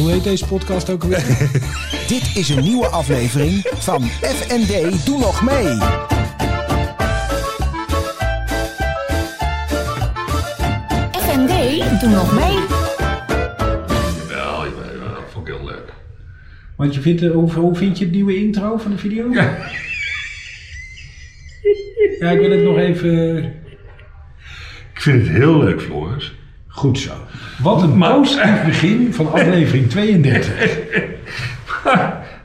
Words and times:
Hoe 0.00 0.10
heet 0.10 0.24
deze 0.24 0.46
podcast 0.46 0.90
ook 0.90 1.02
alweer? 1.02 1.26
Dit 2.14 2.30
is 2.34 2.48
een 2.48 2.62
nieuwe 2.62 2.86
aflevering 2.86 3.66
van 3.74 4.02
FND 4.02 5.06
Doe 5.06 5.18
Nog 5.18 5.42
Mee. 5.42 5.78
FND, 11.12 12.00
doe 12.00 12.10
nog 12.10 12.34
mee. 12.34 12.58
Wel, 14.28 14.64
ja, 14.64 15.14
dat 15.14 15.30
vond 15.30 15.48
ik 15.48 15.54
heel 15.54 15.64
leuk. 15.64 15.92
Want 16.76 16.94
je 16.94 17.00
vindt, 17.00 17.22
eh, 17.22 17.30
hoe, 17.30 17.52
hoe 17.52 17.76
vind 17.76 17.98
je 17.98 18.04
het 18.04 18.14
nieuwe 18.14 18.36
intro 18.36 18.76
van 18.76 18.90
de 18.90 18.98
video? 18.98 19.32
Ja. 19.32 19.58
Ja, 22.18 22.30
ik 22.30 22.38
wil 22.40 22.50
het 22.50 22.62
nog 22.62 22.78
even... 22.78 23.44
Ik 24.94 25.00
vind 25.00 25.26
het 25.26 25.36
heel 25.36 25.58
leuk, 25.58 25.80
Floris. 25.80 26.34
Goed 26.80 26.98
zo. 26.98 27.10
Wat 27.62 27.82
een 27.82 27.96
Maar- 27.98 28.14
positief 28.14 28.64
begin 28.64 29.14
van 29.14 29.32
aflevering 29.32 29.88
32. 29.94 30.78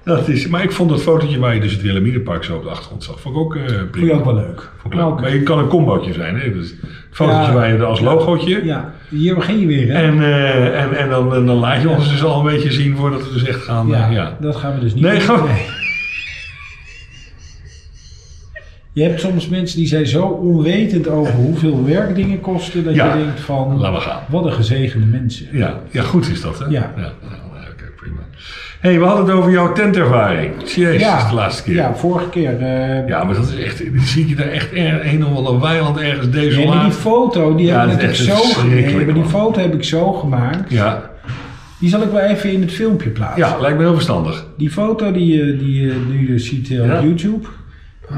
Dat 0.04 0.28
is, 0.28 0.48
maar 0.48 0.64
ik 0.64 0.72
vond 0.72 0.90
dat 0.90 1.02
fotootje 1.02 1.40
waar 1.40 1.54
je 1.54 1.60
dus 1.62 1.72
het 1.72 1.82
Wilhelminapark 1.82 2.44
zo 2.44 2.56
op 2.56 2.64
de 2.64 2.70
achtergrond 2.70 3.04
zag, 3.04 3.20
vond 3.20 3.36
ik 3.36 3.42
ook 3.42 3.56
eh 3.56 3.62
prima. 3.66 3.82
Vond 3.92 4.06
je 4.06 4.12
ook 4.14 4.26
wel 4.26 4.36
leuk? 4.36 4.70
Vond 4.82 4.94
ik 4.94 5.00
leuk. 5.00 5.10
Oké. 5.10 5.22
Maar 5.22 5.32
het 5.32 5.44
kan 5.44 5.60
een 5.60 5.68
combootje 5.68 6.14
zijn, 6.14 6.40
hè? 6.40 6.52
Dus 6.54 6.70
het 6.70 6.80
fotootje 7.12 7.42
Ja. 7.42 7.54
waar 7.54 7.68
je 7.68 7.74
er 7.78 7.84
als 7.84 8.00
logootje. 8.00 8.66
Ja, 8.66 8.94
hier 9.10 9.36
begin 9.36 9.60
je 9.60 9.66
weer, 9.68 9.88
hè? 9.88 9.94
En, 10.02 10.20
eh, 10.24 10.82
en, 10.84 10.94
en, 10.98 11.10
dan, 11.10 11.36
en 11.36 11.46
dan 11.46 11.56
laat 11.56 11.82
je 11.82 11.90
ons 11.90 12.10
dus 12.10 12.24
al 12.24 12.40
een 12.40 12.46
beetje 12.54 12.72
zien 12.72 12.96
voordat 12.98 13.28
we 13.28 13.34
dus 13.34 13.44
echt 13.44 13.62
gaan. 13.62 13.88
ja, 13.88 14.08
eh, 14.08 14.14
ja. 14.14 14.38
dat 14.40 14.56
gaan 14.56 14.74
we 14.76 14.80
dus 14.80 14.94
niet 14.94 15.04
Nee, 15.04 15.12
doen. 15.12 15.22
gewoon- 15.22 15.50
Je 18.96 19.04
hebt 19.04 19.20
soms 19.20 19.48
mensen 19.48 19.78
die 19.78 19.88
zijn 19.88 20.08
zo 20.08 20.22
onwetend 20.26 21.08
over 21.08 21.34
hoeveel 21.34 21.86
werk 21.86 22.16
dingen 22.16 22.42
kosten, 22.42 22.84
dat 22.84 22.96
Ja. 22.96 23.16
je 23.16 23.24
denkt 23.24 23.40
van, 23.40 23.80
gaan. 24.02 24.20
wat 24.30 24.46
een 24.46 24.52
gezegende 24.52 25.06
mensen. 25.06 25.48
Ja, 25.52 25.80
ja, 25.92 26.02
goed 26.04 26.30
is 26.30 26.42
dat, 26.42 26.60
hè? 26.60 26.66
Ja. 26.66 26.72
ja. 26.72 27.02
ja, 27.02 27.12
Oké, 27.72 27.84
prima. 27.96 28.18
hey, 28.80 29.00
we 29.00 29.06
hadden 29.06 29.26
het 29.26 29.36
over 29.36 29.52
jouw 29.52 29.72
tentervaring. 29.74 30.52
Jezus, 30.76 31.02
Ja. 31.02 31.30
de 31.30 31.36
laatste 31.36 31.64
keer. 31.64 31.74
Ja, 31.76 31.96
vorige 31.96 32.30
keer. 32.30 32.62
eh, 32.62 33.08
Ja, 33.08 33.24
maar 33.24 33.36
dat 33.36 33.48
is 33.58 33.64
echt, 33.64 33.84
zie 34.04 34.28
je 34.28 34.36
daar 34.36 34.48
echt 34.48 34.72
er, 34.74 35.14
een 35.14 35.26
of 35.26 35.36
ander 35.36 35.60
weiland 35.60 35.98
ergens 35.98 36.30
deze 36.30 36.66
maar 36.66 36.84
die 36.84 36.92
foto, 36.94 37.56
die 37.56 37.66
Ja, 37.66 37.88
heb 37.88 38.02
ik 38.02 38.10
is 38.10 38.28
echt 38.28 38.38
zo 38.38 38.44
gemaakt. 38.44 39.14
die 39.14 39.26
foto 39.26 39.60
heb 39.62 39.74
ik 39.74 39.84
zo 39.84 40.14
gemaakt. 40.14 40.72
Ja, 40.72 41.10
Die 41.80 41.90
zal 41.90 42.02
ik 42.02 42.10
wel 42.12 42.22
even 42.22 42.52
in 42.52 42.62
het 42.62 42.72
filmpje 42.72 43.10
plaatsen. 43.10 43.48
ja, 43.48 43.58
lijkt 43.60 43.78
me 43.78 43.84
heel 43.84 43.94
verstandig. 43.94 44.46
Die 44.58 44.70
foto 44.72 45.12
die 45.12 45.36
je, 45.38 45.58
die 45.58 45.82
je 45.82 45.94
nu 46.10 46.40
ziet 46.40 46.72
eh, 46.72 46.80
op 46.82 46.88
Ja. 46.88 47.02
YouTube, 47.02 47.48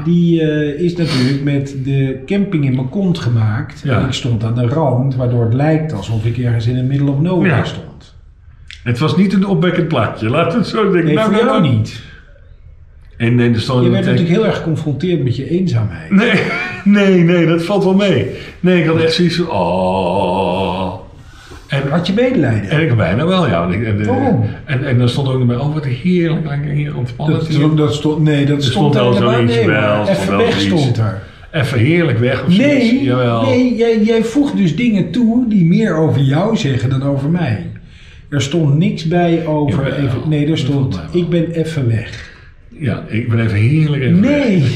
die 0.04 0.42
eh, 0.42 0.80
is 0.80 0.96
natuurlijk 0.96 1.42
met 1.42 1.76
de 1.84 2.22
camping 2.26 2.64
in 2.64 2.74
mijn 2.74 2.88
kont 2.88 3.18
gemaakt. 3.18 3.80
Ja. 3.84 4.00
En 4.00 4.06
ik 4.06 4.12
stond 4.12 4.44
aan 4.44 4.54
de 4.54 4.66
rand, 4.66 5.14
waardoor 5.16 5.44
het 5.44 5.54
lijkt 5.54 5.92
alsof 5.92 6.24
ik 6.24 6.38
ergens 6.38 6.66
in 6.66 6.76
het 6.76 6.86
middle 6.86 7.10
of 7.10 7.20
nowhere 7.20 7.54
Ja. 7.56 7.64
stond. 7.64 8.14
Het 8.82 8.98
was 8.98 9.16
niet 9.16 9.32
een 9.32 9.46
opwekkend 9.46 9.88
plaatje, 9.88 10.28
laat 10.28 10.54
het 10.54 10.66
zo 10.66 10.82
denken. 10.82 11.04
Nee, 11.04 11.14
Nou, 11.14 11.26
voor 11.26 11.34
nou, 11.34 11.46
jou 11.46 11.62
nou. 11.62 11.74
niet. 11.76 12.00
En 13.16 13.38
er 13.38 13.60
stond 13.60 13.84
Je 13.84 13.90
werd 13.90 14.04
natuurlijk 14.04 14.30
heel 14.30 14.46
erg 14.46 14.56
geconfronteerd 14.56 15.24
met 15.24 15.36
je 15.36 15.48
eenzaamheid. 15.50 16.10
Nee, 16.10 16.40
nee, 16.84 17.22
nee, 17.22 17.46
dat 17.46 17.62
valt 17.62 17.84
wel 17.84 17.94
mee. 17.94 18.30
Nee, 18.60 18.80
ik 18.80 18.86
had 18.86 19.00
echt 19.00 19.14
zoiets 19.14 19.36
van, 19.36 19.50
oh. 19.50 20.94
En, 21.68 21.88
Had 21.88 22.06
je 22.06 22.12
medelijden? 22.12 22.70
en 22.70 22.80
ik 22.80 22.96
bijna 22.96 23.26
wel, 23.26 23.48
ja. 23.48 23.68
En, 23.70 23.86
en, 23.86 24.04
Waarom? 24.06 24.44
En, 24.64 24.84
en 24.86 24.98
dan 24.98 25.08
stond 25.08 25.28
ook 25.28 25.38
nog 25.38 25.46
bij, 25.46 25.56
oh 25.56 25.74
wat 25.74 25.84
heerlijk, 25.84 26.46
lekker 26.46 26.70
hier 26.70 26.96
ontspannen. 26.96 27.38
Dat, 27.38 27.48
stond- 27.52 27.76
dat 27.76 27.94
stond, 27.94 28.22
nee, 28.22 28.46
dat 28.46 28.62
stond 28.62 28.94
wel 28.94 29.12
zoiets 29.12 29.64
wel, 29.64 30.08
Even 30.08 30.36
weg 30.36 30.60
stond 30.60 30.98
er. 30.98 31.22
Even 31.52 31.78
heerlijk 31.78 32.18
weg 32.18 32.44
of 32.44 32.52
zoiets. 32.52 32.74
Nee, 32.74 33.02
Jawel. 33.02 33.42
nee 33.42 33.76
jij, 33.76 34.02
jij 34.02 34.24
voegt 34.24 34.56
dus 34.56 34.76
dingen 34.76 35.10
toe 35.10 35.48
die 35.48 35.64
meer 35.64 35.96
over 35.96 36.20
jou 36.20 36.56
zeggen 36.56 36.90
dan 36.90 37.02
over 37.02 37.30
mij. 37.30 37.66
Er 38.28 38.42
stond 38.42 38.76
niks 38.78 39.08
bij 39.08 39.46
over 39.46 39.84
Jawel, 39.84 39.98
even. 40.06 40.28
Nee, 40.28 40.50
er 40.50 40.58
stond 40.58 41.00
ik 41.12 41.28
ben 41.28 41.50
even 41.50 41.88
weg. 41.88 42.32
Ja, 42.68 43.04
ik 43.08 43.28
ben 43.28 43.40
even 43.44 43.56
heerlijk 43.58 44.02
even 44.02 44.20
weg. 44.20 44.46
Nee. 44.46 44.62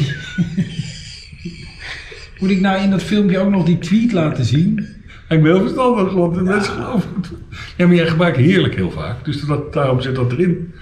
Moet 2.40 2.50
ik 2.50 2.60
nou 2.60 2.82
in 2.82 2.90
dat 2.90 3.02
filmpje 3.02 3.38
ook 3.38 3.50
nog 3.50 3.64
die 3.64 3.78
tweet 3.78 4.12
laten 4.12 4.44
zien? 4.44 4.86
Ik 5.32 5.42
ben 5.42 5.52
heel 5.52 5.60
verstandig, 5.60 6.12
want 6.12 6.34
de 6.34 6.42
mensen 6.42 6.72
geloven 6.72 7.10
het. 7.16 7.30
Ja, 7.76 7.86
maar 7.86 7.96
jij 7.96 8.06
gebruikt 8.06 8.36
heerlijk 8.36 8.74
heel 8.74 8.90
vaak. 8.90 9.24
Dus 9.24 9.40
dat, 9.40 9.72
daarom 9.72 10.00
zit 10.00 10.14
dat 10.14 10.32
erin. 10.32 10.74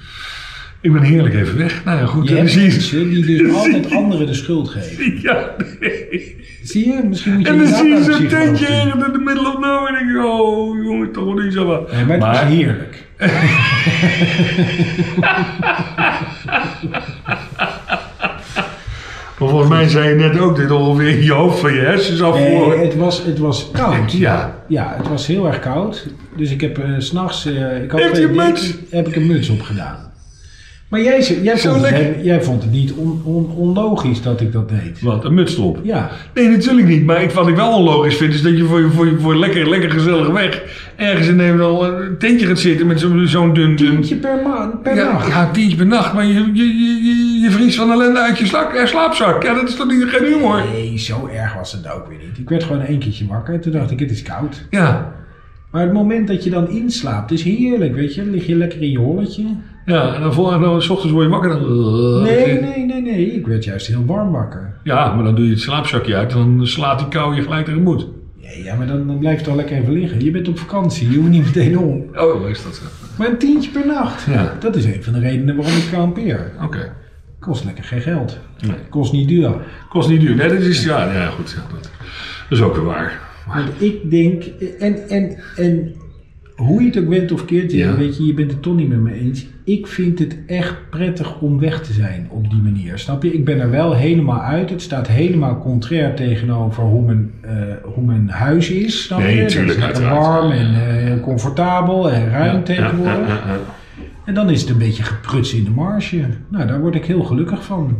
Ik 0.80 0.92
ben 0.92 1.02
heerlijk 1.02 1.34
even 1.34 1.58
weg. 1.58 1.84
Nou 1.84 1.98
ja, 1.98 2.06
goed. 2.06 2.28
Je 2.28 2.36
en 2.36 2.36
dan 2.36 2.46
hebt 2.46 2.52
zie 2.52 2.62
je... 2.62 2.68
mensen 2.68 3.10
die 3.10 3.42
dus 3.42 3.54
altijd 3.58 3.92
anderen 3.92 4.26
de 4.26 4.34
schuld 4.34 4.68
geven. 4.68 5.20
Ja, 5.22 5.54
nee. 5.80 6.36
Zie 6.62 6.86
je? 6.86 7.02
Misschien 7.08 7.32
moet 7.32 7.42
je 7.42 7.48
En 7.48 7.58
dan 7.58 7.66
zie 7.66 7.88
je 7.88 7.94
de 7.94 8.02
zo'n 8.02 8.26
tentje 8.26 8.66
ergens 8.66 9.06
in 9.06 9.12
the 9.12 9.18
middle 9.18 9.48
of 9.48 9.58
nowhere. 9.58 9.88
En 9.88 9.94
denk 10.06 10.16
ik, 10.16 10.24
oh 10.24 10.84
jongen, 10.84 11.12
toch 11.12 11.42
niet 11.42 11.52
zo 11.52 11.66
wat. 11.66 11.92
Nee, 11.92 12.04
maar 12.04 12.18
was 12.18 12.40
heerlijk. 12.40 13.08
Maar 19.40 19.48
volgens 19.48 19.68
mij 19.70 19.88
zei 19.88 20.08
je 20.08 20.14
net 20.14 20.38
ook 20.38 20.56
dit 20.56 20.70
ongeveer 20.70 21.22
je 21.22 21.32
hoofd 21.32 21.58
van 21.58 21.72
je 21.74 21.80
hersens 21.80 22.22
af 22.22 22.34
Nee, 22.38 22.78
het 22.78 22.96
was, 22.96 23.24
het 23.24 23.38
was 23.38 23.68
koud. 23.72 24.12
Ja. 24.12 24.64
Ja, 24.68 24.94
het 24.96 25.08
was 25.08 25.26
heel 25.26 25.46
erg 25.46 25.60
koud. 25.60 26.06
Dus 26.36 26.50
ik 26.50 26.60
heb 26.60 26.78
eh, 26.78 26.84
s 26.98 27.06
s'nachts... 27.06 27.46
eh 27.46 27.82
ik 27.82 27.90
had 27.90 28.00
twee 28.00 28.20
je 28.20 28.28
een 28.28 28.34
muts? 28.34 28.74
heb 28.90 29.08
ik 29.08 29.16
een 29.16 29.26
muts 29.26 29.48
opgedaan. 29.48 30.08
Maar 30.88 31.02
jij, 31.02 31.38
jij, 31.42 31.56
Zo 31.56 31.72
vond, 31.72 31.88
het, 31.88 32.14
jij 32.22 32.42
vond 32.42 32.62
het 32.62 32.72
niet 32.72 32.92
on, 32.92 33.22
on- 33.24 33.50
onlogisch 33.56 34.22
dat 34.22 34.40
ik 34.40 34.52
dat 34.52 34.68
deed. 34.68 35.00
Wat, 35.00 35.24
een 35.24 35.34
muts 35.34 35.56
op? 35.56 35.78
Ja. 35.82 36.10
Nee, 36.34 36.48
natuurlijk 36.48 36.86
niet. 36.88 37.04
Maar 37.04 37.22
ik, 37.22 37.30
wat 37.30 37.48
ik 37.48 37.56
wel 37.56 37.72
onlogisch 37.72 38.16
vind, 38.16 38.34
is 38.34 38.42
dat 38.42 38.56
je 38.56 38.64
voor, 38.64 38.90
voor, 38.92 39.08
voor 39.20 39.36
lekker, 39.36 39.68
lekker 39.68 39.90
gezellig 39.90 40.28
weg 40.28 40.62
ergens 40.96 41.26
in 41.28 41.36
Nederland 41.36 41.82
een 41.82 42.18
tentje 42.18 42.46
gaat 42.46 42.58
zitten 42.58 42.86
met 42.86 43.00
zo'n 43.00 43.26
zo'n 43.26 43.54
dun, 43.54 43.76
dun... 43.76 43.90
Tientje 43.90 44.16
per, 44.16 44.38
maand, 44.44 44.82
per 44.82 44.96
ja, 44.96 45.12
nacht. 45.12 45.28
ja, 45.28 45.50
tientje 45.50 45.76
per 45.76 45.86
nacht, 45.86 46.14
maar 46.14 46.26
je, 46.26 46.32
je, 46.32 46.64
je, 46.64 47.00
je, 47.04 47.39
van 47.76 47.90
ellende 47.90 48.20
uit 48.20 48.38
je 48.38 48.56
eh, 48.56 48.86
slaapzak. 48.86 49.42
Ja, 49.42 49.54
dat 49.54 49.68
is 49.68 49.74
toch 49.74 49.86
niet, 49.86 50.04
geen 50.08 50.24
humor? 50.24 50.62
Nee, 50.72 50.98
zo 50.98 51.28
erg 51.32 51.54
was 51.54 51.72
het 51.72 51.92
ook 51.92 52.08
weer 52.08 52.18
niet. 52.18 52.38
Ik 52.38 52.48
werd 52.48 52.64
gewoon 52.64 52.82
één 52.82 52.98
keertje 52.98 53.26
wakker 53.26 53.54
en 53.54 53.60
toen 53.60 53.72
dacht 53.72 53.90
ik, 53.90 53.98
het 54.00 54.10
is 54.10 54.22
koud. 54.22 54.66
Ja, 54.70 55.12
Maar 55.70 55.82
het 55.82 55.92
moment 55.92 56.28
dat 56.28 56.44
je 56.44 56.50
dan 56.50 56.68
inslaapt 56.68 57.30
is 57.30 57.42
heerlijk, 57.42 57.94
weet 57.94 58.14
je. 58.14 58.22
Dan 58.22 58.30
lig 58.30 58.46
je 58.46 58.56
lekker 58.56 58.82
in 58.82 58.90
je 58.90 58.98
holletje. 58.98 59.44
ja 59.86 60.14
en 60.14 60.20
dan, 60.20 60.34
vol, 60.34 60.52
en 60.52 60.60
dan 60.60 60.82
s 60.82 60.88
ochtends 60.88 61.12
word 61.12 61.24
je 61.24 61.30
wakker 61.30 61.50
dan... 61.50 62.22
Nee, 62.22 62.60
nee, 62.60 62.84
nee, 62.84 63.02
nee. 63.02 63.34
Ik 63.34 63.46
werd 63.46 63.64
juist 63.64 63.86
heel 63.86 64.04
warm 64.06 64.30
wakker. 64.32 64.74
Ja, 64.84 65.14
maar 65.14 65.24
dan 65.24 65.34
doe 65.34 65.44
je 65.44 65.50
het 65.50 65.60
slaapzakje 65.60 66.14
uit 66.14 66.32
en 66.32 66.56
dan 66.56 66.66
slaat 66.66 66.98
die 66.98 67.08
kou 67.08 67.34
je 67.34 67.42
gelijk 67.42 67.64
tegemoet. 67.64 68.06
Ja, 68.36 68.50
ja 68.64 68.74
maar 68.74 68.86
dan, 68.86 69.06
dan 69.06 69.18
blijf 69.18 69.42
toch 69.42 69.54
lekker 69.54 69.76
even 69.76 69.92
liggen. 69.92 70.24
Je 70.24 70.30
bent 70.30 70.48
op 70.48 70.58
vakantie, 70.58 71.10
je 71.10 71.16
hoeft 71.16 71.30
niet 71.30 71.44
meteen 71.44 71.78
om. 71.78 72.04
Oh, 72.14 72.48
is 72.48 72.62
dat 72.62 72.74
zo? 72.74 72.82
Maar 73.18 73.28
een 73.28 73.38
tientje 73.38 73.70
per 73.70 73.86
nacht. 73.86 74.24
Ja. 74.24 74.56
Dat 74.60 74.76
is 74.76 74.84
een 74.84 75.02
van 75.02 75.12
de 75.12 75.18
redenen 75.18 75.56
waarom 75.56 75.74
ik 75.76 75.88
kampeer. 75.92 76.52
Oké. 76.64 76.92
Kost 77.40 77.64
lekker 77.64 77.84
geen 77.84 78.00
geld. 78.00 78.38
Nee. 78.66 78.76
Kost 78.90 79.12
niet 79.12 79.28
duur. 79.28 79.52
Kost 79.88 80.08
niet 80.08 80.20
duur. 80.20 80.36
Nee, 80.36 80.48
dat 80.48 80.58
is... 80.60 80.84
Ja, 80.84 81.12
ja 81.12 81.26
goed. 81.26 81.50
Ja, 81.50 81.62
dat, 81.74 81.82
dat 82.48 82.58
is 82.58 82.64
ook 82.64 82.74
weer 82.76 82.84
waar. 82.84 83.18
Want 83.46 83.68
ik 83.82 84.10
denk, 84.10 84.44
en, 84.78 85.08
en, 85.08 85.36
en 85.56 85.92
hoe 86.56 86.80
je 86.82 86.86
het 86.86 86.98
ook 86.98 87.08
bent 87.08 87.32
of 87.32 87.44
keert, 87.44 87.72
Ja. 87.72 87.96
weet 87.96 88.16
je, 88.16 88.26
je 88.26 88.34
bent 88.34 88.50
het 88.50 88.62
toch 88.62 88.74
niet 88.76 88.88
met 88.88 89.00
me 89.00 89.12
eens. 89.12 89.46
Ik 89.64 89.86
vind 89.86 90.18
het 90.18 90.36
echt 90.46 90.74
prettig 90.90 91.40
om 91.40 91.58
weg 91.60 91.80
te 91.82 91.92
zijn 91.92 92.26
op 92.30 92.50
die 92.50 92.60
manier. 92.62 92.98
Snap 92.98 93.22
je? 93.22 93.32
Ik 93.32 93.44
ben 93.44 93.60
er 93.60 93.70
wel 93.70 93.94
helemaal 93.94 94.40
uit. 94.40 94.70
Het 94.70 94.82
staat 94.82 95.06
helemaal 95.08 95.58
contrair 95.58 96.14
tegenover 96.14 96.82
hoe 96.82 97.02
mijn, 97.04 97.30
eh, 97.40 97.52
hoe 97.82 98.04
mijn 98.04 98.28
huis 98.28 98.70
is. 98.70 99.02
Snap 99.02 99.18
Nee, 99.18 99.36
je? 99.36 99.44
tuurlijk, 99.46 99.80
Dat 99.80 99.90
is 99.90 99.98
lekker 99.98 100.14
warm 100.20 100.50
en 100.50 100.74
eh, 100.74 101.22
comfortabel 101.22 102.10
en 102.10 102.30
ruim 102.30 102.56
Ja, 102.56 102.62
tegenwoordig. 102.62 103.28
ja. 103.28 103.58
En 104.24 104.34
dan 104.34 104.50
is 104.50 104.60
het 104.60 104.70
een 104.70 104.78
beetje 104.78 105.02
gepruts 105.02 105.54
in 105.54 105.64
de 105.64 105.70
marge. 105.70 106.24
Nou, 106.48 106.66
daar 106.66 106.80
word 106.80 106.94
ik 106.94 107.04
heel 107.04 107.22
gelukkig 107.22 107.64
van. 107.64 107.96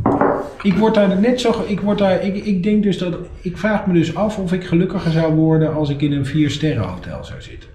Ik 0.62 0.74
word 0.74 0.94
daar 0.94 1.20
net 1.20 1.40
zo. 1.40 1.64
Ik, 1.66 1.80
word 1.80 1.98
daar, 1.98 2.24
ik, 2.24 2.44
ik 2.44 2.62
denk 2.62 2.82
dus 2.82 2.98
dat. 2.98 3.18
Ik 3.40 3.56
vraag 3.56 3.86
me 3.86 3.92
dus 3.92 4.14
af 4.14 4.38
of 4.38 4.52
ik 4.52 4.64
gelukkiger 4.64 5.10
zou 5.10 5.34
worden 5.34 5.74
als 5.74 5.90
ik 5.90 6.00
in 6.00 6.12
een 6.12 6.26
vier 6.26 6.50
sterren 6.50 6.84
hotel 6.84 7.24
zou 7.24 7.42
zitten. 7.42 7.68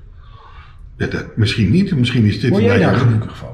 Dat, 0.98 1.26
misschien 1.36 1.72
niet. 1.72 1.96
Misschien 1.96 2.26
is 2.26 2.40
dit 2.40 2.50
Word 2.50 2.64
jij 2.64 2.80
daar 2.80 2.96
gelukkig 2.96 3.38
van? 3.38 3.50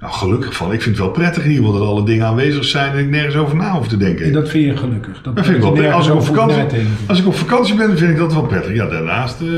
Nou, 0.00 0.12
gelukkig 0.12 0.56
van. 0.56 0.72
Ik 0.72 0.82
vind 0.82 0.96
het 0.96 1.04
wel 1.04 1.14
prettig 1.14 1.44
in 1.44 1.50
ieder 1.50 1.64
geval 1.64 1.78
dat 1.80 1.88
alle 1.88 2.04
dingen 2.04 2.26
aanwezig 2.26 2.64
zijn 2.64 2.92
en 2.92 2.98
ik 2.98 3.10
nergens 3.10 3.36
over 3.36 3.56
na 3.56 3.72
hoef 3.72 3.88
te 3.88 3.96
denken. 3.96 4.24
En 4.24 4.32
dat 4.32 4.48
vind 4.48 4.64
je 4.64 4.76
gelukkig? 4.76 5.22
Dat, 5.22 5.36
Dat 5.36 5.44
vind 5.44 5.56
ik 5.56 5.62
wel 5.62 5.72
prettig. 5.72 5.94
Als 5.94 6.08
ik, 6.08 6.14
op 6.14 6.22
vakantie, 6.22 6.86
als 7.06 7.20
ik 7.20 7.26
op 7.26 7.34
vakantie 7.34 7.74
ben, 7.74 7.98
vind 7.98 8.10
ik 8.10 8.16
dat 8.16 8.32
wel 8.32 8.46
prettig. 8.46 8.74
Ja, 8.74 8.86
daarnaast, 8.86 9.40
eh, 9.40 9.48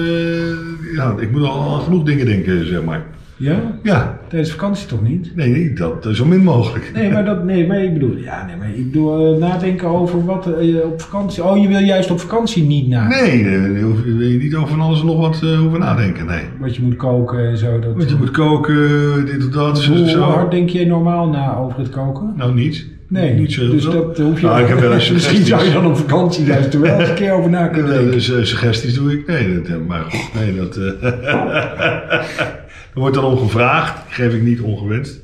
ja, 0.94 1.14
ik 1.18 1.30
moet 1.30 1.42
al 1.42 1.74
aan 1.74 1.80
genoeg 1.80 2.04
dingen 2.04 2.26
denken, 2.26 2.66
zeg 2.66 2.82
maar. 2.82 3.04
Ja? 3.42 3.78
Ja, 3.82 4.18
Tijdens 4.28 4.50
vakantie 4.50 4.86
toch 4.86 5.02
niet? 5.02 5.36
nee, 5.36 5.72
dat 5.72 6.08
zo 6.10 6.24
min 6.24 6.42
mogelijk. 6.42 6.90
Nee, 6.94 7.10
maar 7.10 7.24
dat, 7.24 7.44
nee, 7.44 7.66
maar 7.66 7.82
ik 7.84 7.92
bedoel, 7.92 8.16
ja, 8.16 8.46
nee, 8.46 8.56
maar 8.56 8.68
ik 8.68 8.84
bedoel, 8.84 9.34
eh, 9.34 9.40
nadenken 9.40 9.88
over 9.88 10.24
wat 10.24 10.46
eh, 10.46 10.84
op 10.84 11.00
vakantie. 11.00 11.44
Oh, 11.44 11.62
je 11.62 11.68
wil 11.68 11.78
juist 11.78 12.10
op 12.10 12.20
vakantie 12.20 12.62
niet 12.64 12.88
nadenken. 12.88 13.26
Nee, 13.26 13.44
daar 13.44 13.70
je 13.70 14.14
wil 14.16 14.28
je 14.28 14.38
niet 14.38 14.54
over 14.54 14.68
van 14.68 14.80
alles 14.80 15.00
en 15.00 15.06
nog 15.06 15.18
wat 15.18 15.40
eh, 15.42 15.58
hoeven 15.58 15.80
nadenken, 15.80 16.26
nee. 16.26 16.42
Wat 16.60 16.76
je 16.76 16.82
moet 16.82 16.96
koken 16.96 17.48
en 17.48 17.58
zo. 17.58 17.78
Dat, 17.78 17.94
Want 17.96 18.10
je 18.10 18.16
moet 18.16 18.30
koken, 18.30 19.24
dit 19.26 19.44
of 19.46 19.50
dat, 19.50 19.84
hoe 19.84 20.08
zo. 20.08 20.20
hard 20.20 20.50
denk 20.50 20.68
jij 20.68 20.84
normaal 20.84 21.28
na 21.28 21.56
over 21.56 21.78
het 21.78 21.90
koken? 21.90 22.32
Nou, 22.36 22.54
niet. 22.54 22.86
Nee, 23.08 23.34
niet 23.34 23.52
zo 23.52 23.70
dus 23.70 23.84
dat 23.84 24.18
hoef 24.18 24.40
je 24.40 24.46
Nou, 24.46 24.62
ik 24.62 24.68
heb 24.68 24.78
wel 24.78 24.92
eens 24.92 25.10
Misschien 25.18 25.44
zou 25.44 25.64
je 25.64 25.72
dan 25.72 25.86
op 25.86 25.96
vakantie 25.96 26.44
juist 26.44 26.74
er 26.74 26.80
wel 26.80 26.98
eens 27.00 27.08
een 27.08 27.14
keer 27.14 27.32
over 27.32 27.50
na 27.50 27.66
kunnen 27.66 27.92
denken. 27.92 28.12
dus, 28.12 28.26
suggesties 28.26 28.94
doe 28.94 29.12
ik. 29.12 29.26
Nee, 29.26 29.62
dat, 29.62 29.86
maar 29.86 30.04
goed, 30.04 30.40
nee, 30.40 30.56
dat. 30.56 30.78
eh, 32.94 32.96
wordt 33.00 33.14
dan 33.14 33.24
om 33.24 33.38
gevraagd. 33.38 33.98
Geef 34.08 34.34
ik 34.34 34.42
niet 34.42 34.60
ongewenst. 34.60 35.20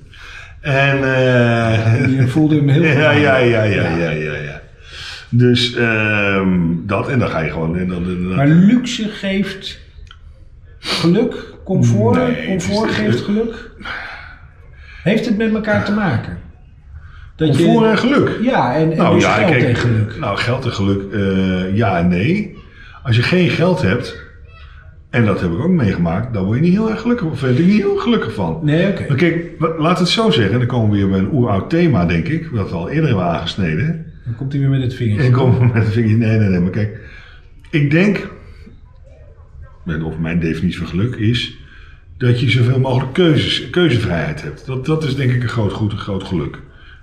En... 0.61 0.97
eh, 1.15 2.17
Je 2.17 2.25
voelde 2.27 2.55
hem 2.57 2.69
heel 2.69 2.83
ja, 3.03 3.11
ja, 3.11 3.37
ja, 3.37 3.63
ja, 3.63 3.89
ja, 3.97 4.11
ja, 4.11 4.35
ja. 4.35 4.61
Dus 5.31 5.75
ehm, 5.75 6.51
dat, 6.87 7.09
en 7.09 7.19
dan 7.19 7.29
ga 7.29 7.39
je 7.41 7.51
gewoon... 7.51 7.77
En 7.79 7.89
dan, 7.89 8.05
en 8.05 8.23
dan- 8.23 8.35
Maar 8.37 8.47
luxe 8.49 9.09
geeft 9.09 9.81
geluk, 10.79 11.35
comfort, 11.65 12.17
Nee, 12.17 12.47
comfort 12.47 12.91
geeft 12.91 13.21
geluk. 13.21 13.71
Heeft 15.03 15.25
het 15.27 15.37
met 15.37 15.55
elkaar 15.55 15.85
te 15.85 15.93
maken? 15.93 16.39
Dat 17.37 17.57
Comfort 17.57 17.91
en 17.91 17.99
geluk. 17.99 18.31
Ja, 18.43 18.75
en, 18.75 18.91
en 18.93 18.97
Nou 18.99 19.15
dus 19.15 19.23
ja, 19.25 19.33
geld 19.35 19.51
kijk, 19.51 19.63
en 19.65 19.77
geluk. 19.77 20.17
Nou, 20.19 20.37
geld 20.39 20.65
en 20.65 20.73
geluk, 20.73 21.13
eh, 21.13 21.77
ja 21.77 21.99
en 21.99 22.09
nee. 22.09 22.57
Als 23.03 23.17
je 23.17 23.23
geen 23.23 23.49
geld 23.51 23.83
hebt, 23.83 24.17
en 25.11 25.25
dat 25.25 25.41
heb 25.41 25.51
ik 25.53 25.59
ook 25.59 25.69
meegemaakt, 25.69 26.33
dan 26.33 26.45
word 26.45 26.57
je 26.59 26.65
niet 26.65 26.73
heel 26.73 26.91
erg 26.91 27.01
gelukkig, 27.01 27.27
of 27.27 27.39
vind 27.39 27.59
ik 27.59 27.67
niet 27.67 27.77
heel 27.83 27.97
gelukkig 27.97 28.35
van. 28.35 28.61
Nee, 28.63 28.89
oké. 28.89 29.05
Maar 29.09 29.17
kijk, 29.17 29.53
laat 29.79 29.99
het 29.99 30.09
zo 30.09 30.31
zeggen, 30.31 30.59
dan 30.59 30.67
komen 30.69 30.91
we 30.91 30.97
weer 30.97 31.09
bij 31.09 31.19
een 31.19 31.33
oeroud 31.33 31.71
thema, 31.71 32.07
denk 32.07 32.29
ik, 32.29 32.47
wat 32.47 32.71
we 32.71 32.77
al 32.77 32.89
eerder 32.89 33.07
hebben 33.09 33.25
aangesneden. 33.27 34.07
Dan 34.25 34.35
komt 34.37 34.53
hij 34.53 34.61
weer 34.61 34.71
met 34.71 34.83
het 34.83 34.95
vingertje. 34.95 35.27
En 35.27 35.33
kom 35.33 35.71
met 35.73 35.85
de 35.85 35.91
vinger, 35.91 36.17
nee, 36.19 36.39
nee, 36.39 36.49
nee, 36.49 36.61
maar 36.61 36.71
kijk, 36.71 36.99
ik 37.71 37.91
denk, 37.91 38.29
of 40.05 40.19
mijn 40.19 40.41
definitie 40.41 40.79
van 40.79 40.89
geluk 40.89 41.15
is, 41.17 41.59
dat 42.19 42.41
je 42.41 42.51
zoveel 42.51 42.81
mogelijk 42.81 43.13
keuzes, 43.13 43.71
keuzevrijheid 43.71 44.43
hebt. 44.43 44.67
Dat, 44.67 44.87
dat 44.87 45.05
is 45.05 45.17
denk 45.17 45.33
ik 45.33 45.43
een 45.43 45.49
groot 45.49 45.73
goed, 45.73 45.93
een 45.93 45.99
groot 45.99 46.25
geluk. 46.25 46.59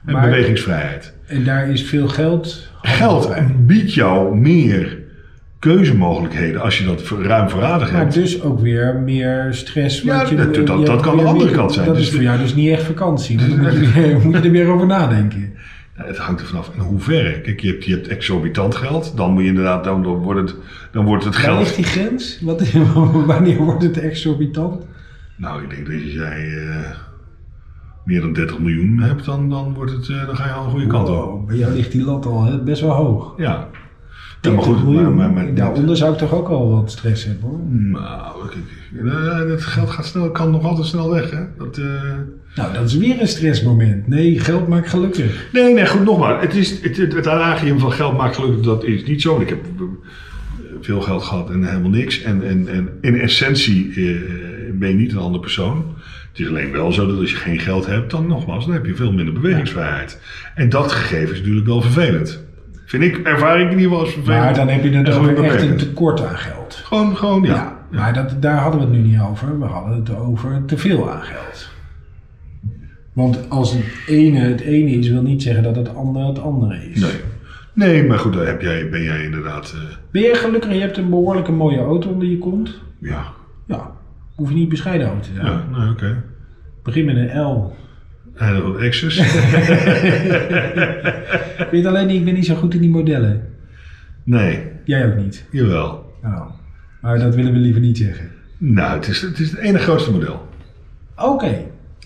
En 0.06 0.14
Maar- 0.14 0.30
bewegingsvrijheid. 0.30 1.14
En 1.26 1.44
daar 1.44 1.70
is 1.70 1.84
veel 1.84 2.08
geld. 2.08 2.70
Geld 2.82 3.34
biedt 3.66 3.94
jou 3.94 4.38
meer 4.38 4.98
keuzemogelijkheden 5.74 6.62
als 6.62 6.78
je 6.78 6.86
dat 6.86 7.10
ruim 7.22 7.50
voorradig 7.50 7.92
Maar 7.92 8.02
hebt. 8.02 8.14
dus 8.14 8.42
ook 8.42 8.60
weer 8.60 8.96
meer 9.04 9.48
stress. 9.54 10.02
Ja, 10.02 10.22
je, 10.30 10.36
dat- 10.36 10.54
dat- 10.56 10.80
je 10.80 10.86
dat 10.86 11.02
kan 11.02 11.18
de 11.18 11.24
andere 11.24 11.46
meer- 11.46 11.56
kant 11.56 11.74
zijn. 11.74 11.86
Dat 11.86 11.96
Dus 11.96 12.04
is 12.08 12.14
voor 12.14 12.22
jou 12.22 12.38
dus 12.38 12.56
niet 12.56 12.70
echt 12.70 12.84
vakantie. 12.84 13.38
Dan 13.50 13.60
moet 13.60 13.72
je, 13.74 14.18
moet 14.24 14.34
je 14.34 14.42
er 14.42 14.52
weer 14.52 14.68
over 14.68 14.88
nadenken. 14.88 15.54
Het 15.94 16.18
hangt 16.18 16.42
er 16.42 16.48
vanaf 16.48 16.72
in 16.76 16.82
hoeverre. 16.82 17.42
Kijk, 17.42 17.60
je 17.60 17.68
hebt, 17.68 17.86
je 17.86 17.92
hebt 17.92 18.08
exorbitant 18.08 18.76
geld. 18.76 19.14
Dan 19.18 19.32
moet 19.34 19.42
je 19.42 19.48
inderdaad, 19.48 19.84
dan, 19.84 20.04
dan 20.04 20.16
wordt 20.16 20.40
het, 20.40 20.56
dan 20.92 21.06
wordt 21.06 21.24
het 21.24 21.42
Waar 21.46 21.58
ligt 21.58 21.64
geld. 21.72 21.76
die 21.76 21.86
grens? 21.86 22.40
Wat, 22.42 22.72
wanneer 23.26 23.58
wordt 23.58 23.84
het 23.84 24.00
exorbitant? 24.00 24.84
Nou, 25.38 25.64
ik 25.64 25.70
denk 25.70 25.86
dat 25.86 25.96
als 26.04 26.14
jij 26.14 26.48
eh, 26.48 26.96
meer 28.06 28.22
dan 28.22 28.34
30 28.34 28.60
miljoen 28.60 29.00
hebt, 29.00 29.26
dan, 29.26 29.50
dan, 29.50 29.74
wordt 29.74 29.92
het, 29.92 30.10
eh, 30.10 30.26
dan 30.26 30.36
ga 30.36 30.46
je 30.46 30.52
al 30.52 30.64
een 30.66 30.72
goede 30.72 30.88
kant 30.88 31.10
op. 31.10 31.48
Bij 31.48 31.58
jou 31.58 31.74
ligt 31.74 31.92
die 31.92 32.04
lat 32.04 32.26
al 32.26 32.44
hè, 32.46 32.64
best 32.64 32.82
wel 32.82 32.92
hoog. 32.92 33.34
Ja. 33.38 33.68
Ja, 34.50 34.56
maar 34.56 34.64
goed. 34.64 34.84
Maar, 34.84 34.94
Miljoen. 34.94 35.16
maar, 35.16 35.32
maar, 35.32 35.54
Daaronder 35.54 35.98
zou 35.98 36.14
ik 36.14 36.18
toch 36.18 36.34
ook 36.34 36.48
al 36.48 36.72
wat 36.72 36.92
stress 36.92 37.26
hebben 37.26 37.50
hoor. 37.50 37.60
nou, 37.70 38.50
kijk, 38.50 39.48
dat 39.48 39.62
geld 39.62 39.90
gaat 39.90 40.06
snel, 40.06 40.32
kan 40.32 40.52
nog 40.52 40.64
altijd 40.64 40.88
snel 40.88 41.10
weg. 41.10 41.32
Hè? 41.32 41.44
Dat, 41.58 41.78
eh, 41.78 41.86
Nou, 42.56 42.74
dat 42.74 42.86
is 42.86 42.98
weer 42.98 43.22
een 43.22 43.28
stressmoment. 43.28 44.08
Nee, 44.08 44.40
geld 44.40 44.68
maakt 44.68 44.90
gelukkig. 44.90 45.48
Nee, 45.54 45.74
nee, 45.74 45.88
goed, 45.88 46.04
nogmaals. 46.04 46.42
Het, 46.42 46.56
is, 46.56 46.82
het, 46.82 46.98
het, 46.98 47.14
het 47.14 47.28
adagium 47.28 47.80
van 47.80 47.92
geld 47.92 48.18
maakt 48.18 48.36
gelukkig, 48.36 48.62
dat 48.62 48.84
is 48.84 49.06
niet 49.06 49.22
zo. 49.22 49.40
Ik 49.40 49.50
heb 49.50 49.66
eh, 49.66 49.84
veel 50.82 51.02
geld 51.02 51.24
gehad 51.24 51.50
en 51.50 51.64
helemaal 51.64 51.90
niks. 51.90 52.22
En, 52.22 52.44
en, 52.48 52.68
en 52.68 52.90
in 53.02 53.20
essentie 53.20 53.94
eh, 53.96 54.20
ben 54.74 54.90
je 54.90 54.96
niet 54.96 55.12
een 55.12 55.18
andere 55.18 55.40
persoon. 55.40 55.96
Het 56.30 56.40
is 56.40 56.48
alleen 56.48 56.72
wel 56.72 56.92
zo 56.92 57.08
dat 57.08 57.20
als 57.20 57.32
je 57.32 57.38
geen 57.38 57.60
geld 57.60 57.86
hebt, 57.86 58.12
dan 58.12 58.28
nogmaals, 58.28 58.66
dan 58.66 58.74
heb 58.74 58.86
je 58.86 58.96
veel 58.96 59.12
minder 59.12 59.34
bewegingsvrijheid. 59.34 60.20
En 60.56 60.70
dat 60.70 60.92
gegeven 60.92 61.34
is 61.34 61.40
natuurlijk 61.40 61.66
wel 61.66 61.82
vervelend. 61.82 62.45
Vind 62.86 63.04
ik, 63.04 63.18
ervaar 63.18 63.56
ik 63.60 63.72
in 63.72 63.78
ieder 63.78 63.84
geval 63.84 64.00
als 64.00 64.14
vervelend. 64.14 64.44
Maar 64.44 64.54
dan 64.56 64.68
heb 64.68 64.84
je 64.84 64.90
gewoon 64.92 65.30
over 65.32 65.44
echt 65.44 65.62
een 65.62 65.78
tekort 65.78 66.26
aan 66.26 66.38
geld. 66.38 66.82
Gewoon, 66.84 67.18
gewoon, 67.18 67.44
ja. 67.44 67.54
Ja, 67.54 67.78
maar 67.90 68.14
dat, 68.14 68.42
daar 68.42 68.58
hadden 68.58 68.80
we 68.80 68.86
het 68.86 68.96
nu 68.96 69.02
niet 69.02 69.20
over. 69.20 69.60
We 69.60 69.66
hadden 69.66 69.96
het 69.96 70.16
over 70.16 70.66
te 70.66 70.78
veel 70.78 71.12
aan 71.12 71.22
geld. 71.22 71.70
Want 73.14 73.50
als 73.50 73.74
het 73.74 73.84
ene 74.08 74.40
het 74.40 74.62
ene 74.62 74.92
is, 74.92 75.10
wil 75.10 75.22
niet 75.22 75.44
zeggen 75.44 75.64
dat 75.64 75.76
het 75.76 75.96
andere 75.96 76.28
het 76.28 76.40
andere 76.40 76.90
is. 76.90 77.00
Nee. 77.02 77.12
Nee, 77.74 78.04
maar 78.08 78.20
goed, 78.20 78.34
daar 78.34 78.46
heb 78.46 78.62
jij, 78.62 78.90
ben 78.90 79.02
jij 79.04 79.24
inderdaad, 79.24 79.74
eh, 79.76 79.96
Ben 80.12 80.22
je 80.22 80.36
gelukkig? 80.36 80.74
Je 80.74 80.80
hebt 80.80 80.98
een 80.98 81.10
behoorlijke 81.10 81.52
mooie 81.52 81.80
auto 81.80 82.10
onder 82.10 82.28
je 82.28 82.38
kont. 82.38 82.80
ja. 83.00 83.24
Ja, 83.68 83.92
hoef 84.36 84.50
je 84.50 84.56
niet 84.56 84.70
bescheiden 84.70 85.10
over 85.10 85.22
te 85.22 85.30
zijn. 85.34 85.46
Ja, 85.46 85.64
nou 85.72 85.92
oké. 85.92 86.24
Begin 86.84 87.06
met 87.06 87.16
een 87.16 87.42
L. 87.42 87.76
Exes. 88.80 89.18
Ik 89.18 89.32
weet 91.72 91.86
alleen 91.86 92.08
niet, 92.08 92.20
ik 92.20 92.26
ben 92.26 92.34
niet 92.34 92.46
zo 92.46 92.56
goed 92.56 92.74
in 92.74 92.82
die 92.82 92.90
modellen. 92.90 93.48
nee, 94.24 94.64
Jij 94.84 95.08
ook 95.08 95.16
niet. 95.16 95.46
jawel. 95.52 96.14
Nou, 96.22 96.50
maar 97.02 97.20
dat 97.20 97.36
willen 97.36 97.54
we 97.54 97.60
liever 97.60 97.82
niet 97.82 97.98
zeggen. 97.98 98.30
Nou, 98.58 98.96
het 98.98 99.08
is 99.08 99.22
het, 99.22 99.40
is 99.40 99.52
het 99.52 99.60
ene 99.60 99.78
grootste 99.80 100.12
model. 100.12 100.48
Oké. 101.16 101.58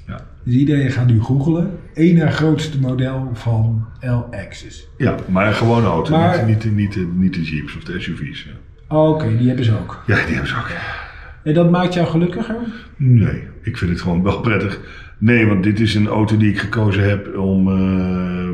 Ja. 0.07 0.19
Dus 0.43 0.53
iedereen 0.53 0.91
gaat 0.91 1.07
nu 1.07 1.21
googelen. 1.21 1.71
Na 1.95 2.29
grootste 2.29 2.79
model 2.79 3.29
van 3.33 3.85
L-Axis. 4.01 4.87
Ja, 4.97 5.15
maar 5.27 5.47
een 5.47 5.53
gewone 5.53 5.87
auto, 5.87 6.17
Maar- 6.17 6.45
niet, 6.45 6.63
niet, 6.63 6.75
niet, 6.75 6.93
de- 6.93 7.11
niet 7.15 7.33
de 7.33 7.43
Jeeps 7.43 7.75
of 7.77 7.83
de 7.83 7.99
SUV's. 7.99 8.47
Ja, 8.89 8.95
Oké, 8.97 9.37
die 9.37 9.47
hebben 9.47 9.65
ze 9.65 9.71
ook. 9.79 10.03
ja 10.07 10.15
die 10.15 10.25
hebben 10.33 10.47
ze 10.47 10.55
ook. 10.55 10.69
En 11.43 11.53
dat 11.53 11.71
maakt 11.71 11.93
jou 11.93 12.07
gelukkiger? 12.07 12.55
Nee, 12.95 13.43
ik 13.61 13.77
vind 13.77 13.91
het 13.91 14.01
gewoon 14.01 14.23
wel 14.23 14.39
prettig. 14.39 14.79
Nee, 15.19 15.45
want 15.47 15.63
dit 15.63 15.79
is 15.79 15.95
een 15.95 16.07
auto 16.07 16.37
die 16.37 16.49
ik 16.49 16.59
gekozen 16.59 17.09
heb 17.09 17.37
om 17.37 17.67
eh, 17.71 18.49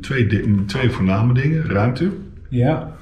twee, 0.00 0.26
di- 0.26 0.64
twee 0.66 0.90
voorname 0.90 1.34
dingen. 1.34 1.64
Ruimte. 1.66 2.10
Ja. 2.48 2.92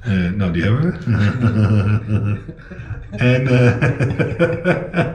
Eh, 0.00 0.12
nou, 0.36 0.52
die 0.52 0.62
hebben 0.62 0.80
we. 0.82 0.96
en, 3.10 3.46
eh, 3.46 5.06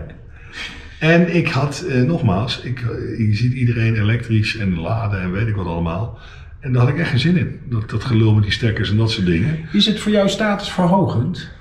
en 1.11 1.35
ik 1.35 1.47
had, 1.47 1.85
nogmaals, 2.05 2.61
ik, 2.61 2.79
je 3.17 3.29
ziet 3.35 3.53
iedereen 3.53 3.95
elektrisch 3.95 4.57
en 4.57 4.79
laden 4.79 5.21
en 5.21 5.31
weet 5.31 5.47
ik 5.47 5.55
wat 5.55 5.65
allemaal. 5.65 6.17
En 6.59 6.73
daar 6.73 6.81
had 6.81 6.91
ik 6.91 6.97
echt 6.99 7.09
geen 7.09 7.19
zin 7.19 7.37
in. 7.37 7.59
Dat, 7.69 7.89
dat 7.89 8.03
gelul 8.03 8.33
met 8.33 8.43
die 8.43 8.51
stekkers 8.51 8.89
en 8.91 8.97
dat 8.97 9.11
soort 9.11 9.25
dingen. 9.25 9.57
Is 9.71 9.85
het 9.85 9.99
voor 9.99 10.11
jou 10.11 10.29
statusverhogend? 10.29 11.51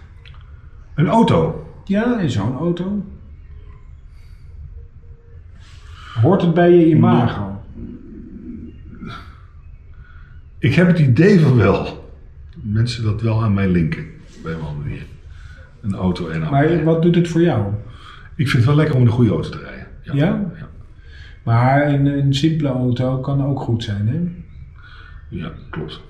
Een 0.95 1.07
auto. 1.09 1.67
Ja, 1.85 2.21
in 2.21 2.31
zo'n 2.31 2.57
auto. 2.57 3.05
Hoort 6.21 6.43
het 6.43 6.55
bij 6.55 6.71
je 6.71 6.87
imago? 6.87 7.61
Ik 10.59 10.75
heb 10.75 10.87
het 10.87 10.99
idee 10.99 11.41
van 11.41 11.57
wel. 11.57 12.11
Mensen 12.55 13.05
dat 13.05 13.23
wel 13.23 13.43
aan 13.43 13.55
mij 13.55 13.69
linken. 13.69 14.05
Bij 14.43 14.53
een 14.53 14.61
andere 14.61 14.79
manier. 14.89 15.07
Een 15.81 15.95
auto 15.95 16.29
en 16.29 16.43
auto. 16.43 16.51
Maar 16.51 16.85
wat 16.85 17.03
doet 17.03 17.15
het 17.15 17.29
voor 17.29 17.41
jou? 17.41 17.73
Ik 18.35 18.49
vind 18.49 18.53
het 18.53 18.65
wel 18.65 18.75
lekker 18.75 18.95
om 18.95 19.01
in 19.01 19.07
een 19.07 19.13
goede 19.13 19.31
auto 19.31 19.49
te 19.51 19.59
rijden. 19.59 19.87
Ja? 20.03 20.13
Ja, 20.15 20.51
Maar 21.43 21.89
een, 21.89 22.07
een 22.07 22.35
simpele 22.35 22.69
auto 22.69 23.19
kan 23.21 23.45
ook 23.45 23.61
goed 23.61 23.83
zijn, 23.85 24.09
hè? 24.09 24.21
ja 25.29 25.53
klopt. 25.71 26.01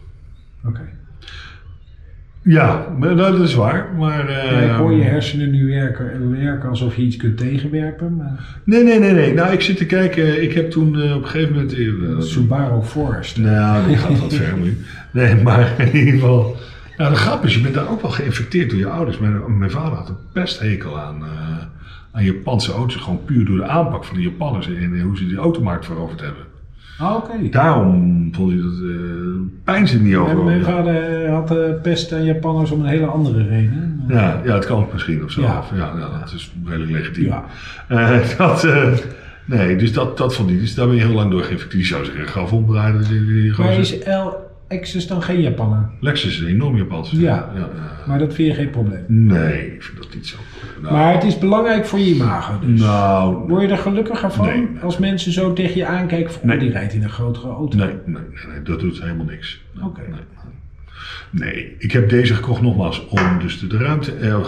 Oké. 0.64 0.88
Ja, 2.44 2.86
dat 3.16 3.40
is 3.40 3.54
waar. 3.54 3.88
Maar, 3.98 4.28
eh, 4.28 4.50
Ja, 4.50 4.58
ik 4.60 4.76
hoor 4.76 4.92
je 4.92 5.02
hersenen 5.02 5.50
nu 5.50 5.66
werken, 5.66 6.30
werken 6.40 6.68
alsof 6.68 6.96
je 6.96 7.02
iets 7.02 7.16
kunt 7.16 7.36
tegenwerpen. 7.38 8.16
Maar 8.16 8.60
Nee, 8.64 8.82
nee, 8.84 8.98
nee, 8.98 9.12
nee. 9.12 9.34
Nou, 9.34 9.52
ik 9.52 9.60
zit 9.60 9.76
te 9.76 9.86
kijken. 9.86 10.42
Ik 10.42 10.52
heb 10.52 10.70
toen 10.70 11.00
eh, 11.00 11.16
op 11.16 11.22
een 11.22 11.28
gegeven 11.28 11.54
moment... 11.54 11.72
eh, 11.72 12.20
Subaru 12.20 12.82
Forester. 12.82 13.42
nou, 13.42 13.86
die 13.86 13.96
gaat 13.96 14.18
wat 14.20 14.34
ver 14.34 14.56
nu. 14.62 14.78
Nee, 15.10 15.34
maar 15.34 15.74
in 15.78 15.96
ieder 15.98 16.12
geval... 16.12 16.56
Nou, 16.96 17.10
de 17.10 17.16
grap 17.20 17.44
is, 17.44 17.54
je 17.54 17.60
bent 17.60 17.74
daar 17.74 17.90
ook 17.90 18.02
wel 18.02 18.10
geïnfecteerd 18.10 18.70
door 18.70 18.78
je 18.78 18.86
ouders. 18.86 19.18
Mijn, 19.18 19.58
mijn 19.58 19.70
vader 19.70 19.92
had 19.98 20.08
een 20.08 20.16
pesthekel 20.32 21.00
aan, 21.00 21.22
eh, 21.22 21.58
aan 22.12 22.24
Japanse 22.24 22.72
auto's. 22.72 23.02
Gewoon 23.02 23.24
puur 23.24 23.44
door 23.44 23.56
de 23.56 23.66
aanpak 23.66 24.04
van 24.04 24.16
de 24.16 24.22
Japanners 24.22 24.66
en 24.68 25.00
hoe 25.00 25.16
ze 25.16 25.26
die 25.26 25.36
automarkt 25.36 25.84
veroverd 25.84 26.20
hebben. 26.20 26.44
Ah, 27.02 27.16
Oké. 27.16 27.48
Daarom 27.50 28.28
vond 28.34 28.52
hij 28.52 28.60
dat... 28.60 28.72
eh 28.72 29.22
pijn 29.64 29.88
zit 29.88 30.02
niet 30.02 30.16
over. 30.16 30.44
Mijn, 30.44 30.64
vader 30.64 31.28
had 31.30 31.56
eh, 31.56 31.80
pest 31.82 32.12
aan 32.12 32.24
Japanners 32.24 32.70
om 32.70 32.80
een 32.80 32.86
hele 32.86 33.06
andere 33.06 33.48
reden. 33.48 34.04
Ja, 34.08 34.40
ja, 34.44 34.54
het 34.54 34.66
kan 34.66 34.86
misschien 34.92 35.24
of 35.24 35.30
zo. 35.30 35.40
Ja. 35.40 35.64
Ja, 35.74 35.92
ja, 35.98 36.18
dat 36.18 36.32
is 36.32 36.52
redelijk 36.64 36.90
legitiem. 36.90 37.24
Ja. 37.24 37.44
Eh, 37.88 38.20
dat, 38.38 38.64
eh, 38.64 38.92
nee, 39.44 39.76
dus 39.76 39.92
dat, 39.92 40.18
dat 40.18 40.34
vond 40.34 40.50
hij. 40.50 40.58
Dus 40.58 40.74
daar 40.74 40.86
ben 40.86 40.96
je 40.96 41.02
heel 41.02 41.14
lang 41.14 41.30
door 41.30 41.42
geïnfecteerd. 41.42 41.82
Die 41.82 41.86
zou 41.86 42.04
zich 42.04 42.32
gaf 42.32 42.52
omdraaien. 42.52 42.98
Dat 42.98 43.08
die, 43.08 43.24
die 43.24 43.52
Is 44.72 44.78
L-Axis 44.78 45.06
dan 45.06 45.22
geen 45.22 45.40
Japanner? 45.40 45.88
Lexus 46.00 46.34
is 46.34 46.40
een 46.40 46.46
enorm 46.46 46.76
Japans. 46.76 47.10
Ja. 47.10 47.20
ja, 47.20 47.52
ja. 47.56 47.68
Maar 48.06 48.18
dat 48.18 48.34
vind 48.34 48.48
je 48.48 48.54
geen 48.54 48.70
probleem. 48.70 49.04
Nee, 49.06 49.74
ik 49.74 49.82
vind 49.82 49.98
dat 49.98 50.14
niet 50.14 50.26
zo. 50.26 50.36
Nou, 50.82 50.94
Maar 50.94 51.12
het 51.14 51.24
is 51.24 51.38
belangrijk 51.38 51.86
voor 51.86 51.98
je 51.98 52.14
imago 52.14 52.58
dus. 52.66 52.80
nou 52.80 53.48
Word 53.48 53.62
je 53.62 53.68
er 53.68 53.78
gelukkiger 53.78 54.30
van 54.30 54.46
Nee. 54.46 54.68
als 54.82 54.98
mensen 54.98 55.32
zo 55.32 55.52
tegen 55.52 55.76
je 55.76 55.86
aankijken 55.86 56.32
van 56.32 56.40
Nee. 56.46 56.56
oh, 56.56 56.62
die 56.62 56.72
rijdt 56.72 56.92
in 56.94 57.02
een 57.02 57.10
grotere 57.10 57.48
auto? 57.48 57.76
nee, 57.78 57.86
nee, 57.86 57.96
nee, 58.14 58.22
nee, 58.52 58.62
dat 58.62 58.80
doet 58.80 59.00
helemaal 59.02 59.26
niks. 59.26 59.62
Nee, 59.74 59.84
Oké. 59.84 60.00
Nee, 60.10 60.20
nee, 61.30 61.74
ik 61.78 61.92
heb 61.92 62.08
deze 62.08 62.34
gekocht 62.34 62.62
nogmaals 62.62 63.06
om 63.08 63.38
dus 63.40 63.58
de, 63.60 63.66
de 63.66 63.76
ruimte... 63.78 64.12
Eh, 64.12 64.34
eh, 64.34 64.42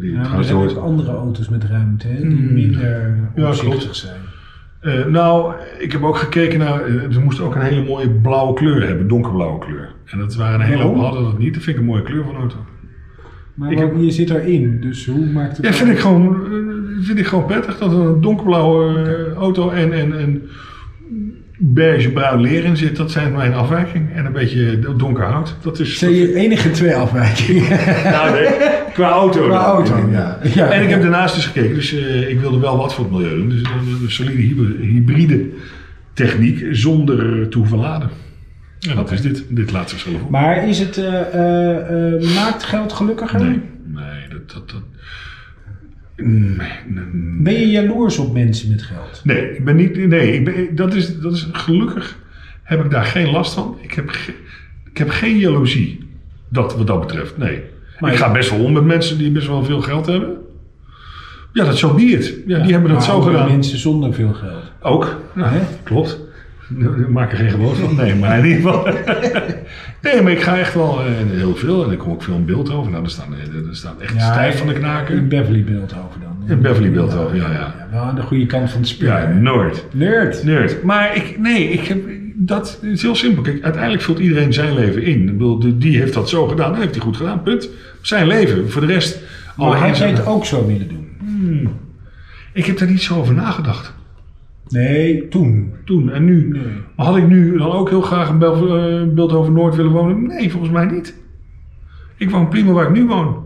die 0.00 0.12
Ja, 0.12 0.36
er 0.36 0.44
zijn 0.44 0.58
ook 0.58 0.76
andere 0.76 1.12
auto's 1.12 1.48
met 1.48 1.64
ruimte 1.64 2.06
hè, 2.08 2.16
die 2.28 2.38
Mm. 2.38 2.52
minder 2.52 3.16
Ja, 3.34 3.48
opzichtig 3.48 3.96
zijn. 3.96 4.20
Eh, 4.80 5.04
nou, 5.06 5.54
ik 5.78 5.92
heb 5.92 6.02
ook 6.02 6.16
gekeken 6.16 6.58
naar. 6.58 6.80
eh, 6.84 6.94
ze 7.10 7.20
moesten 7.20 7.44
ook 7.44 7.54
een 7.54 7.60
hele 7.60 7.84
mooie 7.84 8.10
blauwe 8.10 8.54
kleur 8.54 8.86
hebben, 8.86 9.08
donkerblauwe 9.08 9.58
kleur. 9.58 9.88
En 10.06 10.18
dat 10.18 10.34
waren 10.34 10.60
een 10.60 10.66
hele 10.66 10.82
hoop, 10.82 10.96
hadden 10.96 11.22
dat 11.22 11.38
niet. 11.38 11.54
Dat 11.54 11.62
vind 11.62 11.76
ik 11.76 11.82
een 11.82 11.88
mooie 11.88 12.02
kleur 12.02 12.24
van 12.24 12.34
auto. 12.36 12.56
Maar 13.54 13.70
Ik 13.72 13.78
wat- 13.78 13.86
heb- 13.90 13.96
je 14.00 14.10
zit 14.10 14.30
erin, 14.30 14.80
dus 14.80 15.06
hoe 15.06 15.26
maakt 15.26 15.56
het 15.56 15.66
Ja, 15.66 15.72
uit? 15.72 15.76
vind 15.78 15.90
ik 15.90 15.98
gewoon. 15.98 16.34
eh, 16.34 17.04
vind 17.06 17.18
ik 17.18 17.26
gewoon 17.26 17.46
prettig 17.46 17.78
dat 17.78 17.92
een 17.92 18.20
donkerblauwe 18.20 19.32
auto 19.36 19.70
en, 19.70 19.92
en, 19.92 20.18
en 20.18 20.42
beige-bruin 21.62 22.40
leer 22.40 22.64
in 22.64 22.76
zit. 22.76 22.96
Dat 22.96 23.10
zijn 23.10 23.32
mijn 23.32 23.54
afwijking. 23.54 24.12
En 24.14 24.24
een 24.26 24.32
beetje 24.32 24.78
donker 24.96 25.24
hout. 25.24 25.56
Dat 25.62 25.78
is. 25.78 25.98
Zijn 25.98 26.12
je 26.12 26.34
enige 26.34 26.70
twee 26.70 26.94
afwijkingen? 26.94 27.68
Nou, 28.04 28.32
nee, 28.32 28.48
qua 28.92 29.08
auto. 29.08 29.46
Qua 29.46 29.56
dan. 29.56 29.64
auto, 29.64 30.08
ja. 30.10 30.38
ja. 30.54 30.70
En 30.70 30.82
ik 30.82 30.88
heb 30.88 31.00
daarnaast 31.02 31.34
dus 31.34 31.46
gekeken, 31.46 31.74
dus 31.74 31.94
eh, 31.94 32.28
ik 32.30 32.40
wilde 32.40 32.58
wel 32.58 32.76
wat 32.76 32.94
voor 32.94 33.04
het 33.04 33.12
milieu 33.12 33.36
doen. 33.36 33.48
Dus 33.48 33.60
een, 33.60 34.02
een 34.02 34.10
solide 34.10 34.76
hybride, 34.80 35.46
techniek 36.12 36.66
zonder 36.70 37.48
te 37.48 37.58
hoeven 37.58 37.78
laden. 37.78 38.10
En 38.88 38.96
dat 38.96 39.10
is 39.10 39.20
dit. 39.20 39.44
Dit 39.48 39.72
laat 39.72 39.90
zichzelf 39.90 40.22
op. 40.22 40.30
Maar 40.30 40.68
is 40.68 40.78
het, 40.78 40.96
eh, 40.96 41.34
eh, 41.34 42.14
eh, 42.14 42.34
maakt 42.34 42.62
geld 42.62 42.92
gelukkiger? 42.92 43.40
Nee, 43.40 43.60
nee, 43.84 44.28
dat... 44.28 44.50
dat, 44.52 44.70
dat 44.70 44.82
Ben 47.42 47.52
je 47.52 47.66
jaloers 47.70 48.18
op 48.18 48.32
mensen 48.32 48.70
met 48.70 48.82
geld? 48.82 49.20
nee, 49.24 49.56
ik 49.56 49.64
ben 49.64 49.76
niet... 49.76 49.96
Nee, 50.06 50.32
ik 50.32 50.44
ben, 50.44 50.74
dat, 50.74 50.94
is, 50.94 51.18
dat 51.20 51.32
is... 51.32 51.48
Gelukkig 51.52 52.18
heb 52.62 52.84
ik 52.84 52.90
daar 52.90 53.04
geen 53.04 53.30
last 53.30 53.52
van. 53.54 53.78
Ik 53.80 53.92
heb, 53.92 54.08
ge- 54.08 54.34
ik 54.90 54.98
heb 54.98 55.08
geen 55.10 55.36
jaloezie. 55.38 56.08
Dat, 56.48 56.76
wat 56.76 56.86
dat 56.86 57.00
betreft, 57.00 57.36
nee. 57.38 57.60
Maar 57.98 58.12
ik 58.12 58.18
ga 58.18 58.32
best 58.32 58.50
wel 58.50 58.64
om 58.64 58.72
met 58.72 58.84
mensen 58.84 59.18
die 59.18 59.30
best 59.30 59.46
wel 59.46 59.64
veel 59.64 59.80
geld 59.80 60.06
hebben. 60.06 60.36
Ja, 61.52 61.64
dat 61.64 61.78
zo 61.78 61.94
be 61.94 62.02
it. 62.02 62.34
Ja, 62.46 62.58
die 62.62 62.72
hebben 62.72 62.90
dat 62.92 63.04
zo 63.04 63.20
gedaan. 63.20 63.48
Mensen 63.48 63.78
zonder 63.78 64.14
veel 64.14 64.32
geld. 64.32 64.62
Ook, 64.80 65.20
Hè? 65.34 65.60
klopt. 65.82 66.18
Ik 67.00 67.08
maak 67.08 67.32
er 67.32 67.38
geen 67.38 67.50
gewoon 67.50 67.76
van. 67.76 67.96
Nee, 67.96 68.14
maar 68.14 68.38
in 68.38 68.44
ieder 68.44 68.62
geval. 68.62 68.86
Nee, 70.02 70.22
maar 70.22 70.32
ik 70.32 70.40
ga 70.40 70.58
echt 70.58 70.74
wel 70.74 71.00
eh, 71.00 71.06
heel 71.30 71.56
veel. 71.56 71.84
En 71.84 71.92
ik 71.92 71.98
kom 71.98 72.12
ook 72.12 72.22
veel 72.22 72.34
in 72.34 72.44
beeld 72.44 72.72
over. 72.72 72.90
Nou, 72.90 73.04
er 73.04 73.10
staan, 73.10 73.34
eh, 73.34 73.68
er 73.68 73.76
staan 73.76 74.00
echt 74.00 74.20
stijf 74.20 74.58
van 74.58 74.66
de 74.66 74.74
In 74.74 74.80
knaken. 74.80 75.28
Beverly 75.28 75.64
Beeldhoven 75.64 76.20
dan. 76.20 76.56
In 76.56 76.62
Beverly 76.62 76.90
Beeldhoven, 76.90 77.36
ja, 77.36 77.50
ja. 77.52 77.88
Wel 77.90 78.02
aan 78.02 78.14
de 78.14 78.22
goede 78.22 78.46
kant 78.46 78.70
van 78.70 78.80
het 78.80 78.88
spel. 78.88 79.08
Ja, 79.08 79.28
nooit. 79.28 79.84
Nerd. 79.92 80.44
Nerd. 80.44 80.82
Maar 80.82 81.16
ik, 81.16 81.38
nee, 81.38 81.68
ik 81.68 81.86
heb, 81.86 81.98
dat 82.34 82.78
is 82.82 83.02
heel 83.02 83.14
simpel. 83.14 83.42
Kijk, 83.42 83.62
uiteindelijk 83.62 84.02
vult 84.02 84.18
iedereen 84.18 84.52
zijn 84.52 84.74
leven 84.74 85.02
in. 85.02 85.20
Ik 85.20 85.32
bedoel, 85.32 85.78
die 85.78 85.98
heeft 85.98 86.14
dat 86.14 86.28
zo 86.28 86.46
gedaan, 86.46 86.70
dat 86.70 86.80
heeft 86.80 86.94
hij 86.94 87.04
goed 87.04 87.16
gedaan, 87.16 87.42
punt. 87.42 87.68
Zijn 88.00 88.26
leven. 88.26 88.70
Voor 88.70 88.80
de 88.80 88.86
rest... 88.86 89.18
Maar 89.56 89.96
jij 89.96 90.08
het 90.08 90.26
ook 90.26 90.46
zo 90.46 90.66
willen 90.66 90.88
doen? 90.88 91.08
Ik 92.52 92.66
heb 92.66 92.78
daar 92.78 92.88
niet 92.90 93.02
zo 93.02 93.18
over 93.18 93.34
nagedacht. 93.34 93.92
Nee, 94.70 95.28
toen. 95.28 95.72
Toen 95.84 96.10
en 96.10 96.24
nu. 96.24 96.48
Nee. 96.48 96.62
Maar 96.96 97.06
had 97.06 97.16
ik 97.16 97.28
nu 97.28 97.58
dan 97.58 97.72
ook 97.72 97.88
heel 97.88 98.00
graag 98.00 98.28
in 98.28 98.42
eh, 98.42 99.02
Beeldhoven 99.14 99.52
Noord 99.52 99.76
willen 99.76 99.92
wonen? 99.92 100.22
Nee, 100.26 100.50
volgens 100.50 100.72
mij 100.72 100.84
niet. 100.84 101.14
Ik 102.16 102.30
woon 102.30 102.48
prima 102.48 102.72
waar 102.72 102.86
ik 102.86 102.92
nu 102.94 103.06
woon. 103.06 103.44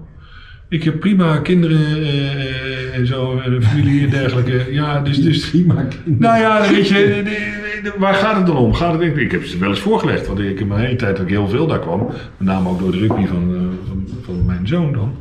Ik 0.69 0.83
heb 0.85 1.01
prima 1.01 1.37
kinderen 1.39 2.03
eh, 2.03 2.99
en 2.99 3.07
zo, 3.07 3.39
en 3.39 3.53
een 3.53 3.63
familie 3.63 4.05
en 4.05 4.11
dergelijke. 4.11 4.67
Ja, 4.73 5.01
dus... 5.01 5.23
dus 5.23 5.51
Prima 5.51 5.87
nou 6.05 6.39
ja, 6.41 6.71
weet 6.71 6.89
je, 6.89 6.95
de- 6.95 7.23
de- 7.23 7.81
de- 7.83 7.95
waar 7.99 8.15
gaat 8.15 8.37
het 8.37 8.47
dan 8.47 8.57
om? 8.57 8.75
Gaat 8.75 8.93
het, 8.93 9.03
ik, 9.03 9.17
ik 9.17 9.31
heb 9.31 9.45
ze 9.45 9.59
wel 9.59 9.69
eens 9.69 9.81
voorgelegd, 9.81 10.27
want 10.27 10.39
ik 10.39 10.59
heb 10.59 10.69
mijn 10.69 10.81
hele 10.81 10.97
tijd 10.97 11.17
dat 11.17 11.25
ik 11.27 11.31
heel 11.33 11.49
veel 11.49 11.67
daar 11.67 11.79
kwam. 11.81 12.07
Met 12.37 12.49
name 12.49 12.69
ook 12.69 12.79
door 12.79 12.91
de 12.93 12.99
rugby 12.99 13.27
van, 13.27 13.55
eh, 13.55 13.61
van, 13.89 14.07
van 14.23 14.47
mijn 14.47 14.67
zoon 14.67 14.93
dan. 14.93 15.13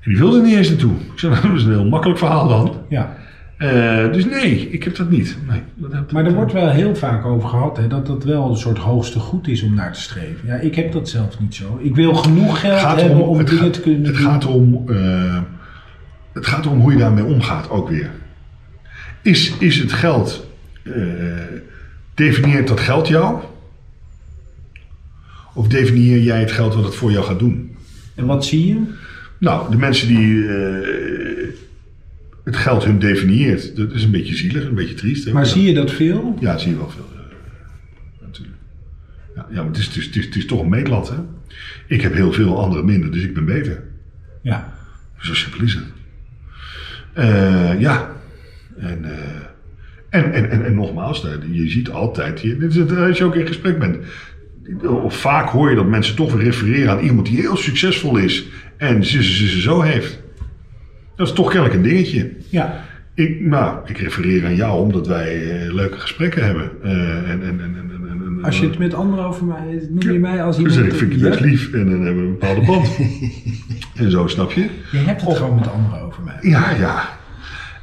En 0.00 0.10
die 0.10 0.18
wilde 0.18 0.42
niet 0.42 0.56
eens 0.56 0.68
naartoe. 0.68 0.92
Ik 1.12 1.18
zei, 1.18 1.32
nou, 1.32 1.46
dat 1.48 1.56
is 1.56 1.64
een 1.64 1.70
heel 1.72 1.88
makkelijk 1.88 2.18
verhaal 2.18 2.48
dan. 2.48 2.74
Ja. 2.88 3.16
Eh, 3.58 4.12
dus 4.12 4.24
nee, 4.24 4.70
ik 4.70 4.82
heb 4.84 4.96
dat 4.96 5.10
niet. 5.10 5.36
Nee, 5.48 5.60
dat 5.74 5.92
heb- 5.92 6.12
Maar 6.12 6.24
er 6.24 6.34
wordt 6.34 6.52
wel 6.52 6.68
heel 6.70 6.96
vaak 6.96 7.24
over 7.24 7.48
gehad 7.48 7.76
hè, 7.76 7.86
dat 7.86 8.06
dat 8.06 8.24
wel 8.24 8.50
een 8.50 8.56
soort 8.56 8.78
hoogste 8.78 9.18
goed 9.18 9.48
is 9.48 9.62
om 9.62 9.74
naar 9.74 9.92
te 9.92 10.00
streven. 10.00 10.46
Ja, 10.46 10.54
ik 10.54 10.74
heb 10.74 10.92
dat 10.92 11.08
zelf 11.08 11.40
niet 11.40 11.54
zo. 11.54 11.78
Ik 11.82 11.94
wil 11.94 12.14
genoeg 12.14 12.60
geld 12.60 12.78
gaat 12.80 13.00
hebben 13.00 13.26
om 13.26 13.38
het 13.38 13.46
dingen 13.48 13.62
gaat- 13.64 13.72
te 13.72 13.80
kunnen 13.80 14.04
het 14.04 14.14
doen. 14.16 14.24
Gaat 14.26 14.46
om, 14.46 14.84
eh, 14.88 15.38
het 16.32 16.46
gaat 16.46 16.66
om 16.66 16.80
hoe 16.80 16.92
je 16.92 16.98
daarmee 16.98 17.24
omgaat 17.24 17.70
ook 17.70 17.88
weer. 17.88 18.10
Is, 19.22 19.52
is 19.58 19.78
het 19.78 19.92
geld, 19.92 20.46
eh, 20.82 20.92
definieert 22.14 22.68
dat 22.68 22.80
geld 22.80 23.08
jou? 23.08 23.38
Of 25.54 25.68
definieer 25.68 26.18
jij 26.22 26.40
het 26.40 26.52
geld 26.52 26.74
wat 26.74 26.84
het 26.84 26.94
voor 26.94 27.10
jou 27.12 27.24
gaat 27.24 27.38
doen? 27.38 27.76
En 28.14 28.26
wat 28.26 28.44
zie 28.44 28.66
je? 28.68 28.80
Nou, 29.38 29.70
de 29.70 29.76
mensen 29.76 30.08
die 30.08 30.48
eh, 30.48 30.97
het 32.48 32.56
geld 32.56 32.84
hun 32.84 32.98
definieert, 32.98 33.76
dat 33.76 33.92
is 33.92 34.04
een 34.04 34.10
beetje 34.10 34.34
zielig, 34.36 34.64
een 34.64 34.74
beetje 34.74 34.94
triest. 34.94 35.24
hè? 35.24 35.32
Maar 35.32 35.44
Ja. 35.44 35.48
zie 35.48 35.62
je 35.62 35.74
dat 35.74 35.90
veel? 35.92 36.36
Ja, 36.40 36.58
zie 36.58 36.70
je 36.70 36.76
wel 36.76 36.90
veel. 36.90 37.08
eh, 37.14 38.26
natuurlijk. 38.26 38.56
Ja, 39.34 39.46
ja, 39.50 39.56
maar 39.56 39.66
het 39.66 39.76
is, 39.78 39.86
het, 39.86 39.96
is, 39.96 40.04
het, 40.06 40.16
is, 40.16 40.24
het 40.24 40.36
is 40.36 40.46
toch 40.46 40.60
een 40.62 40.68
meetlat, 40.68 41.08
hè? 41.08 41.16
Ik 41.86 42.00
heb 42.00 42.14
heel 42.14 42.32
veel, 42.32 42.62
anderen 42.62 42.84
minder, 42.84 43.10
dus 43.12 43.22
ik 43.22 43.34
ben 43.34 43.44
beter. 43.44 43.82
Ja. 44.42 44.72
Zo 45.18 45.34
simpel 45.34 45.62
is 45.64 45.74
het. 45.74 45.84
Eh, 47.12 47.80
ja. 47.80 48.16
En, 48.76 49.04
eh, 49.04 49.18
en, 50.10 50.32
en, 50.32 50.50
en, 50.50 50.64
en 50.64 50.74
nogmaals, 50.74 51.24
eh, 51.24 51.32
je 51.50 51.68
ziet 51.70 51.90
altijd, 51.90 52.40
je, 52.40 52.56
dit 52.56 52.70
is 52.70 52.76
het, 52.76 52.96
als 52.96 53.18
je 53.18 53.24
ook 53.24 53.34
in 53.34 53.46
gesprek 53.46 53.78
bent, 53.78 53.96
of 54.82 55.16
vaak 55.20 55.48
hoor 55.48 55.70
je 55.70 55.76
dat 55.76 55.86
mensen 55.88 56.16
toch 56.16 56.32
weer 56.34 56.44
refereren 56.44 56.90
aan 56.90 56.98
iemand 57.04 57.26
die 57.26 57.40
heel 57.40 57.56
succesvol 57.56 58.16
is 58.16 58.46
en 58.76 59.04
ze, 59.04 59.22
ze, 59.22 59.32
ze, 59.32 59.48
ze 59.48 59.60
zo 59.60 59.80
heeft. 59.80 60.18
Dat 61.18 61.26
is 61.26 61.32
toch 61.32 61.46
kennelijk 61.50 61.74
een 61.74 61.82
dingetje. 61.82 62.30
Ja. 62.48 62.84
Ik, 63.14 63.40
nou, 63.40 63.78
ik 63.86 63.98
refereer 63.98 64.44
aan 64.44 64.54
jou 64.54 64.80
omdat 64.80 65.06
wij 65.06 65.50
eh, 65.50 65.72
leuke 65.74 65.98
gesprekken 65.98 66.44
hebben. 66.44 66.70
Eh, 66.82 66.90
en, 66.90 67.28
en, 67.30 67.42
en, 67.42 67.60
en, 67.60 67.90
en, 67.90 68.22
en- 68.38 68.44
Als 68.44 68.58
je 68.60 68.66
het 68.66 68.78
met 68.78 68.94
anderen 68.94 69.24
over 69.24 69.44
mij... 69.44 69.88
Noem 69.90 70.12
je 70.12 70.18
mij 70.18 70.42
als 70.42 70.56
Dus 70.56 70.74
iemand... 70.76 70.92
ik 70.92 70.98
vind 70.98 71.12
je 71.14 71.18
best 71.28 71.40
lief 71.40 71.72
en 71.72 71.90
dan 71.90 72.00
hebben 72.04 72.22
we 72.22 72.28
een 72.28 72.38
bepaalde 72.38 72.66
band. 72.66 72.98
en 74.00 74.10
zo, 74.10 74.26
snap 74.26 74.52
je? 74.52 74.66
Je 74.92 74.98
hebt 74.98 75.20
het 75.26 75.36
gewoon 75.36 75.54
met 75.54 75.70
anderen 75.72 76.00
over 76.00 76.22
mij. 76.22 76.36
Ja, 76.40 76.70
ja. 76.78 77.08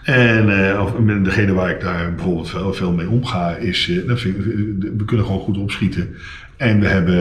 En 0.04 0.70
eh, 0.70 0.82
of, 0.84 0.98
met 1.00 1.26
degene 1.26 1.54
waar 1.54 1.70
ik 1.70 1.82
daar 1.82 2.14
bijvoorbeeld 2.16 2.50
veel, 2.50 2.74
veel 2.74 2.92
mee 2.92 3.10
omga, 3.10 3.56
is. 3.56 3.90
eh, 3.90 4.08
dat 4.08 4.20
vind 4.20 4.38
ik, 4.38 4.46
eh, 4.46 4.52
we 4.98 5.06
kunnen 5.06 5.26
gewoon 5.26 5.42
goed 5.42 5.58
opschieten. 5.58 6.16
En 6.58 6.80
we 6.80 6.88
hebben, 6.88 7.16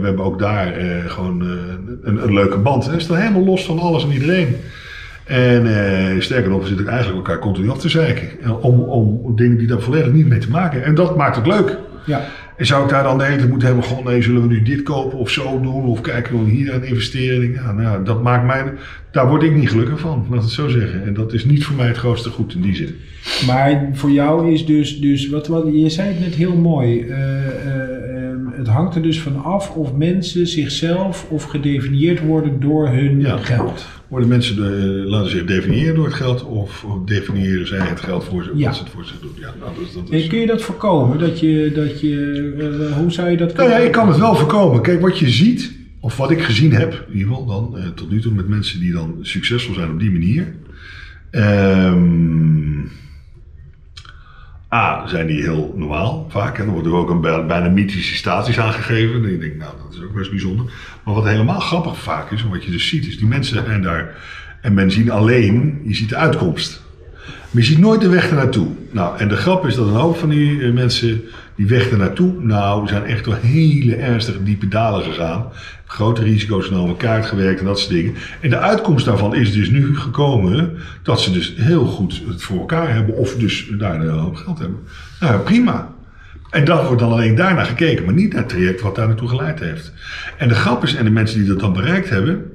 we 0.00 0.06
hebben 0.06 0.24
ook 0.24 0.38
daar 0.38 0.72
eh, 0.72 1.10
gewoon 1.10 1.42
eh, 1.42 1.48
een, 2.02 2.22
een 2.22 2.34
leuke 2.34 2.58
band. 2.58 2.88
En 2.88 2.94
is 2.94 3.06
dan 3.06 3.16
helemaal 3.16 3.44
los 3.44 3.64
van 3.64 3.78
alles 3.78 4.04
en 4.04 4.12
iedereen. 4.12 4.56
En 5.32 5.66
eh, 5.66 6.20
sterker 6.20 6.50
nog, 6.50 6.60
we 6.60 6.66
zitten 6.66 6.86
eigenlijk 6.88 7.16
elkaar 7.16 7.38
continu 7.38 7.70
af 7.70 7.78
te 7.78 7.88
zeiken. 7.88 8.28
En 8.42 8.54
Om, 8.54 8.80
om 8.80 9.36
dingen 9.36 9.58
die 9.58 9.66
daar 9.66 9.80
volledig 9.80 10.12
niet 10.12 10.26
mee 10.28 10.38
te 10.38 10.50
maken 10.50 10.72
hebben. 10.72 10.88
En 10.88 10.94
dat 10.94 11.16
maakt 11.16 11.36
het 11.36 11.46
leuk. 11.46 11.78
Ja. 12.06 12.20
En 12.56 12.66
zou 12.66 12.84
ik 12.84 12.90
daar 12.90 13.02
dan 13.02 13.18
de 13.18 13.24
hele 13.24 13.36
tijd 13.36 13.48
moeten 13.48 13.68
hebben, 13.68 13.84
gewoon 13.86 14.04
nee, 14.04 14.22
zullen 14.22 14.42
we 14.42 14.48
nu 14.48 14.62
dit 14.62 14.82
kopen 14.82 15.18
of 15.18 15.30
zo 15.30 15.60
doen? 15.60 15.84
Of 15.84 16.00
kijken 16.00 16.44
we 16.44 16.50
hier 16.50 16.72
aan 16.72 16.84
investeringen? 16.84 17.52
Ja, 17.52 17.72
nou 17.72 17.82
ja, 17.82 17.98
dat 17.98 18.22
maakt 18.22 18.46
mij, 18.46 18.72
daar 19.10 19.28
word 19.28 19.42
ik 19.42 19.54
niet 19.54 19.70
gelukkig 19.70 20.00
van, 20.00 20.26
laat 20.30 20.42
het 20.42 20.50
zo 20.50 20.68
zeggen. 20.68 21.04
En 21.04 21.14
dat 21.14 21.32
is 21.32 21.44
niet 21.44 21.64
voor 21.64 21.76
mij 21.76 21.86
het 21.86 21.96
grootste 21.96 22.30
goed 22.30 22.54
in 22.54 22.60
die 22.60 22.74
zin. 22.74 22.96
Maar 23.46 23.88
voor 23.92 24.10
jou 24.10 24.52
is 24.52 24.66
dus, 24.66 25.00
dus 25.00 25.28
wat, 25.28 25.46
wat 25.46 25.64
je 25.72 25.90
zei 25.90 26.08
het 26.08 26.20
net 26.20 26.34
heel 26.34 26.56
mooi. 26.56 27.00
eh, 27.00 27.46
eh, 27.46 27.46
ehm, 27.66 27.91
het 28.62 28.70
hangt 28.74 28.94
er 28.94 29.02
dus 29.02 29.20
van 29.20 29.42
af 29.44 29.70
of 29.70 29.92
mensen 29.94 30.46
zichzelf 30.46 31.26
of 31.30 31.44
gedefinieerd 31.44 32.20
worden 32.20 32.60
door 32.60 32.88
hun 32.88 33.20
Ja. 33.20 33.36
geld. 33.36 33.86
Worden 34.08 34.28
mensen, 34.28 34.56
eh, 34.56 35.10
laten 35.10 35.30
zich 35.30 35.44
definiëren 35.44 35.94
door 35.94 36.04
het 36.04 36.14
geld 36.14 36.44
of, 36.44 36.86
definiëren 37.04 37.66
zij 37.66 37.78
het 37.78 38.00
geld 38.00 38.24
voor 38.24 38.42
ze, 38.42 38.50
Ja. 38.54 38.66
wat 38.66 38.76
ze 38.76 38.82
het 38.82 38.92
voor 38.92 39.04
zich 39.04 39.20
doen? 39.20 39.30
Ja, 39.40 39.54
nou, 39.60 39.70
dat, 39.74 39.86
is- 39.88 39.94
dat 39.94 40.10
En 40.10 40.18
is... 40.18 40.26
kun 40.26 40.38
je 40.38 40.46
dat 40.46 40.62
voorkomen? 40.62 41.18
Dat 41.18 41.40
je, 41.40 41.72
dat 41.74 42.00
je, 42.00 42.86
eh, 42.90 42.96
hoe 42.96 43.10
zou 43.12 43.30
je 43.30 43.36
dat 43.36 43.56
Nou 43.56 43.70
ja, 43.70 43.76
ik 43.76 43.92
kan 43.92 44.08
het 44.08 44.18
wel 44.18 44.34
voorkomen. 44.34 44.82
Kijk, 44.82 45.00
wat 45.00 45.18
je 45.18 45.28
ziet, 45.30 45.72
of 46.00 46.16
wat 46.16 46.30
ik 46.30 46.42
gezien 46.42 46.72
heb, 46.72 47.04
in 47.08 47.12
ieder 47.18 47.28
geval 47.28 47.46
dan, 47.46 47.78
eh, 47.78 47.88
tot 47.88 48.10
nu 48.10 48.20
toe 48.20 48.32
met 48.32 48.48
mensen 48.48 48.80
die 48.80 48.92
dan 48.92 49.14
succesvol 49.20 49.74
zijn 49.74 49.90
op 49.90 49.98
die 50.00 50.10
manier. 50.10 50.54
Ehm 51.30 52.80
A, 54.74 55.06
zijn 55.06 55.26
die 55.26 55.42
heel 55.42 55.74
normaal 55.76 56.26
vaak. 56.30 56.58
En 56.58 56.66
wordt 56.68 56.86
er 56.86 56.94
ook 56.94 57.10
een 57.10 57.20
bij- 57.20 57.46
bijna 57.46 57.68
mythische 57.68 58.14
staties 58.14 58.58
aangegeven. 58.58 59.24
En 59.24 59.32
ik 59.32 59.40
denk, 59.40 59.56
nou, 59.56 59.72
dat 59.84 59.94
is 59.98 60.04
ook 60.04 60.14
best 60.14 60.30
bijzonder. 60.30 60.66
Maar 61.04 61.14
wat 61.14 61.24
helemaal 61.26 61.60
grappig 61.60 61.98
vaak 61.98 62.30
is, 62.30 62.42
en 62.42 62.50
wat 62.50 62.64
je 62.64 62.70
dus 62.70 62.88
ziet, 62.88 63.06
is 63.06 63.18
die 63.18 63.26
mensen 63.26 63.64
zijn 63.66 63.82
daar. 63.82 64.16
En 64.60 64.74
men 64.74 64.90
ziet 64.90 65.10
alleen, 65.10 65.80
je 65.84 65.94
ziet 65.94 66.08
de 66.08 66.16
uitkomst. 66.16 66.82
Maar 67.50 67.62
je 67.62 67.68
ziet 67.68 67.78
nooit 67.78 68.00
de 68.00 68.08
weg 68.08 68.28
ernaartoe. 68.28 68.66
Nou, 68.90 69.18
en 69.18 69.28
de 69.28 69.36
grap 69.36 69.66
is 69.66 69.74
dat 69.74 69.86
een 69.86 69.92
hoop 69.94 70.16
van 70.16 70.28
die 70.28 70.62
eh, 70.62 70.72
mensen 70.72 71.22
die 71.56 71.66
weg 71.66 71.90
ernaartoe, 71.90 72.32
nou, 72.38 72.88
zijn 72.88 73.04
echt 73.04 73.24
door 73.24 73.38
hele 73.40 73.94
ernstige 73.96 74.42
diepe 74.42 74.68
dalen 74.68 75.04
gegaan. 75.04 75.46
Grote 75.92 76.22
risico's 76.22 76.66
genomen, 76.66 76.96
kaart 76.96 77.26
gewerkt 77.26 77.60
en 77.60 77.66
dat 77.66 77.78
soort 77.78 77.92
dingen. 77.92 78.14
En 78.40 78.50
de 78.50 78.58
uitkomst 78.58 79.04
daarvan 79.04 79.34
is 79.34 79.52
dus 79.52 79.70
nu 79.70 79.96
gekomen 79.96 80.78
dat 81.02 81.20
ze 81.20 81.32
dus 81.32 81.54
heel 81.56 81.84
goed 81.84 82.22
het 82.28 82.42
voor 82.42 82.58
elkaar 82.58 82.94
hebben 82.94 83.16
of 83.16 83.34
dus 83.34 83.70
daar 83.78 84.00
een 84.00 84.08
hoop 84.08 84.36
geld 84.36 84.58
hebben. 84.58 84.78
Nou, 85.20 85.40
prima. 85.40 85.94
En 86.50 86.64
dat 86.64 86.86
wordt 86.86 87.00
dan 87.00 87.12
alleen 87.12 87.34
daarna 87.34 87.64
gekeken, 87.64 88.04
maar 88.04 88.14
niet 88.14 88.32
naar 88.32 88.42
het 88.42 88.48
traject 88.48 88.80
wat 88.80 88.94
daar 88.94 89.06
naartoe 89.06 89.28
geleid 89.28 89.60
heeft. 89.60 89.92
En 90.36 90.48
de 90.48 90.54
grap 90.54 90.82
is, 90.82 90.94
en 90.94 91.04
de 91.04 91.10
mensen 91.10 91.38
die 91.38 91.48
dat 91.48 91.60
dan 91.60 91.72
bereikt 91.72 92.08
hebben, 92.08 92.52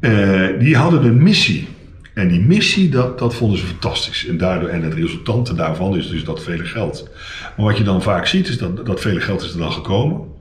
eh, 0.00 0.46
die 0.58 0.76
hadden 0.76 1.04
een 1.04 1.22
missie. 1.22 1.68
En 2.14 2.28
die 2.28 2.40
missie, 2.40 2.88
dat, 2.88 3.18
dat 3.18 3.34
vonden 3.34 3.58
ze 3.58 3.66
fantastisch. 3.66 4.26
En, 4.26 4.38
daardoor, 4.38 4.68
en 4.68 4.82
het 4.82 4.94
resultante 4.94 5.54
daarvan 5.54 5.96
is 5.96 6.08
dus 6.08 6.24
dat 6.24 6.42
vele 6.42 6.64
geld. 6.64 7.08
Maar 7.56 7.66
wat 7.66 7.78
je 7.78 7.84
dan 7.84 8.02
vaak 8.02 8.26
ziet, 8.26 8.48
is 8.48 8.58
dat 8.58 8.86
dat 8.86 9.00
vele 9.00 9.20
geld 9.20 9.42
is 9.42 9.52
er 9.52 9.58
dan 9.58 9.72
gekomen. 9.72 10.38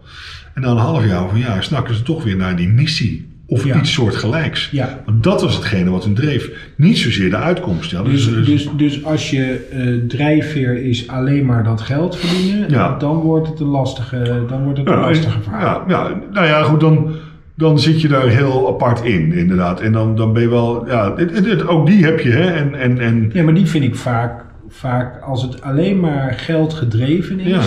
En 0.54 0.62
na 0.62 0.68
een 0.70 0.78
half 0.78 1.06
jaar 1.06 1.24
of 1.26 1.32
een 1.34 1.40
jaar 1.40 1.64
snakken 1.64 1.96
ze 1.96 2.04
toch 2.04 2.24
weer 2.24 2.36
naar 2.36 2.56
die 2.56 2.68
missie. 2.70 3.28
Of 3.48 3.66
Ja. 3.66 3.78
iets 3.80 3.94
soortgelijks. 3.94 4.70
Ja. 4.72 5.02
Want 5.06 5.24
dat 5.24 5.42
was 5.42 5.56
hetgene 5.56 5.90
wat 5.90 6.04
hun 6.04 6.14
dreef. 6.14 6.50
Niet 6.78 6.98
zozeer 6.98 7.30
de 7.30 7.36
uitkomst. 7.36 7.92
Ja, 7.92 8.04
Dus, 8.04 8.26
dus, 8.30 8.46
dus, 8.46 8.70
dus 8.78 9.04
als 9.06 9.30
je 9.30 9.68
eh, 9.72 10.08
drijfveer 10.08 10.84
is 10.86 11.08
alleen 11.08 11.46
maar 11.46 11.64
dat 11.64 11.82
geld 11.82 12.18
verdienen, 12.18 12.70
Ja. 12.70 12.98
dan 12.98 13.16
wordt 13.16 13.48
het 13.48 13.60
een 13.60 13.68
lastige, 13.68 14.44
dan 14.48 14.64
wordt 14.64 14.78
het 14.80 14.88
een 14.88 14.94
Ja, 14.94 15.00
lastige 15.00 15.42
verhaal. 15.42 15.62
Ja, 15.62 15.84
ja, 16.10 16.20
nou 16.32 16.46
ja, 16.48 16.64
goed, 16.64 16.80
dan, 16.80 17.12
dan 17.56 17.80
zit 17.80 18.02
je 18.02 18.08
daar 18.08 18.28
heel 18.28 18.68
apart 18.68 19.04
in, 19.04 19.32
inderdaad. 19.34 19.82
En 19.82 19.92
dan, 19.92 20.16
dan 20.16 20.34
ben 20.34 20.42
je 20.42 20.50
wel, 20.50 20.88
ja, 20.88 21.16
het, 21.16 21.36
het- 21.36 21.46
het- 21.46 21.68
ook 21.68 21.86
die 21.88 22.04
heb 22.06 22.20
je, 22.20 22.30
hè. 22.32 22.50
En, 22.52 22.76
en, 22.76 23.00
en 23.00 23.30
Ja, 23.34 23.44
maar 23.44 23.54
die 23.54 23.66
vind 23.66 23.84
ik 23.84 23.96
vaak, 23.96 24.42
vaak 24.70 25.22
als 25.22 25.42
het 25.42 25.62
alleen 25.62 26.00
maar 26.00 26.34
geld 26.38 26.74
gedreven 26.74 27.40
is, 27.40 27.48
Ja. 27.48 27.62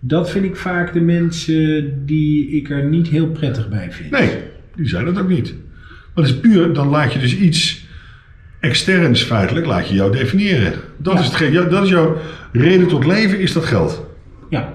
Dat 0.00 0.30
vind 0.30 0.44
ik 0.44 0.56
vaak 0.56 0.92
de 0.92 1.00
mensen 1.00 1.92
die 2.06 2.48
ik 2.50 2.70
er 2.70 2.84
niet 2.84 3.08
heel 3.08 3.26
prettig 3.28 3.68
bij 3.68 3.92
vind. 3.92 4.10
nee, 4.10 4.30
die 4.76 4.88
zijn 4.88 5.04
dat 5.04 5.18
ook 5.18 5.28
niet. 5.28 5.54
Maar 6.14 6.24
het 6.24 6.34
is 6.34 6.40
puur, 6.40 6.72
dan 6.72 6.88
laat 6.88 7.12
je 7.12 7.18
dus 7.18 7.36
iets 7.36 7.86
externs 8.60 9.22
feitelijk, 9.22 9.66
laat 9.66 9.88
je 9.88 9.94
jou 9.94 10.12
definiëren. 10.12 10.72
Dat, 10.96 11.14
Ja. 11.14 11.44
is, 11.46 11.52
ja, 11.52 11.62
dat 11.62 11.84
is 11.84 11.90
jouw 11.90 12.16
reden 12.52 12.86
tot 12.88 13.06
leven, 13.06 13.40
is 13.40 13.52
dat 13.52 13.64
geld. 13.64 14.06
Ja, 14.50 14.72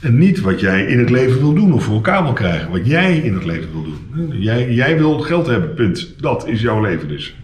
En 0.00 0.18
niet 0.18 0.40
wat 0.40 0.60
jij 0.60 0.86
in 0.86 0.98
het 0.98 1.10
leven 1.10 1.38
wil 1.40 1.54
doen 1.54 1.72
of 1.72 1.84
voor 1.84 1.94
elkaar 1.94 2.22
wil 2.22 2.32
krijgen. 2.32 2.70
Wat 2.70 2.86
jij 2.86 3.16
in 3.18 3.34
het 3.34 3.44
leven 3.44 3.68
wil 3.72 3.82
doen. 3.84 4.40
Jij, 4.42 4.72
jij 4.74 4.96
wil 4.96 5.18
geld 5.18 5.46
hebben, 5.46 5.74
punt. 5.74 6.14
Dat 6.20 6.48
is 6.48 6.60
jouw 6.60 6.80
leven 6.82 7.08
dus. 7.08 7.36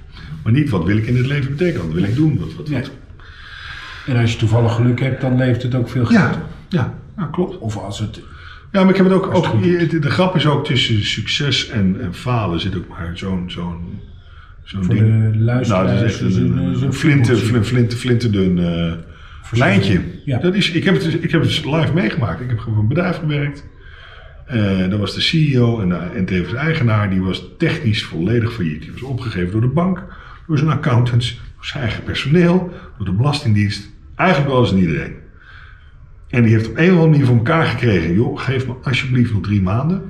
Maar 0.42 0.52
niet 0.52 0.70
wat 0.70 0.84
wil 0.84 0.96
ik 0.96 1.06
in 1.06 1.16
het 1.16 1.26
leven 1.26 1.50
betekenen. 1.56 1.86
Wat 1.86 1.94
wil 1.94 2.04
ik 2.04 2.14
doen? 2.14 2.38
Wat, 2.38 2.68
wat, 2.68 2.90
en 4.06 4.16
als 4.16 4.32
je 4.32 4.38
toevallig 4.38 4.74
geluk 4.74 5.00
hebt, 5.00 5.20
dan 5.20 5.36
levert 5.36 5.62
het 5.62 5.74
ook 5.74 5.88
veel 5.88 6.04
geld. 6.04 6.18
Ja, 6.34 6.46
ja, 6.74 6.94
ja, 7.16 7.24
klopt. 7.32 7.58
Of 7.58 7.76
als 7.76 7.98
het, 7.98 8.20
Ja, 8.72 8.80
maar 8.80 8.90
ik 8.90 8.96
heb 8.96 9.06
het 9.06 9.14
ook. 9.14 9.26
Het 9.26 9.34
ook 9.36 9.62
de, 9.62 9.98
de 9.98 10.10
grap 10.10 10.36
is 10.36 10.46
ook 10.46 10.64
tussen 10.64 11.04
succes 11.04 11.68
en, 11.68 12.00
en 12.00 12.14
falen 12.14 12.60
zit 12.60 12.76
ook 12.76 12.88
maar 12.88 13.10
zo'n 13.14 13.50
zo'n 13.50 14.00
zo'n 14.64 14.84
voor 14.84 14.94
ding. 14.94 15.32
de 15.32 15.38
luisteraars, 15.38 15.88
Nou, 15.90 16.00
dat 16.00 16.10
is 16.10 16.20
echt 16.20 16.34
een, 16.34 16.44
een, 16.44 16.56
een, 16.56 16.72
is 16.72 16.80
een 16.80 16.92
flinte, 16.92 17.36
voetbaltje. 17.36 17.46
flinte, 17.46 17.68
flinte, 17.68 17.96
flinterdun 17.96 18.58
eh, 18.58 18.92
lijntje. 19.58 20.00
Ja. 20.24 20.38
Dat 20.38 20.54
is, 20.54 20.70
ik, 20.70 20.84
heb 20.84 20.94
het, 20.94 21.02
dus- 21.04 21.14
ik 21.14 21.30
heb 21.30 21.40
het 21.40 21.50
dus 21.50 21.64
live 21.64 21.92
meegemaakt. 21.94 22.40
Ik 22.40 22.48
heb 22.48 22.60
voor 22.60 22.76
een 22.78 22.88
bedrijf 22.88 23.16
gewerkt. 23.16 23.64
Eh 24.46 24.88
dat 24.90 24.98
was 24.98 25.14
de 25.14 25.20
CEO 25.20 25.80
en, 25.80 25.88
de, 25.88 25.94
en 25.94 26.24
tevens 26.24 26.50
de 26.50 26.56
eigenaar. 26.56 27.10
Die 27.10 27.20
was 27.22 27.44
technisch 27.58 28.04
volledig 28.04 28.52
failliet. 28.52 28.82
Die 28.82 28.92
was 28.92 29.02
opgegeven 29.02 29.50
door 29.52 29.60
de 29.60 29.66
bank, 29.66 30.02
door 30.46 30.58
zijn 30.58 30.70
accountants, 30.70 31.34
door 31.54 31.64
zijn 31.64 31.82
eigen 31.82 32.02
personeel, 32.04 32.72
door 32.96 33.06
de 33.06 33.12
belastingdienst. 33.12 33.90
Eigenlijk 34.16 34.50
wel 34.50 34.60
eens 34.60 34.74
iedereen. 34.74 35.14
En 36.34 36.42
die 36.42 36.52
heeft 36.52 36.68
op 36.68 36.76
een 36.76 36.84
of 36.84 36.90
andere 36.90 37.08
manier 37.10 37.26
voor 37.26 37.36
elkaar 37.36 37.64
gekregen. 37.66 38.14
Joh, 38.14 38.38
geef 38.40 38.66
me 38.66 38.72
alsjeblieft 38.82 39.32
nog 39.32 39.42
drie 39.42 39.62
maanden. 39.62 40.02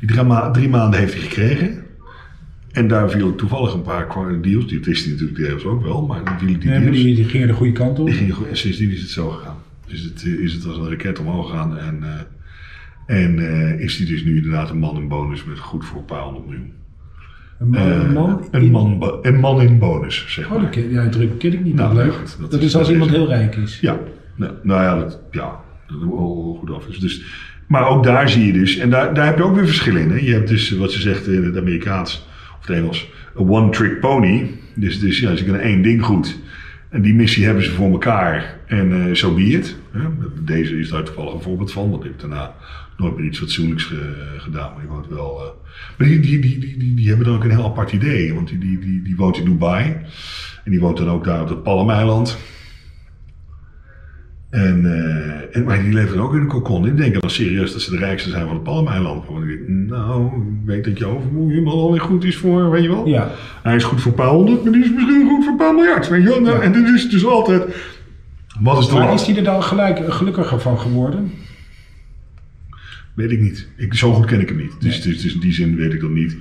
Die 0.00 0.08
drie, 0.08 0.22
ma- 0.22 0.50
drie 0.50 0.68
maanden 0.68 1.00
heeft 1.00 1.12
hij 1.12 1.22
gekregen. 1.22 1.82
En 2.72 2.88
daar 2.88 3.10
vielen 3.10 3.36
toevallig 3.36 3.72
een 3.74 3.82
paar 3.82 4.06
deals. 4.42 4.66
Die 4.66 4.80
wist 4.80 5.02
hij 5.04 5.12
natuurlijk 5.12 5.38
deels 5.38 5.64
ook 5.64 5.82
wel. 5.82 6.06
Maar 6.06 6.24
dan 6.24 6.38
vielen 6.38 6.60
die 6.60 6.68
Nee, 6.68 6.80
deals. 6.80 6.96
die, 6.96 7.14
die 7.14 7.24
gingen 7.24 7.46
de 7.46 7.52
goede 7.54 7.72
kant 7.72 7.98
op. 7.98 8.06
Die 8.06 8.34
sindsdien 8.52 8.90
is 8.90 9.00
het 9.00 9.10
zo 9.10 9.28
gegaan. 9.30 9.56
Dus 9.86 10.02
het, 10.02 10.22
eh, 10.24 10.32
is 10.32 10.52
het 10.52 10.66
als 10.66 10.76
een 10.76 10.88
raket 10.88 11.18
omhoog 11.18 11.50
gegaan. 11.50 11.78
En, 11.78 11.98
eh, 12.02 13.22
en 13.22 13.38
eh, 13.38 13.80
is 13.80 13.96
hij 13.98 14.06
dus 14.06 14.24
nu 14.24 14.36
inderdaad 14.36 14.70
een 14.70 14.78
man 14.78 14.96
in 14.96 15.08
bonus 15.08 15.44
met 15.44 15.58
goed 15.58 15.84
voor 15.84 15.98
een 15.98 16.04
paar 16.04 16.22
honderd 16.22 16.46
miljoen. 16.46 16.72
Een 17.58 17.68
man, 17.68 17.82
een 17.90 18.12
man, 18.12 18.48
een, 18.50 18.62
in- 18.62 18.70
man, 18.70 18.98
bo- 18.98 19.18
een 19.22 19.40
man 19.40 19.60
in 19.62 19.78
bonus, 19.78 20.24
zeg 20.28 20.44
Oh, 20.46 20.50
maar. 20.52 20.60
dat 20.60 20.70
ken, 20.70 20.90
ja, 20.90 21.02
die 21.02 21.10
druk 21.10 21.38
ken 21.38 21.52
ik 21.52 21.64
niet. 21.64 21.74
Nou, 21.74 21.94
dat 21.94 22.04
leuk. 22.04 22.14
dat, 22.40 22.50
dat 22.50 22.60
is, 22.62 22.76
als 22.76 22.90
iemand 22.90 23.10
heel 23.10 23.26
rijk 23.28 23.56
is. 23.56 23.80
Ja, 23.80 23.98
nou, 24.38 24.52
nou 24.62 24.82
ja, 24.82 24.96
dat, 24.98 25.20
ja, 25.30 25.60
dat 25.86 25.96
is 25.96 26.02
wel 26.04 26.56
goed 26.60 26.70
af. 26.70 26.84
Dus, 26.86 27.22
maar 27.66 27.88
ook 27.88 28.04
daar 28.04 28.28
zie 28.28 28.46
je 28.46 28.52
dus, 28.52 28.76
en 28.76 28.90
daar, 28.90 29.14
daar 29.14 29.26
heb 29.26 29.36
je 29.36 29.42
ook 29.44 29.54
weer 29.54 29.66
verschillen 29.66 30.02
in. 30.02 30.10
Hè? 30.10 30.16
Je 30.16 30.32
hebt 30.32 30.48
dus 30.48 30.70
wat 30.70 30.92
ze 30.92 31.00
zegt 31.00 31.26
in 31.26 31.44
het 31.44 31.56
Amerikaans 31.56 32.26
of 32.60 32.66
het 32.66 32.76
Engels, 32.76 33.10
een 33.36 33.48
one-trick 33.48 34.00
pony. 34.00 34.50
Dus, 34.74 35.00
dus 35.00 35.18
ja, 35.20 35.36
ze 35.36 35.42
kunnen 35.44 35.60
één 35.62 35.82
ding 35.82 36.02
goed. 36.04 36.38
En 36.88 37.02
die 37.02 37.14
missie 37.14 37.44
hebben 37.44 37.64
ze 37.64 37.70
voor 37.70 37.90
elkaar 37.90 38.58
en 38.66 38.92
eh, 39.08 39.14
zo 39.14 39.34
be 39.34 39.42
it. 39.42 39.76
Hè? 39.92 40.00
Deze 40.44 40.78
is 40.78 40.88
daar 40.90 41.02
toevallig 41.02 41.32
een 41.34 41.40
voorbeeld 41.42 41.72
van, 41.72 41.90
want 41.90 42.02
die 42.02 42.10
heeft 42.10 42.22
daarna 42.22 42.54
nooit 42.96 43.16
meer 43.16 43.24
iets 43.26 43.38
fatsoenlijks 43.38 43.84
ge- 43.84 44.34
gedaan. 44.38 44.70
Maar 44.72 44.80
die 44.80 44.90
woont 44.90 45.08
wel. 45.08 45.40
eh, 45.40 45.46
maar 45.98 46.06
die, 46.06 46.20
die, 46.20 46.38
die, 46.38 46.58
die, 46.78 46.94
die 46.94 47.08
hebben 47.08 47.26
dan 47.26 47.34
ook 47.36 47.44
een 47.44 47.50
heel 47.50 47.64
apart 47.64 47.92
idee, 47.92 48.34
want 48.34 48.48
die, 48.48 48.58
die, 48.58 48.78
die, 48.78 49.02
die 49.02 49.16
woont 49.16 49.36
in 49.38 49.44
Dubai. 49.44 49.96
En 50.64 50.70
die 50.70 50.80
woont 50.80 50.96
dan 50.96 51.08
ook 51.10 51.24
daar 51.24 51.40
op 51.42 51.48
het 51.48 51.62
Palmeiland. 51.62 52.38
En, 54.50 54.84
eh, 54.84 55.56
en, 55.56 55.64
maar 55.64 55.82
die 55.82 55.92
leven 55.92 56.20
ook 56.20 56.34
in 56.34 56.40
een 56.40 56.46
kokon. 56.46 56.82
Die 56.82 56.94
denken 56.94 57.20
dan 57.20 57.30
serieus 57.30 57.72
dat 57.72 57.80
ze 57.80 57.90
de 57.90 57.96
rijkste 57.96 58.30
zijn 58.30 58.46
van 58.46 58.54
het 58.54 58.62
Palmeiland. 58.62 59.26
Want 59.26 59.44
ik 59.44 59.48
denk, 59.48 59.88
nou, 59.88 60.26
ik 60.26 60.66
weet 60.66 60.84
dat 60.84 60.98
je 60.98 61.06
overmoe 61.06 61.50
helemaal 61.50 61.80
alweer 61.80 62.00
goed 62.00 62.24
is 62.24 62.36
voor, 62.36 62.70
weet 62.70 62.82
je 62.82 62.88
wel. 62.88 63.06
Ja. 63.06 63.30
Hij 63.62 63.76
is 63.76 63.84
goed 63.84 64.00
voor 64.00 64.10
een 64.10 64.16
paar 64.16 64.28
honderd, 64.28 64.62
maar 64.62 64.72
die 64.72 64.84
is 64.84 64.92
misschien 64.92 65.28
goed 65.28 65.44
voor 65.44 65.52
een 65.52 65.58
paar 65.58 65.74
miljard, 65.74 66.08
weet 66.08 66.22
je 66.22 66.28
wel. 66.28 66.40
Nou, 66.40 66.56
Ja. 66.56 66.62
En 66.62 66.72
dit 66.72 66.88
is 66.88 67.10
dus 67.10 67.24
altijd, 67.24 67.62
wat 68.60 68.78
is 68.78 68.88
de 68.88 68.94
Maar 68.94 69.14
is 69.14 69.26
hij 69.26 69.36
er 69.36 69.44
dan 69.44 69.62
gelijk 69.62 70.12
gelukkiger 70.12 70.60
van 70.60 70.78
geworden? 70.78 71.30
Weet 73.14 73.30
ik 73.30 73.40
niet. 73.40 73.68
Ik, 73.76 73.94
zo 73.94 74.12
goed 74.12 74.26
ken 74.26 74.40
ik 74.40 74.48
hem 74.48 74.58
niet. 74.58 74.80
Dus, 74.80 75.02
dus, 75.02 75.22
dus 75.22 75.34
in 75.34 75.40
die 75.40 75.52
zin 75.52 75.76
weet 75.76 75.92
ik 75.92 76.00
dat 76.00 76.10
niet. 76.10 76.36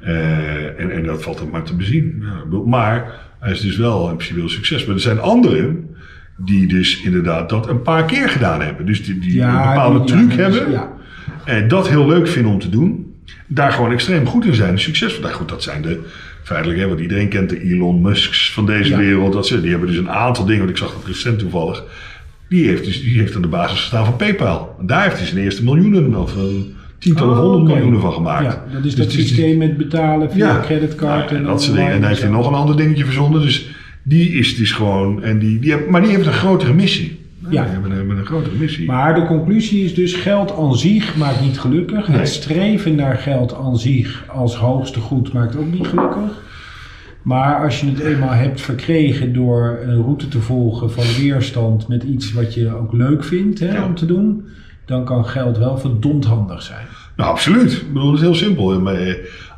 Eh, 0.00 0.80
en, 0.80 0.90
en 0.90 1.02
dat 1.02 1.22
valt 1.22 1.38
dan 1.38 1.50
maar 1.50 1.62
te 1.62 1.76
bezien. 1.76 2.18
Ja, 2.20 2.36
ik 2.36 2.44
bedoel, 2.44 2.66
maar 2.66 3.20
hij 3.40 3.52
is 3.52 3.60
dus 3.60 3.76
wel 3.76 4.08
in 4.08 4.14
principe 4.14 4.38
wel 4.38 4.48
succes. 4.48 4.84
Maar 4.84 4.94
er 4.94 5.00
zijn 5.00 5.20
anderen 5.20 5.89
die 6.44 6.66
dus 6.66 7.02
inderdaad 7.02 7.48
dat 7.48 7.68
een 7.68 7.82
paar 7.82 8.04
keer 8.04 8.28
gedaan 8.28 8.62
hebben. 8.62 8.86
Dus 8.86 9.04
die, 9.04 9.18
die 9.18 9.40
een 9.40 9.46
bepaalde 9.50 9.98
die- 9.98 10.06
truc 10.06 10.30
ja, 10.32 10.36
hebben. 10.36 10.70
Ja. 10.70 10.88
En 11.44 11.68
dat 11.68 11.88
heel 11.88 12.06
leuk 12.06 12.28
vinden 12.28 12.52
om 12.52 12.58
te 12.58 12.68
doen. 12.68 13.14
Daar 13.46 13.72
gewoon 13.72 13.92
extreem 13.92 14.26
goed 14.26 14.44
in 14.44 14.54
zijn. 14.54 14.78
Succesvol. 14.78 15.22
Nou 15.22 15.34
goed, 15.34 15.48
dat 15.48 15.62
zijn 15.62 15.82
de 15.82 16.00
feitelijk, 16.42 16.80
hè, 16.80 16.88
want 16.88 17.00
iedereen 17.00 17.28
kent 17.28 17.50
de 17.50 17.62
Elon 17.62 18.00
Musks 18.00 18.52
van 18.52 18.66
deze 18.66 18.96
wereld. 18.96 19.32
Dat 19.32 19.46
ze, 19.46 19.60
die 19.60 19.70
hebben 19.70 19.88
dus 19.88 19.96
een 19.96 20.10
aantal 20.10 20.44
dingen, 20.44 20.58
want 20.58 20.70
ik 20.70 20.76
zag 20.76 20.92
dat 20.92 21.04
recent 21.06 21.38
toevallig. 21.38 21.84
Die 22.48 22.66
heeft, 22.68 22.84
dus, 22.84 23.02
die 23.02 23.18
heeft 23.18 23.34
aan 23.36 23.42
de 23.42 23.48
basis 23.48 23.78
gestaan 23.78 24.04
van 24.04 24.16
PayPal. 24.16 24.76
En 24.80 24.86
daar 24.86 25.02
heeft 25.02 25.16
hij 25.16 25.26
zijn 25.26 25.44
eerste 25.44 25.64
miljoenen 25.64 26.14
of 26.14 26.36
eh, 26.36 26.42
tientallen 26.98 27.34
Oh, 27.36 27.40
honderd 27.40 27.74
miljoenen 27.74 28.00
van 28.00 28.12
gemaakt. 28.12 28.44
Ja, 28.44 28.64
dat 28.72 28.84
is 28.84 28.94
Dus 28.94 29.04
dat 29.04 29.12
systeem 29.12 29.58
met 29.58 29.76
betalen 29.76 30.30
via 30.30 30.60
creditcard. 30.60 31.30
Nou, 31.30 31.42
en 31.42 31.44
dat 31.46 31.62
soort 31.62 31.76
dingen. 31.76 31.92
En 31.92 31.98
hij 32.00 32.08
heeft 32.08 32.20
hij 32.22 32.30
nog 32.30 32.46
een 32.46 32.54
ander 32.54 32.76
dingetje 32.76 33.04
verzonnen. 33.04 33.40
Dus 33.40 33.70
die 34.02 34.28
is 34.30 34.56
dus 34.56 34.72
gewoon. 34.72 35.22
En 35.22 35.38
die, 35.38 35.58
die 35.58 35.72
heeft, 35.72 35.88
maar 35.88 36.02
die 36.02 36.10
heeft 36.10 36.26
een 36.26 36.32
grotere 36.32 36.72
missie. 36.74 37.18
Ja. 37.42 37.48
Die 37.48 37.58
hebben, 37.72 37.90
een- 37.90 37.96
hebben 37.96 38.16
een 38.16 38.24
grotere 38.26 38.56
missie. 38.56 38.86
Maar 38.86 39.14
de 39.14 39.26
conclusie 39.26 39.84
is 39.84 39.94
dus 39.94 40.14
geld 40.14 40.56
aan 40.56 40.76
zich 40.76 41.16
maakt 41.16 41.40
niet 41.40 41.58
gelukkig. 41.60 42.08
Nee. 42.08 42.18
Het 42.18 42.28
streven 42.28 42.94
naar 42.94 43.16
geld 43.16 43.54
aan 43.54 43.78
zich 43.78 44.24
als 44.28 44.56
hoogste 44.56 45.00
goed 45.00 45.32
maakt 45.32 45.56
ook 45.56 45.72
niet 45.72 45.86
gelukkig. 45.86 46.42
Maar 47.22 47.64
als 47.64 47.80
je 47.80 47.86
het 47.86 47.98
eenmaal 48.00 48.32
hebt 48.32 48.60
verkregen 48.60 49.32
door 49.32 49.78
een 49.82 50.02
route 50.02 50.28
te 50.28 50.38
volgen 50.40 50.90
van 50.92 51.04
weerstand 51.18 51.88
met 51.88 52.02
iets 52.02 52.32
wat 52.32 52.54
je 52.54 52.74
ook 52.76 52.92
leuk 52.92 53.24
vindt 53.24 53.58
hè, 53.60 53.72
Ja. 53.72 53.84
om 53.84 53.94
te 53.94 54.06
doen, 54.06 54.44
dan 54.86 55.04
kan 55.04 55.24
geld 55.26 55.58
wel 55.58 55.78
verdomd 55.78 56.24
handig 56.24 56.62
zijn. 56.62 56.86
Nou, 57.16 57.30
absoluut. 57.30 57.72
Ik 57.72 57.92
bedoel, 57.92 58.06
het 58.10 58.16
is 58.20 58.26
heel 58.26 58.34
simpel. 58.34 58.72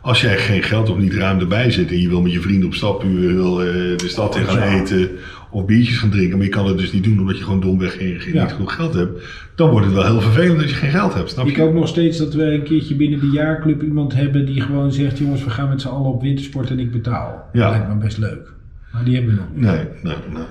Eh, 0.03 0.09
als 0.09 0.21
jij 0.21 0.37
geen 0.39 0.63
geld 0.63 0.91
of 0.91 0.99
niet 0.99 1.15
ruim 1.15 1.39
erbij 1.41 1.71
zit 1.71 1.91
en 1.91 2.01
je 2.01 2.09
wil 2.09 2.21
met 2.23 2.33
je 2.33 2.41
vrienden 2.41 2.67
op 2.67 2.75
stap, 2.75 3.03
je 3.03 3.09
wil 3.35 3.63
eh, 3.63 3.67
de 3.97 4.09
stad 4.09 4.37
in 4.37 4.45
gaan 4.45 4.71
Ja. 4.71 4.81
eten 4.83 5.11
of 5.51 5.65
biertjes 5.65 5.99
gaan 5.99 6.11
drinken, 6.11 6.37
maar 6.37 6.47
je 6.47 6.53
kan 6.53 6.67
het 6.67 6.79
dus 6.79 6.93
niet 6.93 7.05
doen 7.05 7.19
omdat 7.21 7.39
je 7.39 7.45
gewoon 7.45 7.61
domweg 7.61 7.97
geen, 7.97 8.21
geen, 8.21 8.35
Ja. 8.35 8.43
niet 8.43 8.53
genoeg 8.53 8.75
geld 8.75 8.95
hebt, 8.95 9.23
dan 9.55 9.71
wordt 9.71 9.87
het 9.87 9.95
wel 9.95 10.05
heel 10.07 10.21
vervelend 10.21 10.61
als 10.63 10.71
je 10.71 10.77
geen 10.77 10.91
geld 10.91 11.15
hebt. 11.15 11.31
Snap 11.31 11.47
Ik 11.47 11.57
je? 11.57 11.63
hoop 11.63 11.75
nog 11.75 11.89
steeds 11.89 12.19
dat 12.19 12.35
we 12.35 12.43
een 12.45 12.63
keertje 12.63 12.95
binnen 12.95 13.21
de 13.21 13.31
jaarclub 13.31 13.83
iemand 13.83 14.15
hebben 14.15 14.47
die 14.47 14.61
gewoon 14.61 14.93
zegt: 14.93 15.19
jongens, 15.19 15.45
we 15.45 15.51
gaan 15.51 15.69
met 15.69 15.81
z'n 15.81 15.89
allen 15.89 16.11
op 16.13 16.23
wintersport 16.23 16.71
en 16.71 16.79
ik 16.79 16.93
betaal. 16.93 17.49
Ja. 17.53 17.61
Dat 17.63 17.71
lijkt 17.71 17.89
me 17.89 17.95
best 18.05 18.19
leuk. 18.19 18.53
Maar 18.93 19.05
die 19.05 19.15
hebben 19.17 19.35
we 19.35 19.41
nog, 19.41 19.73
Nee, 19.75 19.85
nee, 20.03 20.15
nee. 20.33 20.43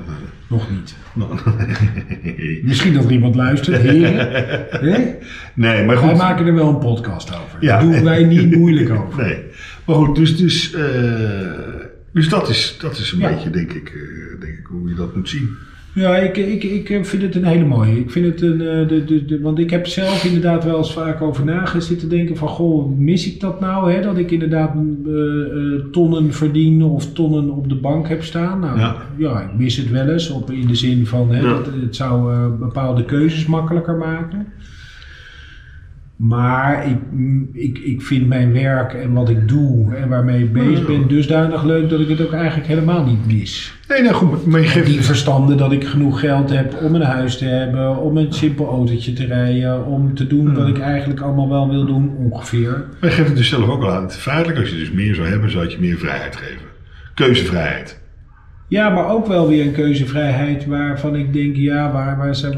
nog 0.48 0.70
niet. 0.72 0.96
nee. 2.24 2.62
Misschien 2.64 2.94
dat 2.94 3.06
er 3.06 3.12
iemand 3.12 3.36
luistert, 3.36 3.82
heren. 3.82 4.16
Hè? 4.92 4.98
Nee, 5.54 5.86
maar 5.86 6.02
Wij 6.02 6.10
goed. 6.10 6.18
maken 6.18 6.46
er 6.46 6.54
wel 6.54 6.68
een 6.70 6.78
podcast 6.80 7.30
over. 7.36 7.58
Ja. 7.60 7.80
Daar 7.80 7.82
doen 7.92 8.04
wij 8.04 8.24
niet 8.24 8.56
moeilijk 8.58 8.90
over. 8.90 9.24
Nee. 9.24 9.38
Maar 9.86 9.96
goed, 9.96 10.16
dus, 10.16 10.38
dus, 10.38 10.74
eh, 10.74 10.82
dus 12.14 12.30
dat, 12.30 12.50
is, 12.50 12.78
dat 12.82 12.98
is 12.98 13.12
een 13.12 13.20
Ja. 13.20 13.30
beetje, 13.30 13.50
denk 13.50 13.72
ik, 13.74 13.88
eh, 13.90 14.40
denk 14.42 14.58
ik, 14.58 14.66
hoe 14.66 14.90
je 14.90 14.96
dat 14.96 15.16
moet 15.16 15.30
zien. 15.30 15.50
Ja, 15.94 16.18
ik, 16.18 16.38
ik, 16.38 16.64
ik 16.64 17.06
vind 17.06 17.22
het 17.22 17.36
een 17.36 17.44
hele 17.46 17.66
mooie. 17.66 18.00
Ik 18.00 18.12
vind 18.12 18.26
het 18.26 18.42
een, 18.42 18.62
eh, 18.62 18.88
de, 18.88 19.04
de, 19.06 19.26
de, 19.26 19.42
want 19.42 19.60
ik 19.60 19.70
heb 19.70 19.88
zelf 19.88 20.24
inderdaad 20.26 20.64
wel 20.64 20.78
eens 20.78 20.94
vaak 20.94 21.22
over 21.22 21.46
nagezitten 21.46 22.10
denken 22.10 22.38
van, 22.38 22.48
goh, 22.48 22.98
mis 22.98 23.34
ik 23.34 23.40
dat 23.40 23.60
nou? 23.60 23.92
Hè? 23.92 24.02
Dat 24.02 24.18
ik 24.18 24.32
inderdaad 24.32 24.74
eh, 24.76 25.14
eh, 25.14 25.80
tonnen 25.92 26.34
verdien 26.34 26.84
of 26.84 27.14
tonnen 27.14 27.50
op 27.50 27.70
de 27.70 27.76
bank 27.76 28.08
heb 28.08 28.24
staan. 28.24 28.60
Nou, 28.60 28.80
Ja. 28.80 28.96
ja, 29.18 29.42
ik 29.42 29.58
mis 29.58 29.78
het 29.78 29.90
wel 29.90 30.08
eens 30.08 30.30
op, 30.30 30.52
in 30.52 30.68
de 30.68 30.76
zin 30.76 31.06
van, 31.08 31.32
hè, 31.32 31.40
Ja. 31.42 31.50
dat, 31.50 31.66
het 31.82 31.96
zou 31.96 32.34
eh, 32.34 32.46
bepaalde 32.60 33.06
keuzes 33.06 33.46
makkelijker 33.46 33.96
maken. 33.96 34.48
Maar 36.24 36.86
ik, 36.88 36.98
ik, 37.54 37.78
ik 37.78 38.02
vind 38.02 38.28
mijn 38.28 38.54
werk 38.54 38.94
en 38.94 39.14
wat 39.14 39.30
ik 39.30 39.48
doe 39.48 39.96
en 39.96 40.10
waarmee 40.10 40.44
ik 40.44 40.54
bezig 40.54 40.86
ben 40.88 41.08
dusdanig 41.08 41.64
leuk 41.64 41.90
dat 41.90 42.00
ik 42.00 42.08
het 42.08 42.22
ook 42.22 42.32
eigenlijk 42.32 42.68
helemaal 42.68 43.06
niet 43.06 43.26
mis. 43.28 43.74
Nee, 43.88 44.02
nou 44.02 44.14
goed, 44.14 44.46
maar 44.46 44.60
je 44.60 44.68
geeft 44.68 44.86
Die 44.86 45.02
verstanden 45.02 45.58
dat 45.58 45.72
ik 45.72 45.84
genoeg 45.84 46.20
geld 46.20 46.50
heb 46.50 46.76
om 46.84 46.96
een 46.96 47.02
huis 47.02 47.38
te 47.38 47.46
hebben, 47.46 47.98
om 47.98 48.18
een 48.18 48.34
simpel 48.34 48.68
autootje 48.68 49.14
te 49.14 49.26
rijden, 49.26 49.86
om 49.86 50.14
te 50.16 50.28
doen 50.28 50.54
wat 50.56 50.68
ik 50.68 50.80
eigenlijk 50.80 51.20
allemaal 51.20 51.50
wel 51.50 51.70
wil 51.70 51.86
doen, 51.86 52.16
ongeveer. 52.18 52.86
Maar 53.00 53.10
je 53.10 53.16
geeft 53.16 53.28
het 53.28 53.38
dus 53.38 53.50
zelf 53.50 53.70
ook 53.70 53.84
al 53.84 53.92
aan. 53.92 54.02
Het 54.04 54.12
is 54.12 54.18
feitelijk, 54.18 54.60
als 54.60 54.70
je 54.70 54.78
dus 54.78 54.92
meer 54.92 55.16
zou 55.16 55.28
hebben, 55.28 55.52
zou 55.52 55.64
het 55.64 55.74
je 55.74 55.80
meer 55.80 55.98
vrijheid 55.98 56.36
geven. 56.36 56.66
Keuzevrijheid. 57.16 58.02
Ja, 58.68 58.90
maar 58.90 59.10
ook 59.10 59.28
wel 59.28 59.48
weer 59.48 59.66
een 59.66 59.74
keuzevrijheid 59.74 60.66
waarvan 60.66 61.16
ik 61.16 61.34
denk, 61.34 61.56
ja, 61.56 61.92
waar, 61.92 62.18
waar 62.18 62.36
zijn 62.36 62.54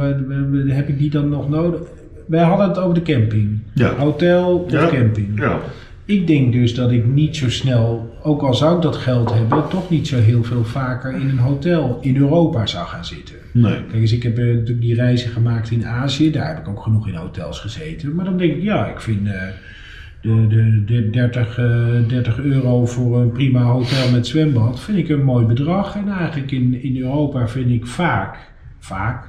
we- 0.51 0.73
heb 0.73 0.87
ik 0.87 0.97
die 0.97 1.09
dan 1.09 1.29
nog 1.29 1.49
nodig? 1.49 1.79
Wij 2.27 2.43
hadden 2.43 2.67
het 2.67 2.77
over 2.77 2.93
de 2.93 3.01
camping. 3.01 3.59
Ja. 3.73 3.95
Hotel 3.95 4.57
of 4.57 4.71
Ja. 4.71 4.87
camping. 4.87 5.39
Ja. 5.39 5.59
Ik 6.05 6.27
denk 6.27 6.53
dus 6.53 6.75
dat 6.75 6.91
ik 6.91 7.05
niet 7.05 7.35
zo 7.35 7.49
snel, 7.49 8.15
ook 8.23 8.41
al 8.41 8.53
zou 8.53 8.75
ik 8.75 8.81
dat 8.81 8.95
geld 8.95 9.33
hebben, 9.33 9.67
toch 9.69 9.89
niet 9.89 10.07
zo 10.07 10.17
heel 10.19 10.43
veel 10.43 10.63
vaker 10.63 11.13
in 11.13 11.29
een 11.29 11.37
hotel 11.37 11.97
in 12.01 12.17
Europa 12.17 12.65
zou 12.65 12.87
gaan 12.87 13.05
zitten. 13.05 13.35
Nee. 13.51 13.73
Kijk 13.73 13.93
eens, 13.93 14.11
ik 14.11 14.23
heb 14.23 14.37
eh, 14.37 14.45
natuurlijk 14.45 14.81
die 14.81 14.95
reizen 14.95 15.31
gemaakt 15.31 15.71
in 15.71 15.85
Azië, 15.85 16.31
daar 16.31 16.47
heb 16.47 16.57
ik 16.57 16.67
ook 16.67 16.81
genoeg 16.81 17.07
in 17.07 17.15
hotels 17.15 17.59
gezeten. 17.59 18.15
Maar 18.15 18.25
dan 18.25 18.37
denk 18.37 18.55
ik, 18.55 18.61
ja, 18.63 18.87
ik 18.87 18.99
vind 18.99 19.27
eh, 19.27 19.33
de, 20.21 20.47
de, 20.47 20.83
de 20.85 21.09
30, 21.09 21.57
eh, 21.57 22.07
30 22.07 22.39
euro 22.39 22.85
voor 22.85 23.19
een 23.21 23.31
prima 23.31 23.61
hotel 23.61 24.11
met 24.11 24.27
zwembad, 24.27 24.79
vind 24.79 24.97
ik 24.97 25.09
een 25.09 25.23
mooi 25.23 25.45
bedrag. 25.45 25.95
En 25.95 26.07
eigenlijk 26.09 26.51
in, 26.51 26.83
in 26.83 26.97
Europa 26.97 27.47
vind 27.47 27.69
ik 27.69 27.85
vaak, 27.87 28.37
vaak, 28.79 29.25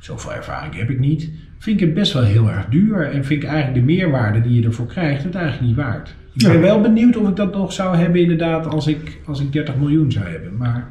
zoveel 0.00 0.32
ervaring 0.34 0.74
heb 0.76 0.90
ik 0.90 0.98
niet, 0.98 1.30
vind 1.60 1.80
ik 1.80 1.86
het 1.86 1.94
best 1.94 2.12
wel 2.12 2.22
heel 2.22 2.50
erg 2.50 2.66
duur. 2.70 3.10
En 3.12 3.24
vind 3.24 3.42
ik 3.42 3.48
eigenlijk 3.48 3.86
de 3.86 3.92
meerwaarde 3.92 4.40
die 4.40 4.60
je 4.60 4.66
ervoor 4.66 4.86
krijgt, 4.86 5.24
het 5.24 5.34
eigenlijk 5.34 5.66
niet 5.66 5.76
waard. 5.76 6.14
Ik 6.34 6.40
Ja. 6.42 6.48
ben 6.50 6.60
wel 6.60 6.80
benieuwd 6.80 7.16
of 7.16 7.28
ik 7.28 7.36
dat 7.36 7.54
nog 7.54 7.72
zou 7.72 7.96
hebben 7.96 8.20
inderdaad 8.20 8.66
als 8.66 8.86
ik, 8.86 9.20
als 9.26 9.40
ik 9.40 9.52
30 9.52 9.76
miljoen 9.76 10.12
zou 10.12 10.24
hebben. 10.24 10.56
Maar 10.56 10.88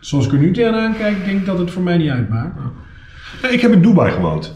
zoals 0.00 0.26
ik 0.26 0.32
er 0.32 0.38
nu 0.38 0.50
tegenaan 0.52 0.96
kijk, 0.96 1.24
denk 1.24 1.38
ik 1.38 1.46
dat 1.46 1.58
het 1.58 1.70
voor 1.70 1.82
mij 1.82 1.96
niet 1.96 2.10
uitmaakt. 2.10 2.52
Ja, 3.42 3.48
Ik 3.48 3.60
heb 3.60 3.72
in 3.72 3.82
Dubai 3.82 4.12
gewoond. 4.12 4.54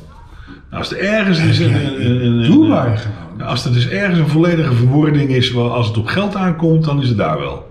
Als 0.70 0.92
er 0.92 0.98
ergens 0.98 1.38
een, 1.58 1.74
een- 2.10 2.42
Dubai 2.42 2.98
Als 3.44 3.64
er 3.64 3.72
dus 3.72 3.88
ergens 3.88 4.18
een 4.18 4.28
volledige 4.28 4.74
verwording 4.74 5.30
is, 5.30 5.56
als 5.56 5.86
het 5.88 5.96
op 5.96 6.06
geld 6.06 6.36
aankomt, 6.36 6.84
dan 6.84 7.02
is 7.02 7.08
het 7.08 7.16
daar 7.18 7.38
wel. 7.38 7.69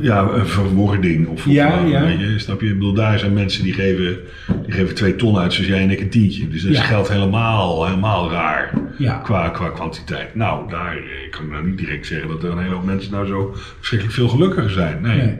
Ja, 0.00 0.20
een 0.22 0.46
verwording. 0.46 1.26
Of, 1.26 1.46
of 1.46 1.52
Ja, 1.52 1.78
je, 1.84 2.34
snap 2.38 2.60
je? 2.60 2.66
Ik 2.68 2.74
bedoel, 2.74 2.92
daar 2.94 3.18
zijn 3.18 3.32
mensen 3.32 3.62
die 3.64 3.72
geven, 3.72 4.18
die 4.64 4.72
geven 4.72 4.94
twee 4.94 5.16
ton 5.16 5.38
uit, 5.38 5.52
zoals 5.52 5.68
jij 5.68 5.82
en 5.82 5.90
ik 5.90 6.00
een 6.00 6.08
tientje. 6.10 6.48
Dus 6.48 6.62
dat 6.62 6.70
is 6.70 6.76
Ja. 6.78 6.82
geld 6.84 7.08
helemaal, 7.08 7.84
helemaal 7.86 8.30
raar 8.30 8.72
Ja. 8.98 9.14
qua, 9.14 9.48
qua 9.48 9.68
kwantiteit. 9.68 10.34
Nou, 10.34 10.70
daar 10.70 10.96
eh, 10.96 11.30
kan 11.30 11.44
ik 11.44 11.50
nou 11.50 11.66
niet 11.66 11.78
direct 11.78 12.06
zeggen 12.06 12.28
dat 12.28 12.42
er 12.42 12.50
een 12.50 12.58
hele 12.58 12.74
hoop 12.74 12.84
mensen 12.84 13.12
nou 13.12 13.26
zo 13.26 13.50
verschrikkelijk 13.78 14.18
veel 14.18 14.28
gelukkiger 14.28 14.70
zijn. 14.70 15.02
Nee. 15.02 15.16
Nee. 15.16 15.38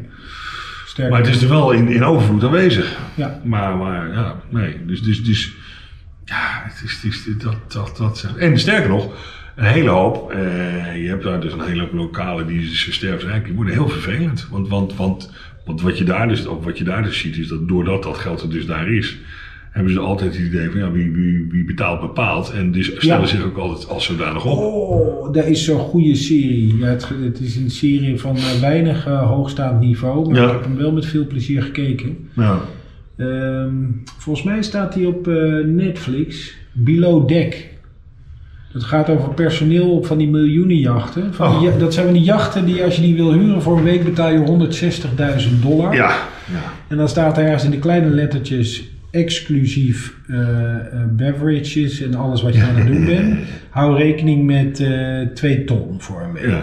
Sterker 0.86 1.12
Maar 1.12 1.20
het 1.26 1.34
is 1.34 1.42
er 1.42 1.48
wel 1.48 1.70
in, 1.70 1.88
in 1.88 2.04
overvloed 2.04 2.44
aanwezig. 2.44 2.98
Ja. 3.14 3.40
Maar, 3.44 3.76
maar 3.76 4.12
ja, 4.12 4.40
nee. 4.48 4.76
Dus, 4.86 5.02
dus, 5.02 5.24
dus 5.24 5.52
ja, 6.24 6.62
het 6.64 6.82
is, 6.84 6.92
het 7.02 7.04
is 7.04 7.24
dat, 7.38 7.72
dat, 7.72 7.96
dat. 7.96 8.34
En 8.36 8.58
sterker 8.58 8.88
nog, 8.88 9.14
een 9.60 9.66
hele 9.66 9.88
hoop. 9.90 10.30
eh, 10.32 11.02
je 11.02 11.08
hebt 11.08 11.22
daar 11.24 11.40
dus 11.40 11.52
een 11.52 11.60
hele 11.60 11.80
hoop 11.80 11.92
lokalen 11.92 12.46
die 12.46 12.74
zo 12.76 12.90
sterfrijk, 12.92 13.44
die 13.44 13.54
worden 13.54 13.74
heel 13.74 13.88
vervelend. 13.88 14.48
Want, 14.50 14.68
want, 14.68 14.96
want, 14.96 15.32
want 15.64 15.82
wat, 15.82 15.98
je 15.98 16.04
daar 16.04 16.28
dus, 16.28 16.46
ook 16.46 16.64
wat 16.64 16.78
je 16.78 16.84
daar 16.84 17.02
dus 17.02 17.18
ziet, 17.18 17.36
is 17.36 17.48
dat 17.48 17.68
doordat 17.68 18.02
dat 18.02 18.16
geld 18.18 18.42
er 18.42 18.50
dus 18.50 18.66
daar 18.66 18.92
is. 18.92 19.18
Hebben 19.70 19.92
ze 19.92 19.98
altijd 19.98 20.36
het 20.36 20.46
idee 20.46 20.70
van 20.70 20.80
ja, 20.80 20.90
wie, 20.90 21.10
wie, 21.12 21.46
wie 21.50 21.64
betaalt 21.64 22.00
bepaalt. 22.00 22.52
En 22.52 22.72
dus 22.72 22.86
stellen 22.96 23.20
Ja. 23.20 23.26
zich 23.26 23.44
ook 23.44 23.56
altijd 23.56 23.88
als 23.88 24.04
zodanig 24.04 24.44
op. 24.44 24.58
Oh, 24.58 25.32
dat 25.32 25.46
is 25.46 25.64
zo'n 25.64 25.78
goede 25.78 26.14
serie. 26.14 26.76
Ja, 26.76 26.86
het, 26.86 27.08
het 27.22 27.40
is 27.40 27.56
een 27.56 27.70
serie 27.70 28.18
van 28.18 28.36
eh, 28.36 28.60
weinig 28.60 29.06
eh, 29.06 29.28
hoogstaand 29.28 29.80
niveau, 29.80 30.26
maar 30.30 30.40
Ja. 30.40 30.46
ik 30.46 30.52
heb 30.52 30.62
hem 30.64 30.76
wel 30.76 30.92
met 30.92 31.06
veel 31.06 31.26
plezier 31.26 31.62
gekeken. 31.62 32.28
Ja. 32.36 32.60
Ehm, 33.16 33.74
volgens 34.18 34.44
mij 34.44 34.62
staat 34.62 34.94
hij 34.94 35.04
op 35.04 35.26
Netflix. 35.66 36.54
Below 36.72 37.28
Deck. 37.28 37.68
Dat 38.72 38.82
gaat 38.84 39.08
over 39.08 39.34
personeel 39.34 39.90
op 39.90 40.06
van 40.06 40.18
die 40.18 40.28
miljoenenjachten. 40.28 41.34
Van 41.34 41.58
die 41.58 41.68
Oh. 41.68 41.78
dat 41.78 41.94
zijn 41.94 42.04
van 42.04 42.14
die 42.14 42.24
jachten 42.24 42.64
die 42.64 42.84
als 42.84 42.96
je 42.96 43.02
die 43.02 43.14
wil 43.14 43.32
huren 43.32 43.62
voor 43.62 43.78
een 43.78 43.84
week 43.84 44.04
betaal 44.04 44.30
je 44.30 44.68
160.000 45.58 45.60
dollar. 45.62 45.94
Ja. 45.94 46.10
ja. 46.52 46.62
En 46.88 46.96
dan 46.96 47.08
staat 47.08 47.38
er 47.38 47.44
ergens 47.44 47.64
in 47.64 47.70
de 47.70 47.78
kleine 47.78 48.08
lettertjes 48.08 48.88
exclusief 49.10 50.14
eh, 50.28 50.38
eh, 50.38 50.82
beverages 51.10 52.02
en 52.02 52.14
alles 52.14 52.42
wat 52.42 52.54
je 52.54 52.62
aan 52.62 52.76
het 52.76 52.86
doen 52.86 53.04
bent. 53.14 53.38
Hou 53.70 53.96
rekening 53.96 54.46
met 54.46 54.80
eh 54.80 55.20
2 55.34 55.64
ton 55.64 55.94
voor 55.98 56.20
een 56.22 56.32
week. 56.32 56.44
Ja. 56.44 56.60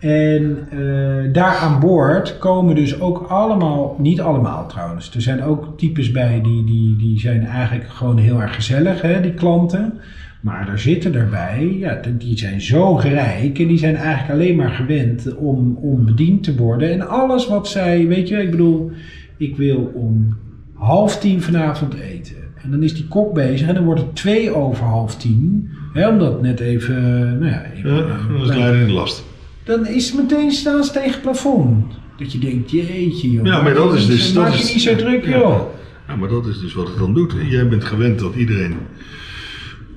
En 0.00 0.66
eh, 0.70 1.32
daar 1.32 1.56
aan 1.56 1.80
boord 1.80 2.38
komen 2.38 2.74
dus 2.74 3.00
ook 3.00 3.18
allemaal, 3.28 3.96
niet 3.98 4.20
allemaal 4.20 4.68
trouwens, 4.68 5.14
er 5.14 5.22
zijn 5.22 5.42
ook 5.42 5.78
types 5.78 6.10
bij 6.10 6.40
die, 6.42 6.64
die, 6.64 6.96
die 6.96 7.18
zijn 7.20 7.46
eigenlijk 7.46 7.88
gewoon 7.88 8.18
heel 8.18 8.40
erg 8.40 8.54
gezellig, 8.54 9.02
hè, 9.02 9.20
die 9.20 9.34
klanten. 9.34 10.00
Maar 10.40 10.68
er 10.68 10.78
zitten 10.78 11.14
erbij, 11.14 11.76
ja, 11.78 12.00
die 12.18 12.38
zijn 12.38 12.60
zo 12.60 12.94
rijk 12.96 13.58
en 13.58 13.66
die 13.66 13.78
zijn 13.78 13.94
eigenlijk 13.96 14.30
alleen 14.30 14.56
maar 14.56 14.70
gewend 14.70 15.36
om, 15.36 15.76
om 15.76 16.04
bediend 16.04 16.42
te 16.42 16.56
worden. 16.56 16.92
En 16.92 17.08
alles 17.08 17.46
wat 17.48 17.68
zij, 17.68 18.06
weet 18.06 18.28
je, 18.28 18.36
ik 18.36 18.50
bedoel, 18.50 18.90
ik 19.36 19.56
wil 19.56 19.92
om 19.94 20.36
half 20.74 21.18
tien 21.18 21.42
vanavond 21.42 21.94
eten. 21.94 22.36
En 22.62 22.70
dan 22.70 22.82
is 22.82 22.94
die 22.94 23.08
kok 23.08 23.34
bezig 23.34 23.68
en 23.68 23.74
dan 23.74 23.84
wordt 23.84 24.00
het 24.00 24.14
twee 24.14 24.54
over 24.54 24.84
half 24.84 25.16
tien. 25.16 25.70
Hè, 25.92 26.08
omdat 26.08 26.42
net 26.42 26.60
even, 26.60 27.02
nou 27.38 27.52
ja, 27.52 27.64
even, 27.76 27.94
Ja, 27.94 28.02
eh, 28.02 28.28
dat 28.28 28.42
is 28.42 28.56
leider 28.56 28.80
in 28.80 28.86
de 28.86 28.92
last. 28.92 29.24
dan 29.64 29.86
is 29.86 30.10
het 30.10 30.20
meteen 30.20 30.50
staan 30.50 30.82
tegen 30.82 31.10
het 31.10 31.22
plafond. 31.22 31.84
Dat 32.18 32.32
je 32.32 32.38
denkt, 32.38 32.70
jeetje 32.70 33.30
joh. 33.30 33.46
Ja, 33.46 33.62
maar 33.62 33.74
dat 33.74 33.94
is 33.94 34.06
dus. 34.06 34.32
Maak 34.32 34.52
je 34.52 34.62
is, 34.62 34.72
niet 34.72 34.82
zo 34.82 34.96
druk 34.96 35.24
ja. 35.24 35.38
joh. 35.38 35.60
Ja, 36.08 36.16
maar 36.16 36.28
dat 36.28 36.46
is 36.46 36.60
dus 36.60 36.74
wat 36.74 36.86
het 36.86 36.98
dan 36.98 37.14
doet. 37.14 37.34
Jij 37.48 37.68
bent 37.68 37.84
gewend 37.84 38.18
dat 38.18 38.34
iedereen 38.34 38.74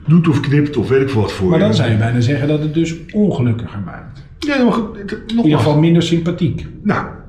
doet 0.07 0.27
of 0.27 0.39
knipt 0.39 0.77
of 0.77 0.87
weet 0.89 1.01
ik 1.01 1.09
wat 1.09 1.31
voor 1.31 1.49
Maar 1.49 1.59
je. 1.59 1.65
dan 1.65 1.73
zou 1.73 1.91
je 1.91 1.97
bijna 1.97 2.19
zeggen 2.21 2.47
dat 2.47 2.59
het 2.59 2.73
dus 2.73 2.95
ongelukkiger 3.13 3.79
maakt. 3.85 4.23
Ja, 4.39 4.63
maar 4.63 4.73
goed, 4.73 4.97
het- 4.97 5.23
In 5.27 5.37
ieder 5.43 5.57
geval 5.57 5.79
minder 5.79 6.03
sympathiek. 6.03 6.67
Nou, 6.83 7.03
maar 7.03 7.21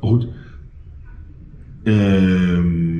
goed. 0.00 0.26
Ehm, 1.82 2.90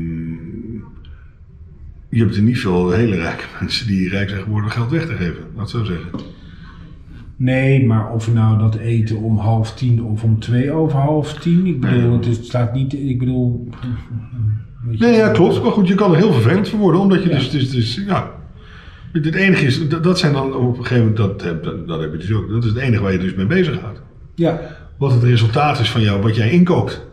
je 2.08 2.18
hebt 2.18 2.36
er 2.36 2.42
niet 2.42 2.58
veel 2.58 2.90
hele 2.90 3.16
rijke 3.16 3.44
mensen 3.60 3.86
die 3.86 4.08
rijk 4.08 4.28
zijn 4.28 4.42
geworden 4.42 4.64
om 4.70 4.76
geld 4.76 4.90
weg 4.90 5.06
te 5.06 5.12
geven. 5.14 5.44
Laat 5.56 5.70
zo 5.70 5.84
zeggen. 5.84 6.10
Nee, 7.36 7.86
maar 7.86 8.12
of 8.12 8.32
nou 8.32 8.58
dat 8.58 8.74
eten 8.74 9.16
om 9.16 9.38
half 9.38 9.74
tien 9.74 10.02
of 10.04 10.22
om 10.22 10.38
twee 10.38 10.70
over 10.72 10.98
half 10.98 11.32
tien. 11.34 11.66
Ik 11.66 11.80
bedoel, 11.80 11.98
Nee. 12.00 12.10
het 12.16 12.26
is- 12.26 12.36
het 12.36 12.46
staat 12.46 12.74
niet, 12.74 12.92
ik 12.92 13.18
bedoel... 13.18 13.68
je- 14.90 14.96
Nee, 14.98 15.16
ja, 15.16 15.28
klopt. 15.28 15.62
Maar 15.62 15.72
goed, 15.72 15.88
je 15.88 15.94
kan 15.94 16.10
er 16.10 16.16
heel 16.16 16.32
vervelend 16.32 16.68
voor 16.68 16.78
worden. 16.78 17.00
Omdat 17.00 17.22
je 17.22 17.28
Ja. 17.28 17.34
dus, 17.38 17.50
dus, 17.50 17.70
dus, 17.70 18.02
ja... 18.06 18.30
Het 19.12 19.34
enige 19.34 19.64
is, 19.66 19.88
dat, 19.88 20.04
dat 20.04 20.18
zijn 20.18 20.32
dan 20.32 20.54
op 20.54 20.78
een 20.78 20.86
gegeven 20.86 20.98
moment, 21.08 21.16
dat, 21.16 21.42
heb- 21.42 21.64
dat, 21.64 21.88
dat 21.88 22.00
heb 22.00 22.12
je 22.12 22.18
dus 22.18 22.32
ook. 22.32 22.48
Dat 22.50 22.64
is 22.64 22.70
het 22.70 22.78
enige 22.78 23.02
waar 23.02 23.12
je 23.12 23.18
dus 23.18 23.34
mee 23.34 23.46
bezig 23.46 23.74
gaat. 23.80 24.00
Ja, 24.34 24.60
Wat 24.98 25.12
het 25.12 25.22
resultaat 25.22 25.80
is 25.80 25.90
van 25.90 26.00
jou, 26.00 26.22
wat 26.22 26.36
jij 26.36 26.50
inkoopt. 26.50 27.06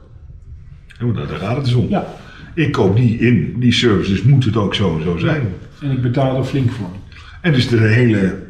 Daar, 1.00 1.28
daar 1.28 1.38
gaat 1.40 1.56
het 1.56 1.66
dus 1.66 1.74
om. 1.74 1.90
ja. 1.90 2.08
Ik 2.56 2.72
koop 2.72 2.96
die 2.96 3.18
in, 3.20 3.56
die 3.60 3.72
service, 3.72 4.12
dus 4.12 4.22
moet 4.24 4.46
het 4.46 4.56
ook 4.58 4.76
zo 4.76 4.98
en 4.98 5.04
zo 5.04 5.18
zijn. 5.18 5.42
En 5.82 5.92
ik 5.92 6.02
betaal 6.02 6.38
er 6.38 6.44
flink 6.44 6.72
voor. 6.72 6.90
En 7.42 7.54
dus 7.54 7.68
de 7.68 7.78
hele 7.78 8.48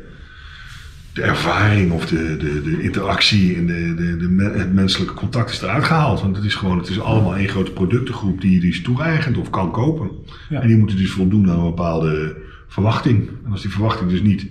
de 1.13 1.21
ervaring 1.21 1.91
of 1.91 2.05
de, 2.05 2.37
de, 2.37 2.61
de 2.61 2.81
interactie 2.81 3.55
en 3.55 3.65
de, 3.65 3.93
de, 3.97 4.17
de, 4.17 4.29
me- 4.29 4.51
het 4.57 4.73
menselijke 4.73 5.13
contact 5.13 5.51
is 5.51 5.61
eruit 5.61 5.83
gehaald. 5.83 6.21
Want 6.21 6.35
het 6.35 6.45
is 6.45 6.55
gewoon, 6.55 6.77
het 6.77 6.89
is 6.89 6.99
allemaal 6.99 7.35
één 7.35 7.47
grote 7.49 7.71
productengroep 7.71 8.41
die 8.41 8.51
je 8.53 8.59
dus 8.59 8.81
toe-eigent 8.81 9.37
of 9.37 9.49
kan 9.49 9.71
kopen. 9.71 10.09
Ja. 10.49 10.61
En 10.61 10.67
die 10.67 10.77
moeten 10.77 10.97
dus 10.97 11.11
voldoen 11.11 11.49
aan 11.49 11.57
een 11.59 11.63
bepaalde 11.65 12.35
verwachting. 12.69 13.29
En 13.45 13.51
als 13.51 13.61
die 13.61 13.71
verwachting 13.71 14.09
dus 14.09 14.21
niet 14.21 14.47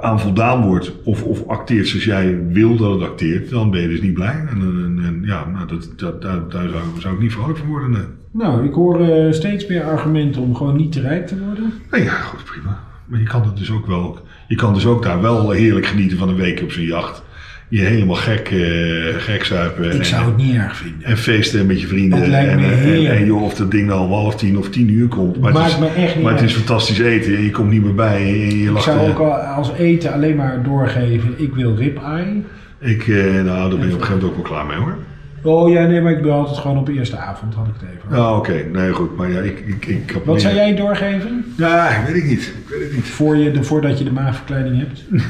aan 0.00 0.20
voldaan 0.20 0.66
wordt 0.66 1.02
of, 1.02 1.22
of 1.22 1.46
acteert 1.46 1.88
zoals 1.88 2.04
jij 2.04 2.46
wil 2.48 2.76
dat 2.76 2.92
het 2.92 3.02
acteert, 3.02 3.50
dan 3.50 3.70
ben 3.70 3.80
je 3.80 3.88
dus 3.88 4.00
niet 4.00 4.14
blij. 4.14 4.44
En, 4.48 4.60
en, 4.60 5.00
en 5.04 5.22
ja, 5.24 5.46
nou, 5.46 5.66
dat, 5.66 5.92
dat, 5.96 6.22
daar, 6.22 6.48
daar 6.48 6.68
zou, 6.68 6.82
zou 6.98 7.14
ik 7.14 7.20
niet 7.20 7.32
vrolijk 7.32 7.58
van 7.58 7.68
worden. 7.68 7.90
Nee. 7.90 8.04
Nou, 8.30 8.64
ik 8.64 8.72
hoor 8.72 9.00
eh, 9.00 9.32
steeds 9.32 9.66
meer 9.66 9.84
argumenten 9.84 10.42
om 10.42 10.54
gewoon 10.54 10.76
niet 10.76 10.92
te 10.92 11.00
rijk 11.00 11.26
te 11.26 11.44
worden. 11.44 11.72
Nee, 11.90 12.02
ja, 12.02 12.10
goed, 12.10 12.44
prima. 12.44 12.84
Maar 13.06 13.20
je 13.20 13.26
kan 13.26 13.42
het 13.42 13.56
dus 13.56 13.70
ook 13.70 13.86
wel. 13.86 14.18
Je 14.48 14.56
kan 14.56 14.74
dus 14.74 14.86
ook 14.86 15.02
daar 15.02 15.22
wel 15.22 15.50
heerlijk 15.50 15.86
genieten 15.86 16.18
van 16.18 16.28
een 16.28 16.36
week 16.36 16.62
op 16.62 16.72
zo'n 16.72 16.84
jacht. 16.84 17.22
Je 17.68 17.80
helemaal 17.80 18.16
gek, 18.16 18.48
eh, 18.50 18.58
gek 19.16 19.44
zuipen. 19.44 19.84
Ik 19.84 19.98
en, 19.98 20.04
zou 20.04 20.26
het 20.26 20.36
niet 20.36 20.54
erg 20.54 20.76
vinden. 20.76 21.04
en 21.08 21.16
feesten 21.16 21.66
met 21.66 21.80
je 21.80 21.86
vrienden. 21.86 22.18
Het 22.18 22.28
lijkt 22.28 22.50
en, 22.50 22.60
me 22.60 22.66
en, 22.66 22.72
en, 22.72 22.78
heerlijk. 22.78 23.14
en 23.14 23.26
joh, 23.26 23.42
of 23.42 23.54
dat 23.54 23.70
ding 23.70 23.86
nou 23.86 24.00
om 24.00 24.12
half 24.12 24.36
tien 24.36 24.58
of 24.58 24.68
tien 24.68 24.90
uur 24.90 25.08
komt. 25.08 25.40
Maar, 25.40 25.52
Maakt 25.52 25.64
het 25.64 25.74
is, 25.74 25.78
me 25.78 26.02
echt 26.02 26.14
niet 26.14 26.24
maar 26.24 26.32
het 26.34 26.42
is 26.42 26.52
fantastisch 26.54 26.98
eten. 26.98 27.36
En 27.36 27.42
je 27.42 27.50
komt 27.50 27.70
niet 27.70 27.82
meer 27.84 27.94
bij. 27.94 28.16
En 28.22 28.58
je 28.58 28.70
Ik 28.70 28.78
zou 28.78 28.98
eh, 28.98 29.08
ook 29.08 29.18
al 29.18 29.32
als 29.32 29.72
eten 29.78 30.12
alleen 30.12 30.36
maar 30.36 30.62
doorgeven, 30.62 31.34
ik 31.36 31.54
wil 31.54 31.74
ribeye. 31.76 32.42
ik, 32.78 33.08
eh, 33.08 33.24
nou, 33.24 33.44
daar 33.44 33.68
ben 33.68 33.68
je 33.68 33.74
op 33.74 33.80
een 33.82 33.90
gegeven 33.90 34.12
moment 34.14 34.22
ook 34.24 34.34
wel 34.34 34.42
klaar 34.42 34.66
mee 34.66 34.76
hoor. 34.76 34.96
Oh 35.42 35.70
ja, 35.70 35.86
nee, 35.86 36.00
maar 36.00 36.12
ik 36.12 36.22
ben 36.22 36.32
altijd 36.32 36.58
gewoon 36.58 36.78
op 36.78 36.88
eerste 36.88 37.16
avond 37.16 37.54
had 37.54 37.66
ik 37.66 37.72
het 37.80 37.88
even. 37.88 38.16
Ja, 38.16 38.36
oké. 38.36 38.64
Nee, 38.72 38.92
goed. 38.92 39.16
Maar 39.16 39.30
ja, 39.30 39.40
ik, 39.40 39.58
ik, 39.66 39.86
ik 39.86 40.10
heb 40.12 40.24
Wat 40.24 40.34
meer- 40.34 40.40
zou 40.40 40.54
jij 40.54 40.74
doorgeven? 40.76 41.44
Ja, 41.56 42.02
weet 42.06 42.16
ik 42.16 42.24
niet. 42.24 42.42
Ik 42.42 42.68
weet 42.68 42.80
het 42.82 42.92
niet. 42.92 43.04
Voor 43.04 43.36
je, 43.36 43.50
de, 43.50 43.62
voordat 43.62 43.98
je 43.98 44.04
de 44.04 44.12
maagverkleiding 44.12 44.78
hebt? 44.78 45.04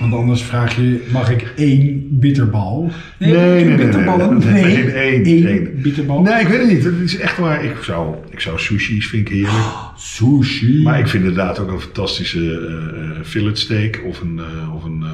Want 0.00 0.14
anders 0.14 0.42
vraag 0.42 0.76
je, 0.76 1.06
mag 1.12 1.30
ik 1.30 1.52
één 1.56 2.06
bitterbal? 2.10 2.90
Nee, 3.18 3.32
nee, 3.32 3.64
nee, 3.64 3.76
bitterballen? 3.76 4.38
nee, 4.38 4.52
nee, 4.52 4.62
Nee, 4.62 4.84
nee, 4.84 4.92
één, 4.92 5.24
één 5.24 5.46
één. 5.46 5.82
bitterbal? 5.82 6.22
Nee, 6.22 6.40
ik 6.40 6.48
weet 6.48 6.58
het 6.58 6.68
niet. 6.68 6.84
Het 6.84 6.94
is 7.00 7.16
echt 7.16 7.38
waar. 7.38 7.64
Ik 7.64 7.76
zou, 7.82 8.14
ik 8.30 8.40
zou 8.40 8.58
sushi's 8.58 9.06
vind 9.06 9.28
ik 9.28 9.34
heerlijk. 9.34 9.64
Sushi. 9.96 10.82
Maar 10.82 10.98
ik 10.98 11.06
vind 11.08 11.22
inderdaad 11.24 11.58
ook 11.58 11.70
een 11.70 11.80
fantastische 11.80 12.38
eh, 12.40 13.00
eh, 13.18 13.24
fillet 13.24 13.58
steak 13.58 14.00
of 14.06 14.20
een, 14.20 14.38
eh, 14.38 14.74
of 14.74 14.84
een, 14.84 15.02
eh, 15.02 15.10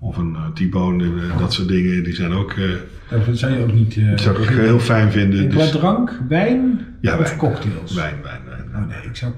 of 0.00 0.16
een 0.16 0.36
T-bone. 0.54 1.10
dat 1.38 1.52
soort 1.52 1.68
dingen. 1.68 2.04
Die 2.04 2.14
zijn 2.14 2.32
ook, 2.32 2.52
eh, 2.52 3.24
Dat 3.26 3.38
zou 3.38 3.52
je 3.52 3.62
ook 3.62 3.72
niet... 3.72 3.96
eh, 3.96 4.10
dat 4.10 4.20
zou 4.20 4.36
ik 4.42 4.50
ook 4.50 4.56
heel 4.56 4.78
fijn 4.80 5.12
vinden. 5.12 5.50
Dus, 5.50 5.70
drank, 5.70 6.20
wijn 6.28 6.80
Ja, 7.00 7.18
of 7.18 7.24
wijn. 7.26 7.36
cocktails? 7.38 7.94
wijn, 7.94 8.14
wijn, 8.22 8.40
wijn. 8.48 8.82
Oh 8.82 8.88
nee, 8.88 8.98
ik 9.10 9.16
zou 9.16 9.32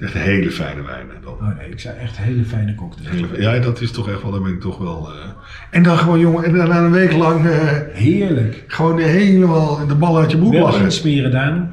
Echt 0.00 0.12
hele 0.14 0.50
fijne 0.50 0.82
wijnen 0.82 1.14
dan. 1.22 1.32
Oh 1.32 1.58
nee, 1.58 1.68
ik 1.70 1.80
zou 1.80 1.94
echt 1.96 2.16
hele 2.16 2.44
fijne 2.44 2.74
cocktails. 2.74 3.10
Hele- 3.10 3.40
Ja, 3.42 3.58
dat 3.58 3.80
is 3.80 3.90
toch 3.90 4.08
echt 4.08 4.22
wel, 4.22 4.30
daar 4.30 4.42
ben 4.42 4.52
ik 4.52 4.60
toch 4.60 4.78
wel. 4.78 5.08
eh, 5.12 5.28
En 5.70 5.82
dan 5.82 5.98
gewoon, 5.98 6.18
jongen, 6.20 6.44
en 6.44 6.54
dan 6.54 6.70
een 6.70 6.90
week 6.90 7.12
lang 7.12 7.46
eh, 7.46 7.58
Heerlijk. 7.92 8.64
gewoon 8.66 8.98
helemaal 8.98 9.86
de 9.86 9.94
bal 9.94 10.18
uit 10.18 10.30
je 10.30 10.36
broek 10.38 10.52
Wel 10.52 10.62
lachen. 10.62 10.84
insmeren, 10.84 11.30
Daan. 11.30 11.70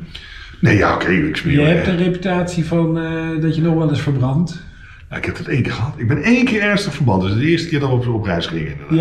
Nee, 0.59 0.77
ja, 0.77 0.93
oké, 0.95 1.07
ik 1.12 1.36
smeer 1.36 1.59
Je 1.59 1.65
hebt 1.65 1.88
een 1.88 1.97
reputatie 1.97 2.65
van 2.65 2.99
eh, 2.99 3.41
dat 3.41 3.55
je 3.55 3.62
nog 3.62 3.73
wel 3.75 3.89
eens 3.89 4.01
verbrandt. 4.01 4.63
Ja, 5.09 5.17
ik 5.17 5.25
heb 5.25 5.38
het 5.38 5.47
één 5.47 5.62
keer 5.63 5.71
gehad. 5.71 5.93
Ik 5.97 6.07
ben 6.07 6.23
één 6.23 6.45
keer 6.45 6.62
ernstig 6.62 6.93
verband. 6.93 7.21
Dus 7.21 7.33
de 7.33 7.45
eerste 7.45 7.67
keer 7.69 7.79
dat 7.79 7.89
we 7.89 7.95
op, 7.95 8.07
op 8.07 8.23
reis 8.25 8.45
gingen. 8.45 8.71
Inderdaad. 8.71 8.97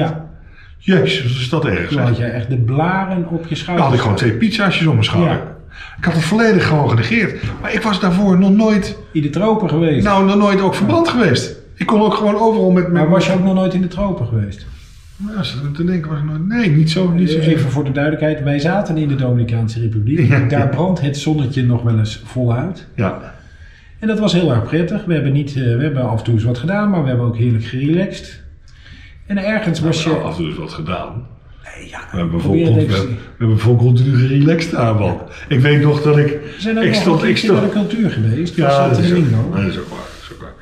Ja, 0.78 0.94
Jezus, 1.00 1.22
wat 1.32 1.40
is 1.40 1.48
dat 1.48 1.64
erg? 1.64 1.88
toen 1.88 1.98
had 2.00 2.16
jij 2.16 2.30
echt 2.32 2.50
de 2.50 2.56
blaren 2.58 3.28
op 3.28 3.42
je 3.42 3.48
Dan 3.48 3.56
schouders. 3.56 3.86
had 3.86 3.94
ik 3.96 4.00
gewoon 4.02 4.16
twee 4.16 4.32
pizza's 4.32 4.80
op 4.86 4.92
mijn 4.92 5.04
schouder. 5.04 5.32
Ja. 5.32 5.56
Ik 5.98 6.04
had 6.04 6.14
het 6.14 6.24
volledig 6.24 6.66
gewoon 6.66 6.88
genegeerd. 6.90 7.42
Maar 7.60 7.72
ik 7.72 7.82
was 7.82 8.00
daarvoor 8.00 8.38
nog 8.38 8.50
nooit, 8.50 8.98
In 9.12 9.22
de 9.22 9.30
tropen 9.30 9.68
geweest. 9.68 10.04
nou, 10.04 10.24
nog 10.26 10.36
nooit 10.36 10.60
ook 10.60 10.74
verbrand 10.74 11.08
geweest. 11.08 11.56
Ik 11.74 11.86
kon 11.86 12.00
ook 12.00 12.14
gewoon 12.14 12.36
overal 12.36 12.70
met... 12.70 12.82
met 12.82 12.92
maar 12.92 13.08
was 13.08 13.26
je 13.26 13.32
ook 13.32 13.42
nog 13.42 13.54
nooit 13.54 13.74
in 13.74 13.80
de 13.80 13.88
tropen 13.88 14.26
geweest? 14.26 14.66
Ja, 15.16 15.34
als 15.36 15.54
ik 15.54 15.74
te 15.74 15.84
denken 15.84 16.10
was 16.10 16.18
ik 16.18 16.24
nooit... 16.24 16.46
Nee, 16.48 16.70
niet 16.70 16.90
zo. 16.90 17.10
Niet 17.10 17.30
zo 17.30 17.38
Even 17.38 17.70
voor 17.70 17.84
de 17.84 17.92
duidelijkheid, 17.92 18.42
wij 18.42 18.58
zaten 18.58 18.96
in 18.96 19.08
de 19.08 19.14
Dominicaanse 19.14 19.80
Republiek. 19.80 20.28
Ja. 20.28 20.38
Daar 20.48 20.68
brandt 20.68 21.00
het 21.00 21.16
zonnetje 21.16 21.62
nog 21.62 21.82
wel 21.82 21.98
eens 21.98 22.22
voluit. 22.24 22.86
Ja. 22.94 23.34
En 23.98 24.08
dat 24.08 24.18
was 24.18 24.32
heel 24.32 24.50
erg 24.50 24.64
prettig. 24.64 25.04
We 25.04 25.14
hebben, 25.14 25.32
niet, 25.32 25.48
eh, 25.48 25.54
we 25.54 25.82
hebben 25.82 26.08
af 26.08 26.18
en 26.18 26.24
toe 26.24 26.34
eens 26.34 26.44
wat 26.44 26.58
gedaan, 26.58 26.90
maar 26.90 27.02
we 27.02 27.08
hebben 27.08 27.26
ook 27.26 27.36
heerlijk 27.36 27.64
gerelaxed. 27.64 28.42
En 29.26 29.38
ergens 29.44 29.80
was 29.80 30.04
We 30.04 30.10
hebben 30.10 30.22
je... 30.26 30.28
af 30.28 30.36
en 30.36 30.42
toe 30.42 30.50
eens 30.50 30.58
wat 30.58 30.72
gedaan. 30.72 31.26
Nee, 31.64 31.88
ja, 31.88 32.00
We 32.10 32.16
hebben 32.18 32.34
het 32.74 32.86
we, 32.88 33.16
we 33.36 33.44
hebben 33.46 33.76
continu 33.76 34.16
gerelaxed 34.16 34.70
daar, 34.70 34.94
man. 34.94 35.18
Ik 35.48 35.60
weet 35.60 35.82
nog 35.82 36.02
dat 36.02 36.18
ik... 36.18 36.38
Zijn 36.58 36.76
ik 36.78 36.94
stond, 36.94 37.22
een 37.22 37.28
ik 37.28 37.34
keertje 37.34 37.52
naar 37.52 37.60
de 37.62 37.68
stond, 37.70 37.88
cultuur 37.88 38.10
geweest. 38.10 38.56
ja, 38.56 38.88
dat 38.88 38.98
is, 38.98 39.12
ook, 39.12 39.24
dat 39.54 39.64
is 39.64 39.78
ook 39.78 39.88
waar. 39.88 39.98
Dat 39.98 40.22
is 40.22 40.32
ook 40.32 40.40
waar. 40.40 40.52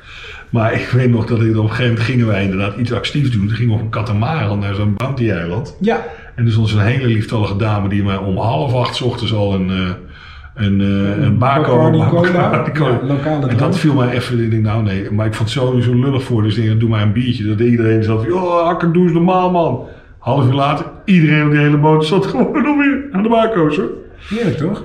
Maar 0.49 0.73
ik 0.73 0.87
weet 0.89 1.09
nog 1.09 1.25
dat 1.25 1.41
ik 1.41 1.49
op 1.49 1.63
een 1.63 1.69
gegeven 1.69 1.85
moment 1.87 1.99
gingen 2.05 2.27
wij 2.27 2.43
inderdaad 2.43 2.77
iets 2.77 2.93
actiefs 2.93 3.31
doen. 3.31 3.47
Toen 3.47 3.55
gingen 3.55 3.69
we 3.71 3.77
op 3.77 3.81
een 3.81 3.89
katamaran 3.89 4.59
naar 4.59 4.75
zo'n 4.75 4.93
bounty-eiland. 4.95 5.77
Ja, 5.79 6.05
En 6.35 6.45
er 6.45 6.51
stond 6.51 6.69
zo'n 6.69 6.79
hele 6.79 7.07
lieftallige 7.07 7.55
dame 7.55 7.89
die 7.89 8.03
mij 8.03 8.17
om 8.17 8.37
half 8.37 8.73
acht 8.73 8.95
's 8.95 9.01
ochtends 9.01 9.33
al 9.33 9.53
een, 9.53 9.69
eh, 9.69 10.65
een, 10.65 10.81
eh, 10.81 11.23
een 11.23 11.37
bako... 11.37 11.75
Bacardi 11.91 12.71
Cola. 12.71 12.99
Ja, 12.99 13.05
lokale 13.07 13.35
en 13.35 13.41
dat 13.41 13.57
drank. 13.57 13.73
viel 13.75 13.93
mij 13.93 14.09
even, 14.09 14.43
ik 14.43 14.51
denk 14.51 14.63
nou 14.63 14.83
nee, 14.83 15.11
maar 15.11 15.25
ik 15.25 15.33
vond 15.33 15.49
het 15.53 15.59
zo, 15.59 15.79
zo 15.79 15.93
lullig 15.95 16.23
voor. 16.23 16.43
Dus 16.43 16.57
ik 16.57 16.65
denk, 16.65 16.79
doe 16.79 16.89
maar 16.89 17.01
een 17.01 17.13
biertje. 17.13 17.43
Dat 17.45 17.59
iedereen 17.59 18.03
zat 18.03 18.23
van, 18.23 18.33
oh, 18.33 18.63
hakker, 18.65 18.91
doe 18.93 19.03
eens 19.03 19.13
normaal 19.13 19.51
man. 19.51 19.87
Half 20.21 20.45
uur 20.47 20.53
later, 20.53 20.85
iedereen 21.05 21.45
op 21.45 21.51
die 21.51 21.59
hele 21.59 21.77
boot 21.77 22.05
zat 22.05 22.25
gewoon 22.31 22.63
nog 22.63 22.77
weer 22.77 23.03
aan 23.11 23.23
de 23.23 23.29
bako's 23.29 23.75
hoor. 23.77 23.89
heerlijk 24.29 24.57
toch? 24.57 24.83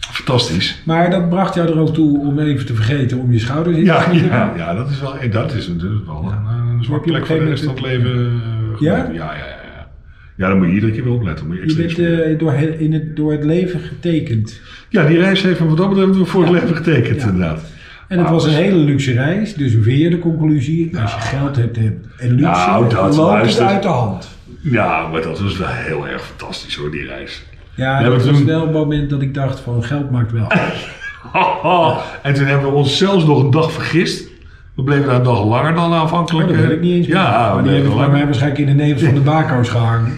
Fantastisch. 0.00 0.82
Maar 0.84 1.10
dat 1.10 1.28
bracht 1.28 1.54
jou 1.54 1.68
er 1.68 1.78
ook 1.78 1.94
toe 1.94 2.18
om 2.18 2.38
even 2.38 2.66
te 2.66 2.74
vergeten 2.74 3.18
om 3.18 3.32
je 3.32 3.38
schouders 3.38 3.76
in 3.76 3.84
te 3.84 3.90
Ja, 3.90 4.02
smeren? 4.02 4.28
ja, 4.28 4.52
ja, 4.56 4.74
dat 4.74 4.90
is 4.90 5.00
wel, 5.00 5.16
eh, 5.16 5.32
dat 5.32 5.54
is 5.54 5.68
natuurlijk 5.68 6.06
wel 6.06 6.24
een, 6.32 6.46
een 6.72 6.82
je 6.82 6.92
op 6.94 7.02
plek 7.02 7.26
voor 7.26 7.36
de 7.36 7.42
een 7.42 7.48
rest 7.48 7.64
van 7.64 7.74
het 7.74 7.82
leven. 7.82 8.10
eh, 8.74 8.80
Ja? 8.80 8.96
Ja, 8.96 9.04
ja, 9.12 9.12
ja. 9.12 9.32
ja. 9.36 9.88
Ja, 10.36 10.48
dan 10.48 10.58
moet 10.58 10.66
je 10.66 10.72
iedere 10.72 10.92
keer 10.92 11.04
weer 11.04 11.12
opletten. 11.12 11.46
Moet 11.46 11.56
je 11.56 11.68
Je 11.68 11.74
bent 11.76 11.98
eh, 11.98 12.38
door, 12.38 12.52
in 12.78 12.92
het, 12.92 13.16
door 13.16 13.32
het 13.32 13.44
leven 13.44 13.80
getekend. 13.80 14.60
Ja, 14.88 15.06
die 15.06 15.18
reis 15.18 15.42
heeft 15.42 15.60
me 15.60 15.66
wat 15.66 15.76
dat 15.76 15.88
betreft 15.94 16.28
voor 16.30 16.42
het 16.42 16.52
leven 16.52 16.76
getekend, 16.76 17.20
inderdaad. 17.22 17.60
En 18.08 18.18
het 18.18 18.26
Nou, 18.26 18.32
was 18.34 18.44
een 18.44 18.50
dus- 18.50 18.58
hele 18.60 18.76
luxe 18.76 19.12
reis, 19.12 19.54
dus 19.54 19.74
weer 19.74 20.10
de 20.10 20.18
conclusie. 20.18 20.98
Als 21.00 21.14
je 21.14 21.20
geld 21.20 21.56
hebt 21.56 21.76
hebt 21.76 22.06
en 22.16 22.28
luxe, 22.30 22.42
Nou, 22.44 22.88
dat 22.90 23.16
loopt 23.16 23.30
luister. 23.30 23.64
het 23.64 23.72
uit 23.72 23.82
de 23.82 23.88
hand. 23.88 24.37
Ja, 24.60 25.08
maar 25.08 25.22
dat 25.22 25.40
was 25.40 25.56
wel 25.58 25.68
heel 25.68 26.08
erg 26.08 26.22
fantastisch 26.22 26.74
hoor, 26.76 26.90
die 26.90 27.06
reis. 27.06 27.42
Ja, 27.74 28.02
dat 28.02 28.12
was 28.12 28.24
toen- 28.24 28.46
wel 28.46 28.66
een 28.66 28.72
moment 28.72 29.10
dat 29.10 29.22
ik 29.22 29.34
dacht 29.34 29.60
van 29.60 29.84
geld 29.84 30.10
maakt 30.10 30.32
wel. 30.32 30.46
En 32.22 32.34
toen 32.34 32.44
hebben 32.46 32.70
we 32.70 32.76
ons 32.76 32.98
zelfs 32.98 33.24
nog 33.24 33.42
een 33.42 33.50
dag 33.50 33.72
vergist. 33.72 34.28
We 34.76 34.82
bleven 34.82 35.06
daar 35.06 35.14
een 35.14 35.22
dag 35.22 35.44
langer 35.44 35.74
dan 35.74 35.92
aanvankelijk. 35.92 36.48
Oh, 36.48 36.54
dat 36.56 36.64
weet 36.64 36.72
ik 36.76 36.80
niet 36.80 36.94
eens 36.96 37.06
meer. 37.06 37.16
Ja, 37.16 37.48
maar 37.48 37.56
we 37.56 37.62
die 37.62 37.72
hebben 37.72 37.90
voor 37.90 38.00
mij 38.00 38.08
langer. 38.10 38.24
waarschijnlijk 38.24 38.60
in 38.60 38.76
de 38.76 38.82
nevel 38.84 39.04
van 39.06 39.14
de 39.14 39.20
bako's 39.20 39.68
gehangen. 39.68 40.12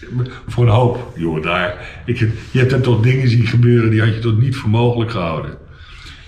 Voor 0.48 0.64
een 0.64 0.70
hoop, 0.72 1.12
jongen, 1.16 1.42
daar. 1.42 1.74
Ik, 2.04 2.18
je 2.50 2.58
hebt 2.58 2.72
er 2.72 2.80
toch 2.80 3.00
dingen 3.00 3.28
zien 3.28 3.46
gebeuren 3.46 3.90
die 3.90 4.00
had 4.00 4.14
je 4.14 4.18
tot 4.18 4.40
niet 4.40 4.56
voor 4.56 4.70
mogelijk 4.70 5.10
gehouden. 5.10 5.50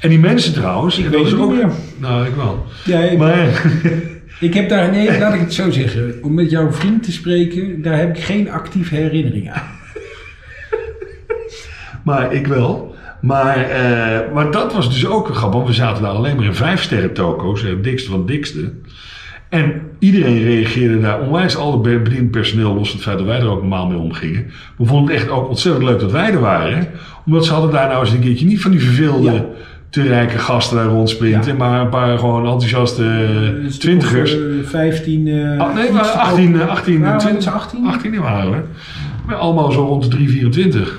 En 0.00 0.08
die 0.08 0.18
mensen 0.18 0.52
trouwens, 0.52 0.98
Ik 0.98 1.04
weet 1.08 1.24
het 1.24 1.32
niet 1.32 1.40
ook. 1.42 1.52
meer. 1.52 1.68
Nou, 1.96 2.26
ik 2.26 2.34
wel. 2.34 2.66
Ja, 2.84 2.98
ik, 3.00 3.18
Maar, 3.18 3.36
ik 4.40 4.54
heb 4.54 4.68
daar, 4.68 4.90
nee, 4.90 5.18
laat 5.18 5.34
ik 5.34 5.40
het 5.40 5.54
zo 5.54 5.70
zeggen. 5.70 6.14
Om 6.22 6.34
met 6.34 6.50
jouw 6.50 6.72
vriend 6.72 7.02
te 7.02 7.12
spreken, 7.12 7.82
daar 7.82 7.98
heb 7.98 8.16
ik 8.16 8.22
geen 8.22 8.50
actieve 8.50 8.94
herinnering 8.94 9.50
aan. 9.50 9.62
maar 12.04 12.32
ik 12.32 12.46
wel. 12.46 12.96
Maar, 13.20 13.56
eh, 13.56 14.32
maar 14.34 14.50
dat 14.50 14.72
was 14.72 14.90
dus 14.90 15.06
ook 15.06 15.28
een 15.28 15.34
grap, 15.34 15.52
want 15.52 15.66
we 15.66 15.72
zaten 15.72 16.02
daar 16.02 16.12
alleen 16.12 16.36
maar 16.36 16.44
in 16.44 16.54
vijf 16.54 16.82
sterren 16.82 17.12
toko's, 17.12 17.62
het 17.62 17.84
dikste 17.84 18.10
van 18.10 18.18
het 18.18 18.28
dikste. 18.28 18.72
En 19.48 19.82
iedereen 19.98 20.42
reageerde 20.42 21.00
daar 21.00 21.20
onwijs, 21.20 21.56
al 21.56 21.72
het 21.72 22.04
bediend 22.04 22.30
personeel, 22.30 22.74
los 22.74 22.88
van 22.88 22.96
het 22.96 23.06
feit 23.06 23.18
dat 23.18 23.26
wij 23.26 23.38
er 23.38 23.50
ook 23.50 23.60
normaal 23.60 23.86
mee 23.86 23.98
omgingen. 23.98 24.46
We 24.76 24.84
vonden 24.84 25.12
het 25.14 25.22
echt 25.22 25.30
ook 25.30 25.48
ontzettend 25.48 25.84
leuk 25.84 26.00
dat 26.00 26.12
wij 26.12 26.30
er 26.32 26.40
waren. 26.40 26.88
Omdat 27.26 27.44
ze 27.44 27.52
hadden 27.52 27.70
daar 27.70 27.88
nou 27.88 28.00
eens 28.00 28.12
een 28.12 28.20
keertje 28.20 28.46
niet 28.46 28.60
van 28.60 28.70
die 28.70 28.82
verveelde, 28.82 29.32
Ja. 29.32 29.44
Te 29.90 30.02
rijke 30.02 30.38
gasten 30.38 30.76
daar 30.76 30.86
rondsprinten, 30.86 31.52
Ja. 31.52 31.58
maar 31.58 31.80
een 31.80 31.88
paar 31.88 32.18
gewoon 32.18 32.42
enthousiaste 32.46 33.04
eh, 33.04 33.70
stuk 33.70 33.80
twintigers. 33.80 34.32
eh, 34.32 34.40
15. 34.62 35.26
eh, 35.28 35.58
Ah, 35.60 35.74
nee, 35.74 35.90
maar 35.92 36.00
iets 36.02 36.12
te 36.12 36.18
18, 36.18 36.52
koop. 36.52 36.60
eh, 36.60 36.68
18, 36.68 37.00
Waren 37.00 37.14
we 37.14 37.20
20, 37.20 37.32
met 37.32 37.42
z'n 37.42 37.48
18? 37.48 37.86
18 37.86 38.20
waren 38.20 38.50
we. 38.50 38.58
Maar 39.26 39.36
allemaal 39.36 39.70
zo 39.72 39.80
rond 39.84 40.02
de 40.02 40.08
3, 40.08 40.28
24. 40.30 40.98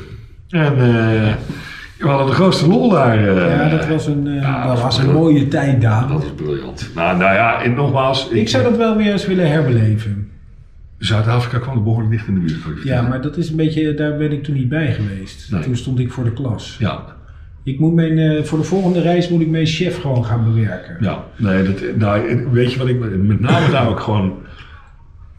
En 0.49 0.63
eh, 0.73 1.33
we 1.97 2.07
hadden 2.07 2.27
de 2.27 2.33
grootste 2.33 2.67
lol 2.67 2.89
daar. 2.89 3.17
eh. 3.17 3.55
Ja, 3.57 3.69
dat 3.69 3.87
was 3.87 4.07
een, 4.07 4.27
eh, 4.27 4.41
Ja, 4.41 4.61
dat 4.67 4.73
dat 4.75 4.81
was 4.83 4.97
een 4.97 5.11
mooie 5.13 5.47
tijd, 5.47 5.81
Daan. 5.81 6.07
Dat 6.07 6.23
is 6.23 6.29
briljant. 6.35 6.89
Nou, 6.95 7.17
nou 7.17 7.33
ja, 7.33 7.61
en 7.63 7.73
nogmaals. 7.73 8.29
Ik 8.29 8.49
zou 8.49 8.63
dat 8.63 8.77
wel 8.77 8.95
weer 8.97 9.11
eens 9.11 9.25
willen 9.27 9.49
herbeleven. 9.51 10.29
Zuid-Afrika 10.97 11.57
kwam 11.57 11.75
er 11.75 11.83
behoorlijk 11.83 12.11
dicht 12.11 12.27
in 12.27 12.33
de 12.33 12.39
buurt. 12.39 12.77
ik 12.77 12.83
Ja, 12.83 13.01
maar 13.01 13.21
dat 13.21 13.37
is 13.37 13.49
een 13.49 13.55
beetje, 13.55 13.93
daar 13.93 14.17
ben 14.17 14.31
ik 14.31 14.43
toen 14.43 14.55
niet 14.55 14.69
bij 14.69 14.93
geweest. 14.93 15.51
Nee. 15.51 15.61
Toen 15.61 15.75
stond 15.75 15.99
ik 15.99 16.11
voor 16.11 16.23
de 16.23 16.33
klas. 16.33 16.75
Ja, 16.79 17.03
Ik 17.73 17.79
moet 17.79 17.93
mijn, 17.93 18.17
eh, 18.17 18.43
voor 18.43 18.57
de 18.57 18.63
volgende 18.63 19.01
reis 19.01 19.29
moet 19.29 19.41
ik 19.41 19.47
mijn 19.49 19.65
chef 19.65 20.01
gewoon 20.01 20.25
gaan 20.25 20.53
bewerken. 20.53 20.97
ja. 20.99 21.23
Nee, 21.35 21.63
dat, 21.63 21.81
nou, 21.95 22.45
weet 22.51 22.71
je 22.73 22.79
wat 22.79 22.87
ik 22.87 22.99
met 23.17 23.39
name 23.39 23.71
daar 23.71 23.89
ook 23.89 23.99
gewoon 23.99 24.33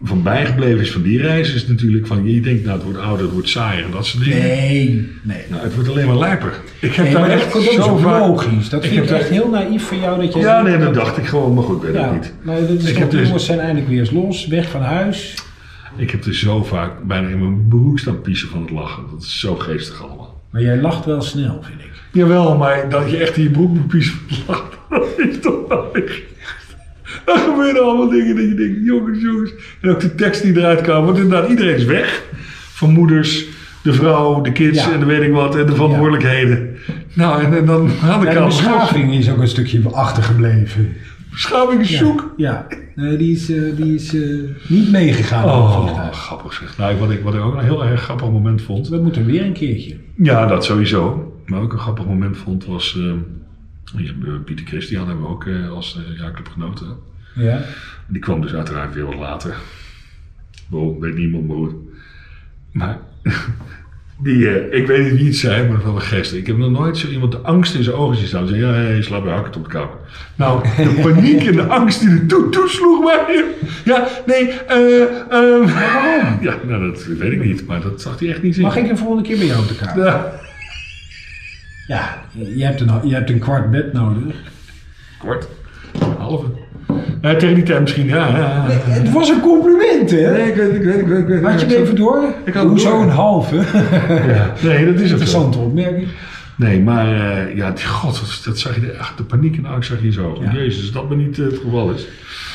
van 0.03 0.23
bijgebleven 0.23 0.81
is 0.81 0.93
van 0.93 1.03
die 1.03 1.21
reis, 1.21 1.55
is 1.55 1.67
natuurlijk 1.67 2.07
van, 2.07 2.25
je 2.33 2.41
denkt 2.41 2.65
nou 2.65 2.75
het 2.77 2.85
wordt 2.85 2.99
ouder, 2.99 3.25
het 3.25 3.33
wordt 3.33 3.49
saaier 3.49 3.85
en 3.85 3.91
dat 3.91 4.07
soort 4.07 4.25
dingen. 4.25 4.41
Nee, 4.43 5.09
nee. 5.23 5.43
Nou, 5.49 5.63
het 5.63 5.75
wordt 5.75 5.89
alleen 5.91 6.07
maar 6.07 6.19
lijper. 6.19 6.53
Ik 6.81 6.95
heb 6.95 7.05
Nee, 7.05 7.13
daar 7.15 7.21
maar 7.23 7.31
dat, 7.31 7.41
echt 7.41 7.53
dat 7.53 7.63
is 7.63 7.75
zo 7.75 7.83
ook 7.83 7.99
vaak... 8.01 8.21
logisch. 8.21 8.69
Dat 8.69 8.85
Ik 8.85 8.91
vind 8.91 9.03
ik 9.03 9.09
heb 9.09 9.19
echt 9.19 9.29
daar- 9.31 9.39
heel 9.39 9.51
naïef 9.51 9.85
van 9.87 9.99
jou 10.01 10.21
dat 10.23 10.33
jij 10.33 10.43
Ja, 10.43 10.63
nee, 10.63 10.79
dat 10.79 10.95
dacht 10.95 11.17
ik 11.17 11.27
gewoon, 11.27 11.55
maar 11.55 11.65
goed, 11.65 11.77
ik 11.77 11.83
weet 11.83 11.95
Ja, 11.95 12.13
het 12.13 12.13
niet. 12.13 12.33
nou, 12.43 12.61
dat 12.61 12.69
is 12.71 12.85
Ik 12.85 12.89
toch, 12.89 12.99
heb 12.99 13.11
de 13.11 13.17
dus- 13.17 13.27
jongens 13.27 13.45
zijn 13.47 13.59
eindelijk 13.59 13.89
weer 13.89 13.99
eens 13.99 14.11
los, 14.11 14.47
weg 14.47 14.71
van 14.71 14.81
huis. 14.83 15.35
Ik 15.97 16.11
heb 16.11 16.25
er 16.25 16.35
zo 16.35 16.63
vaak 16.65 17.03
bijna 17.05 17.29
in 17.29 17.39
mijn 17.39 17.69
broek 17.69 17.99
staan 17.99 18.21
piezen 18.21 18.49
van 18.49 18.61
het 18.61 18.71
lachen. 18.71 19.03
Dat 19.13 19.23
is 19.23 19.41
zo 19.41 19.55
geestig 19.55 20.03
allemaal. 20.03 20.41
Maar 20.51 20.63
jij 20.63 20.81
lacht 20.81 21.05
wel 21.05 21.23
snel, 21.23 21.59
vind 21.63 21.81
ik. 21.81 21.90
Jawel, 22.13 22.57
maar 22.57 22.89
dat 22.89 23.11
je 23.11 23.17
echt 23.17 23.37
in 23.37 23.43
je 23.43 23.51
broek 23.51 23.71
moet 23.75 24.13
lachen, 24.47 24.67
dat 24.91 25.07
is 25.17 25.41
toch 25.41 25.69
wel. 25.69 25.91
Er 27.27 27.37
gebeuren 27.39 27.83
allemaal 27.83 28.09
dingen 28.09 28.37
dat 28.37 28.45
je 28.45 28.55
denkt, 28.55 28.79
jongens, 28.85 29.21
jongens. 29.23 29.53
En 29.81 29.91
ook 29.91 30.01
de 30.01 30.15
tekst 30.15 30.43
die 30.43 30.57
eruit 30.57 30.81
kwam, 30.81 31.05
want 31.05 31.19
inderdaad, 31.19 31.49
iedereen 31.51 31.75
is 31.77 31.85
weg. 31.85 32.23
Van 32.73 32.91
moeders, 32.91 33.45
de 33.83 33.93
vrouw, 33.93 34.41
de 34.41 34.53
kids 34.53 34.85
Ja. 34.85 34.93
en 34.93 35.01
de 35.01 35.07
weet 35.07 35.23
ik 35.23 35.33
wat, 35.33 35.57
en 35.57 35.67
de 35.67 35.75
verantwoordelijkheden. 35.75 36.77
Nou, 37.13 37.45
en, 37.45 37.57
en 37.57 37.67
dan 37.67 37.89
had 37.89 38.23
ik 38.23 38.29
Ja, 38.29 38.35
de 38.35 38.41
al 38.41 38.47
beschaving 38.47 39.15
is 39.15 39.31
ook 39.31 39.39
een 39.39 39.49
stukje 39.49 39.83
achtergebleven. 39.91 40.97
Beschaving 41.31 41.81
is 41.81 41.97
zoek. 41.97 42.35
Ja, 42.37 42.67
nee, 42.95 43.17
die 43.17 43.33
is, 43.33 43.51
eh, 43.51 43.63
die 43.77 43.95
is 43.95 44.15
eh, 44.15 44.21
niet 44.69 44.91
meegegaan. 44.91 45.45
Oh, 45.45 46.11
grappig 46.13 46.53
zeg. 46.53 46.79
Nou, 46.79 46.97
wat 46.99 47.11
ik, 47.11 47.21
wat 47.23 47.35
ik 47.35 47.41
ook 47.41 47.55
een 47.55 47.65
heel 47.65 47.85
erg 47.85 48.03
grappig 48.03 48.31
moment 48.31 48.63
vond. 48.63 48.89
We 48.89 48.97
moeten 48.97 49.27
weer 49.27 49.45
een 49.45 49.53
keertje. 49.53 49.97
Ja, 50.17 50.47
dat 50.47 50.65
sowieso. 50.65 51.33
Maar 51.51 51.61
ook 51.61 51.73
een 51.73 51.79
grappig 51.79 52.07
moment 52.07 52.37
vond 52.37 52.65
was... 52.65 52.97
ehm, 52.97 53.19
ja, 53.97 54.13
Pieter 54.45 54.67
Christian 54.67 55.07
hebben 55.07 55.25
we 55.25 55.31
ook 55.31 55.47
eh, 55.47 55.71
als 55.71 55.99
uh, 55.99 56.19
jaarclub 56.19 56.49
genoten. 56.49 56.97
Ja. 57.35 57.63
Die 58.07 58.21
kwam 58.21 58.41
dus 58.41 58.55
uiteraard 58.55 58.95
weer 58.95 59.05
wat 59.05 59.15
later. 59.15 59.57
Wow, 60.69 61.03
weet 61.03 61.15
niemand 61.15 61.49
meer. 61.49 61.75
Maar 62.73 62.99
Die, 64.23 64.49
eh, 64.49 64.81
ik 64.81 64.87
weet 64.87 65.05
niet 65.05 65.17
wie 65.17 65.27
het 65.27 65.37
zei, 65.37 65.69
maar 65.69 65.81
van 65.81 66.01
gisteren. 66.01 66.41
Ik 66.41 66.47
heb 66.47 66.57
nog 66.57 66.71
nooit 66.71 66.99
zo 66.99 67.09
iemand 67.09 67.33
de 67.33 67.39
angst 67.39 67.75
in 67.75 67.83
zijn 67.83 67.97
ogen 67.97 68.17
zien 68.17 68.27
staan. 68.27 68.47
Zei, 68.47 68.61
ja, 68.61 68.73
hey, 68.73 69.03
slaap 69.03 69.25
je 69.25 69.31
hakken 69.31 69.55
op 69.55 69.65
de 69.65 69.71
kamer. 69.71 69.97
Nou, 70.35 70.63
de 70.77 71.01
paniek 71.13 71.47
en 71.47 71.53
de 71.53 71.63
angst 71.63 72.01
die 72.01 72.09
er 72.09 72.27
toe, 72.27 72.49
toesloeg 72.49 73.05
mij. 73.05 73.45
Ja, 73.85 74.09
nee, 74.27 74.51
eh, 74.51 75.03
eh, 75.03 75.75
Waarom? 75.75 76.39
Ja, 76.49 76.55
nou, 76.67 76.91
dat 76.91 77.05
weet 77.05 77.33
ik 77.33 77.45
niet, 77.45 77.67
maar 77.67 77.81
dat 77.81 78.01
zag 78.01 78.19
hij 78.19 78.29
echt 78.29 78.43
niet 78.43 78.55
zien. 78.55 78.65
Mag 78.65 78.77
ik 78.77 78.89
de 78.89 78.97
volgende 78.97 79.23
keer 79.23 79.37
bij 79.37 79.47
jou 79.47 79.61
op 79.61 79.69
de 79.69 79.75
kamer? 79.75 80.05
Ja, 80.05 80.40
Ja, 81.91 82.23
je 82.55 82.65
hebt 82.65 82.81
een, 82.81 82.91
je 83.03 83.15
hebt 83.15 83.31
een 83.31 83.39
kwart 83.39 83.71
bed 83.71 83.93
nodig. 83.93 84.35
kwart, 85.19 85.49
een 86.01 86.15
halve. 86.19 86.47
Eh, 87.21 87.35
tegen 87.35 87.55
die 87.55 87.65
tijd 87.65 87.81
misschien, 87.81 88.07
ja. 88.07 88.29
ja, 88.29 88.37
ja. 88.39 88.65
Het 88.69 89.13
was 89.13 89.29
een 89.29 89.41
compliment, 89.41 90.11
hè? 90.11 90.31
Nee, 90.31 90.49
ik 90.49 90.55
weet, 90.55 90.75
ik 90.75 90.83
weet, 90.83 90.99
ik 90.99 91.07
weet. 91.07 91.19
Ik 91.19 91.27
weet 91.27 91.43
Had 91.43 91.61
je 91.61 91.67
hem 91.67 91.83
even 91.83 91.97
door? 91.97 92.35
Ik 92.45 92.55
had 92.55 92.67
Hoezo 92.67 92.91
door. 92.91 93.03
een 93.03 93.09
halve? 93.09 93.57
Ja. 94.27 94.53
Nee, 94.63 94.85
dat 94.85 94.95
is 94.95 95.01
het. 95.01 95.11
Interessante 95.11 95.59
opmerking. 95.59 96.09
Nee, 96.57 96.81
maar 96.81 97.07
eh, 97.07 97.57
ja, 97.57 97.71
die, 97.71 97.85
god, 97.87 98.21
dat, 98.21 98.41
dat 98.45 98.59
zag 98.59 98.75
je, 98.75 98.81
de, 98.81 98.99
ach, 98.99 99.15
de 99.17 99.23
paniek 99.23 99.57
en 99.57 99.63
de 99.63 99.69
angst 99.69 99.91
zag 99.91 100.03
je 100.03 100.13
zo. 100.13 100.39
Ja. 100.43 100.53
Jezus, 100.53 100.93
dat 100.93 101.09
maar 101.09 101.17
niet 101.17 101.39
eh, 101.39 101.45
het 101.45 101.59
geval 101.59 101.91
is. 101.91 102.07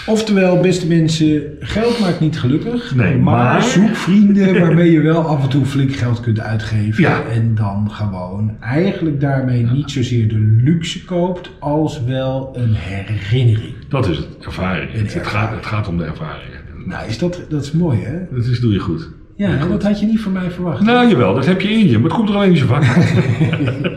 Oftewel, 0.07 0.59
beste 0.59 0.87
mensen, 0.87 1.43
geld 1.59 1.99
maakt 1.99 2.19
niet 2.19 2.39
gelukkig. 2.39 2.95
Nee, 2.95 3.15
maar, 3.17 3.33
maar- 3.33 3.61
zoek 3.63 3.95
vrienden 3.95 4.59
waarmee 4.61 4.91
je 4.91 5.01
wel 5.01 5.21
af 5.21 5.43
en 5.43 5.49
toe 5.49 5.65
flink 5.65 5.95
geld 5.95 6.19
kunt 6.19 6.39
uitgeven. 6.39 7.03
Ja. 7.03 7.21
En 7.33 7.55
dan 7.55 7.91
gewoon 7.91 8.57
eigenlijk 8.59 9.19
daarmee 9.19 9.63
niet 9.65 9.91
zozeer 9.91 10.27
de 10.27 10.59
luxe 10.63 11.05
koopt, 11.05 11.49
als 11.59 12.03
wel 12.03 12.49
een 12.57 12.73
herinnering. 12.73 13.73
Dat 13.89 14.07
is 14.09 14.17
het, 14.17 14.27
ervaring. 14.41 14.91
Het, 14.91 15.13
het, 15.13 15.27
gaat, 15.27 15.51
het 15.55 15.65
gaat 15.65 15.87
om 15.87 15.97
de 15.97 16.03
ervaring. 16.03 16.53
Nou, 16.85 17.07
is 17.07 17.17
dat, 17.17 17.41
dat 17.49 17.63
is 17.63 17.71
mooi, 17.71 17.99
hè? 18.03 18.35
Dat 18.35 18.45
is, 18.45 18.59
doe 18.59 18.73
je 18.73 18.79
goed. 18.79 19.09
Ja, 19.35 19.65
dat 19.67 19.83
had 19.83 19.99
je 19.99 20.05
niet 20.05 20.21
van 20.21 20.31
mij 20.31 20.51
verwacht. 20.51 20.81
Nou, 20.81 21.09
jawel, 21.09 21.33
dat 21.35 21.45
heb 21.45 21.61
je 21.61 21.69
in 21.69 21.87
je, 21.87 21.93
maar 21.93 22.03
het 22.03 22.13
komt 22.13 22.29
er 22.29 22.35
alleen 22.35 22.49
niet 22.49 22.59
zo 22.59 22.65
vaak. 22.65 22.83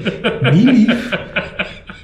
Niet 0.55 0.65
lief. 0.65 1.11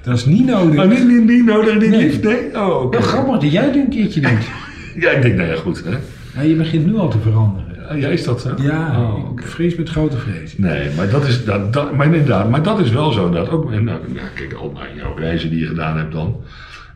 Dat 0.04 0.16
is 0.16 0.24
niet 0.26 0.46
nodig. 0.46 0.84
Oh, 0.84 0.90
niet, 0.90 1.08
niet, 1.08 1.24
niet 1.26 1.44
nodig, 1.44 1.80
niet 1.80 1.90
Nee. 1.90 2.00
lief, 2.00 2.22
nee? 2.22 2.36
Oh, 2.56 2.82
oké. 2.82 2.98
Wel 2.98 3.06
grappig 3.06 3.38
dat 3.40 3.52
jij 3.52 3.64
het 3.64 3.74
een 3.76 3.88
keertje 3.88 4.20
doet. 4.28 4.48
Ja, 4.96 5.10
ik 5.10 5.22
denk, 5.22 5.36
nou 5.36 5.48
ja, 5.48 5.56
goed. 5.56 5.84
Hè? 6.32 6.42
Je 6.42 6.54
begint 6.54 6.86
nu 6.86 6.96
al 6.96 7.08
te 7.08 7.18
veranderen. 7.18 7.62
Ja, 7.88 7.94
ja, 7.94 8.08
is 8.08 8.24
dat 8.24 8.40
zo? 8.40 8.50
Ja, 8.62 9.00
Oh, 9.00 9.30
vrees 9.42 9.76
met 9.76 9.88
grote 9.88 10.16
vrees. 10.16 10.58
Nee, 10.58 10.88
maar 10.96 11.10
dat 11.10 11.26
is, 11.26 11.44
dat, 11.44 11.72
dat, 11.72 11.96
maar 11.96 12.06
inderdaad, 12.06 12.50
maar 12.50 12.62
dat 12.62 12.78
is 12.80 12.90
wel 12.90 13.12
zo. 13.12 13.30
Dat 13.30 13.48
ook, 13.50 13.72
en 13.72 13.84
nou, 13.84 13.98
nou, 14.14 14.26
kijk, 14.34 14.52
al 14.52 14.70
naar 14.74 14.88
jouw 14.96 15.14
reizen 15.16 15.50
die 15.50 15.58
je 15.60 15.66
gedaan 15.66 15.96
hebt 15.96 16.12
dan. 16.12 16.36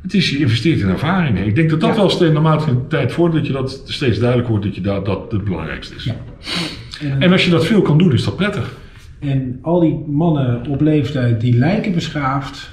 Het 0.03 0.15
is, 0.15 0.31
je 0.31 0.39
investeert 0.39 0.81
in 0.81 0.89
ervaringen. 0.89 1.47
Ik 1.47 1.55
denk 1.55 1.71
dat 1.71 1.81
dat 1.81 1.91
Ja. 1.91 1.97
wel 1.97 2.11
steeds, 2.11 2.33
naarmate 2.33 2.65
de 2.67 2.87
tijd 2.89 3.13
voordat 3.13 3.47
je 3.47 3.53
dat 3.53 3.83
steeds 3.85 4.19
duidelijk 4.19 4.49
wordt, 4.49 4.65
dat 4.65 4.75
je 4.75 4.81
dat, 4.81 5.07
dat 5.07 5.33
het 5.33 5.45
belangrijkste 5.45 5.95
is. 5.95 6.05
Ja. 6.05 6.15
En, 7.01 7.21
En 7.23 7.33
als 7.33 7.45
je 7.45 7.51
dat 7.51 7.67
veel 7.67 7.83
kan 7.83 7.99
doen, 7.99 8.13
is 8.13 8.25
dat 8.25 8.37
prettig. 8.37 8.75
en 9.21 9.59
al 9.63 9.81
die 9.81 10.05
mannen 10.09 10.67
op 10.69 10.81
leeftijd 10.81 11.41
die 11.41 11.57
lijken 11.57 11.93
beschaafd. 11.93 12.71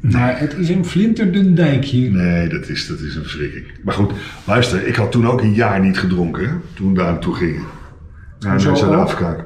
Maar 0.00 0.38
het 0.38 0.54
is 0.58 0.68
een 0.68 0.84
flinterdun 0.84 1.54
dijkje. 1.54 2.10
Nee, 2.10 2.48
dat 2.48 2.68
is, 2.68 2.86
dat 2.86 2.98
is 3.00 3.14
een 3.14 3.22
verschrikking. 3.22 3.64
Maar 3.84 3.94
goed, 3.94 4.12
luister, 4.46 4.86
ik 4.86 4.94
had 4.94 5.12
toen 5.12 5.26
ook 5.26 5.40
een 5.40 5.54
jaar 5.54 5.80
niet 5.80 5.98
gedronken, 5.98 6.48
hè, 6.48 6.54
toen 6.74 6.88
we 6.92 6.98
daar 6.98 7.10
naartoe 7.12 7.34
gingen. 7.34 7.62
Naar? 8.40 8.60
Zuid-Afrika. 8.60 9.36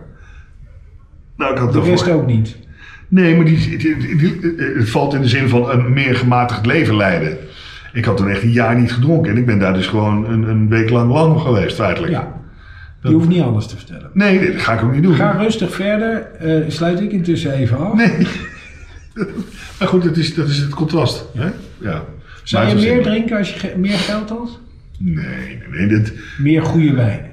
Nou, 1.37 1.53
ik 1.53 1.59
had 1.59 1.67
De 1.73 1.79
daarvoor- 1.79 1.95
rest 1.97 2.11
ook 2.11 2.27
niet. 2.27 2.57
Nee, 3.09 3.37
maar 3.37 3.45
die, 3.45 3.77
die- 3.79 3.97
die- 3.97 4.17
die- 4.17 4.41
het 4.79 4.91
valt 4.91 5.15
in 5.15 5.21
de 5.21 5.29
zin 5.29 5.49
van 5.49 5.71
een 5.71 5.93
meer 5.93 6.15
gematigd 6.17 6.67
leven 6.67 6.97
leiden. 6.97 7.37
Ik 7.93 8.05
had 8.05 8.17
toen 8.17 8.29
echt 8.29 8.43
een 8.43 8.53
jaar 8.53 8.79
niet 8.81 8.93
gedronken 8.93 9.31
en 9.33 9.37
ik 9.39 9.47
ben 9.47 9.59
daar 9.59 9.73
dus 9.75 9.87
gewoon 9.87 10.31
een, 10.31 10.43
een 10.49 10.69
week 10.69 10.91
lang 10.91 11.13
lang 11.13 11.41
geweest, 11.41 11.77
feitelijk. 11.77 12.13
Ja. 12.13 12.41
Je 13.03 13.09
hoeft 13.13 13.29
niet 13.29 13.43
alles 13.43 13.67
te 13.67 13.77
vertellen. 13.77 14.11
Nee, 14.13 14.53
dat 14.53 14.63
ga 14.63 14.73
ik 14.73 14.83
ook 14.83 14.93
niet 14.93 15.03
doen. 15.03 15.15
Ga 15.15 15.31
rustig 15.31 15.75
verder. 15.75 16.23
eh, 16.39 16.57
sluit 16.69 17.01
ik 17.01 17.13
intussen 17.13 17.53
even 17.53 17.79
af. 17.79 17.95
Nee. 17.95 18.27
maar 19.79 19.89
goed, 19.89 20.05
dat 20.05 20.17
is, 20.17 20.35
dat 20.35 20.49
is 20.49 20.59
het 20.59 20.75
contrast. 20.75 21.25
Hè? 21.37 21.49
Ja. 21.81 22.05
Zou 22.43 22.69
je 22.69 22.75
meer 22.75 23.03
drinken 23.03 23.37
als 23.39 23.53
je 23.53 23.59
ge- 23.59 23.75
meer 23.77 23.99
geld 23.99 24.29
had? 24.29 24.59
Nee, 24.99 25.15
nee, 25.15 25.59
nee. 25.71 25.87
Dit, 25.87 26.13
Meer 26.39 26.63
goede 26.63 26.93
wijn. 26.95 27.31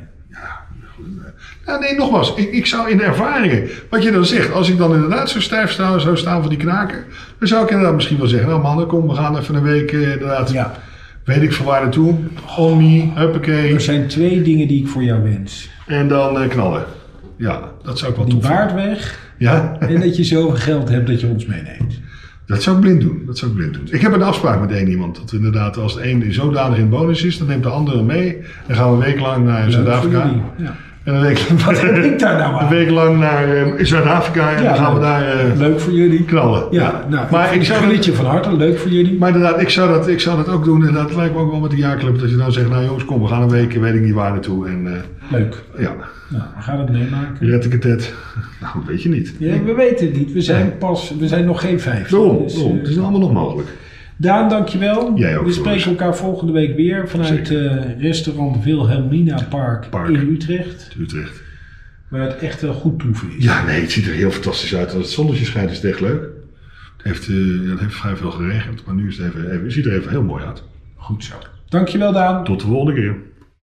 Ja, 1.66 1.78
nee, 1.80 1.96
nogmaals, 1.96 2.36
ik, 2.36 2.52
ik 2.52 2.66
zou 2.66 2.90
in 2.90 2.98
de 2.98 3.04
ervaringen, 3.04 3.68
wat 3.90 4.04
je 4.04 4.12
dan 4.12 4.26
zegt, 4.26 4.52
als 4.54 4.70
ik 4.70 4.78
dan 4.78 4.94
inderdaad 4.94 5.30
zo 5.30 5.40
stijf 5.40 5.72
sta, 5.72 6.00
zou 6.00 6.18
staan 6.18 6.40
van 6.42 6.50
die 6.50 6.58
knaken, 6.60 7.04
dan 7.40 7.48
zou 7.48 7.64
ik 7.64 7.70
inderdaad 7.70 7.96
misschien 7.96 8.18
wel 8.18 8.28
zeggen, 8.28 8.50
nou 8.50 8.62
mannen, 8.62 8.88
kom, 8.88 9.08
we 9.08 9.14
gaan 9.16 9.38
even 9.38 9.56
een 9.56 9.62
week 9.64 9.92
eh, 9.92 10.02
inderdaad, 10.12 10.52
Ja. 10.52 10.74
weet 11.26 11.42
ik 11.42 11.54
van 11.54 11.66
waar 11.66 11.82
naartoe, 11.82 12.16
Omni, 12.58 13.12
huppakee, 13.16 13.74
Er 13.74 13.82
zijn 13.82 14.08
twee 14.08 14.42
dingen 14.42 14.68
die 14.68 14.82
ik 14.82 14.88
voor 14.88 15.04
jou 15.04 15.24
wens. 15.24 15.70
en 15.88 16.08
dan 16.08 16.40
eh, 16.42 16.50
knallen. 16.50 16.86
Ja, 17.38 17.72
dat 17.84 17.98
zou 18.00 18.12
ik 18.12 18.18
wel 18.18 18.26
Die 18.26 18.34
tof 18.34 18.44
vinden. 18.46 18.66
baard 18.68 18.74
weg 18.88 19.29
Ja, 19.40 19.76
en 19.80 20.00
dat 20.00 20.18
je 20.18 20.24
zoveel 20.24 20.56
geld 20.56 20.90
hebt 20.90 21.08
dat 21.08 21.22
je 21.22 21.28
ons 21.28 21.46
meeneemt. 21.46 22.00
dat 22.46 22.64
zou 22.64 22.76
ik 22.76 22.82
blind 22.82 23.02
doen, 23.02 23.24
dat 23.26 23.38
zou 23.38 23.52
ik 23.52 23.58
blind 23.58 23.74
doen. 23.74 23.88
Ik 23.92 24.02
heb 24.02 24.14
een 24.14 24.24
afspraak 24.24 24.60
met 24.60 24.72
één 24.72 24.90
iemand, 24.90 25.16
dat 25.16 25.32
we 25.32 25.38
inderdaad 25.38 25.78
als 25.78 25.96
de 25.96 26.10
een 26.10 26.34
zodanig 26.34 26.78
in 26.78 26.90
bonus 26.90 27.24
is, 27.24 27.38
dan 27.38 27.48
neemt 27.48 27.64
de 27.64 27.70
andere 27.70 28.04
mee, 28.04 28.38
dan 28.68 28.76
gaan 28.76 28.90
we 28.90 28.94
een 28.94 29.12
week 29.12 29.20
lang 29.20 29.46
naar 29.46 29.72
Zuid-Afrika. 29.72 30.32
Ja. 30.58 30.76
En 31.10 31.16
een 31.16 31.22
week, 31.22 31.40
Wat 31.66 31.82
heb 31.82 31.96
ik 31.96 32.20
daar 32.20 32.38
nou 32.38 32.64
een 32.64 32.70
week 32.70 32.90
lang 32.90 33.20
naar 33.20 33.56
eh, 33.56 33.86
Zuid-Afrika 33.86 34.52
en 34.56 34.64
Ja, 34.64 34.70
dan 34.70 34.78
gaan 34.84 34.94
we 34.94 35.00
daar 35.00 35.28
eh, 35.28 35.58
Leuk 35.58 35.80
voor 35.80 35.94
jullie. 35.94 36.24
knallen. 36.26 36.64
Ja, 36.72 37.06
nou, 37.10 37.26
Maar 37.32 37.48
ik, 37.54 37.54
ik 37.60 37.64
zou 37.66 37.80
gun 37.80 37.88
dat- 37.88 37.96
het 37.98 38.06
je 38.06 38.14
van 38.14 38.26
harte. 38.26 38.56
Leuk 38.56 38.78
voor 38.80 38.92
jullie. 38.92 39.18
Maar 39.18 39.30
inderdaad, 39.34 39.62
ik 39.62 39.70
zou 39.70 39.90
dat, 39.94 40.08
ik 40.08 40.20
zou 40.20 40.38
dat 40.38 40.48
ook 40.50 40.64
doen. 40.64 40.88
En 40.88 40.94
dat 40.94 41.16
lijkt 41.16 41.34
me 41.34 41.40
ook 41.40 41.52
wel 41.52 41.60
met 41.60 41.72
de 41.72 41.78
jaarclub. 41.78 42.20
Dat 42.20 42.30
je 42.30 42.36
dan 42.36 42.52
zegt, 42.52 42.70
nou 42.70 42.86
jongens, 42.86 43.06
kom, 43.06 43.22
we 43.22 43.28
gaan 43.28 43.42
een 43.42 43.50
week, 43.50 43.74
weet 43.74 43.96
ik 43.96 44.02
niet 44.02 44.14
waar 44.14 44.32
naartoe. 44.32 44.68
En 44.68 44.88
eh, 44.88 44.94
Leuk. 45.32 45.64
ja, 45.78 45.92
Nou, 46.30 46.44
we 46.56 46.62
gaan 46.62 46.80
het 46.80 46.90
meemaken. 46.92 47.48
red 47.50 47.66
ik 47.66 47.72
het 47.72 47.84
het. 47.84 48.14
Nou, 48.62 48.74
weet 48.88 49.04
je 49.04 49.10
niet. 49.10 49.34
Ja, 49.38 49.64
we 49.66 49.74
weten 49.74 50.06
het 50.06 50.16
niet. 50.18 50.34
We 50.34 50.42
zijn 50.42 50.74
pas, 50.80 51.14
we 51.20 51.28
zijn 51.28 51.46
nog 51.46 51.62
geen 51.62 51.80
vijf. 51.80 52.10
Daarom, 52.10 52.44
Dus, 52.44 52.54
daarom. 52.54 52.72
eh, 52.74 52.80
Het 52.80 52.88
is 52.90 53.00
allemaal 53.00 53.20
nog 53.20 53.34
mogelijk. 53.34 53.68
Daan, 54.22 54.50
dankjewel. 54.50 55.18
Jij 55.18 55.38
ook, 55.38 55.46
we 55.46 55.52
spreken 55.52 55.82
Floris. 55.82 56.00
elkaar 56.00 56.16
volgende 56.18 56.52
week 56.54 56.76
weer 56.76 57.10
vanuit 57.10 57.52
eh, 57.52 58.00
restaurant 58.00 58.64
Wilhelmina 58.64 59.44
Park, 59.50 59.90
Park. 59.90 60.10
in 60.10 60.30
Utrecht. 60.30 60.96
Utrecht. 61.00 61.42
Waar 62.08 62.22
het 62.22 62.38
echt 62.38 62.62
wel 62.62 62.74
goed 62.74 63.00
toeven 63.00 63.28
is. 63.38 63.44
Ja, 63.44 63.66
nee, 63.66 63.82
het 63.82 63.92
ziet 63.92 64.08
er 64.08 64.14
heel 64.14 64.32
fantastisch 64.32 64.76
uit. 64.76 64.88
Als 64.94 65.04
het 65.04 65.12
zonnetje 65.12 65.46
schijnt 65.46 65.72
is 65.72 65.76
het 65.76 65.86
echt 65.92 66.00
leuk. 66.02 66.22
Het 66.98 67.04
heeft, 67.04 67.28
eh, 67.28 67.36
het 67.70 67.80
heeft 67.80 67.96
vrij 67.96 68.16
veel 68.16 68.32
geregend, 68.32 68.86
maar 68.86 68.96
nu 68.96 69.08
is 69.08 69.18
het 69.18 69.28
even, 69.28 69.46
even, 69.52 69.64
het 69.64 69.74
ziet 69.74 69.86
er 69.86 69.94
even 69.94 70.10
heel 70.12 70.24
mooi 70.24 70.44
uit. 70.46 70.64
Goed 70.96 71.24
zo. 71.24 71.34
Dankjewel 71.70 72.12
Daan. 72.14 72.44
Tot 72.44 72.60
de 72.60 72.68
volgende 72.68 72.94
keer. 73.02 73.16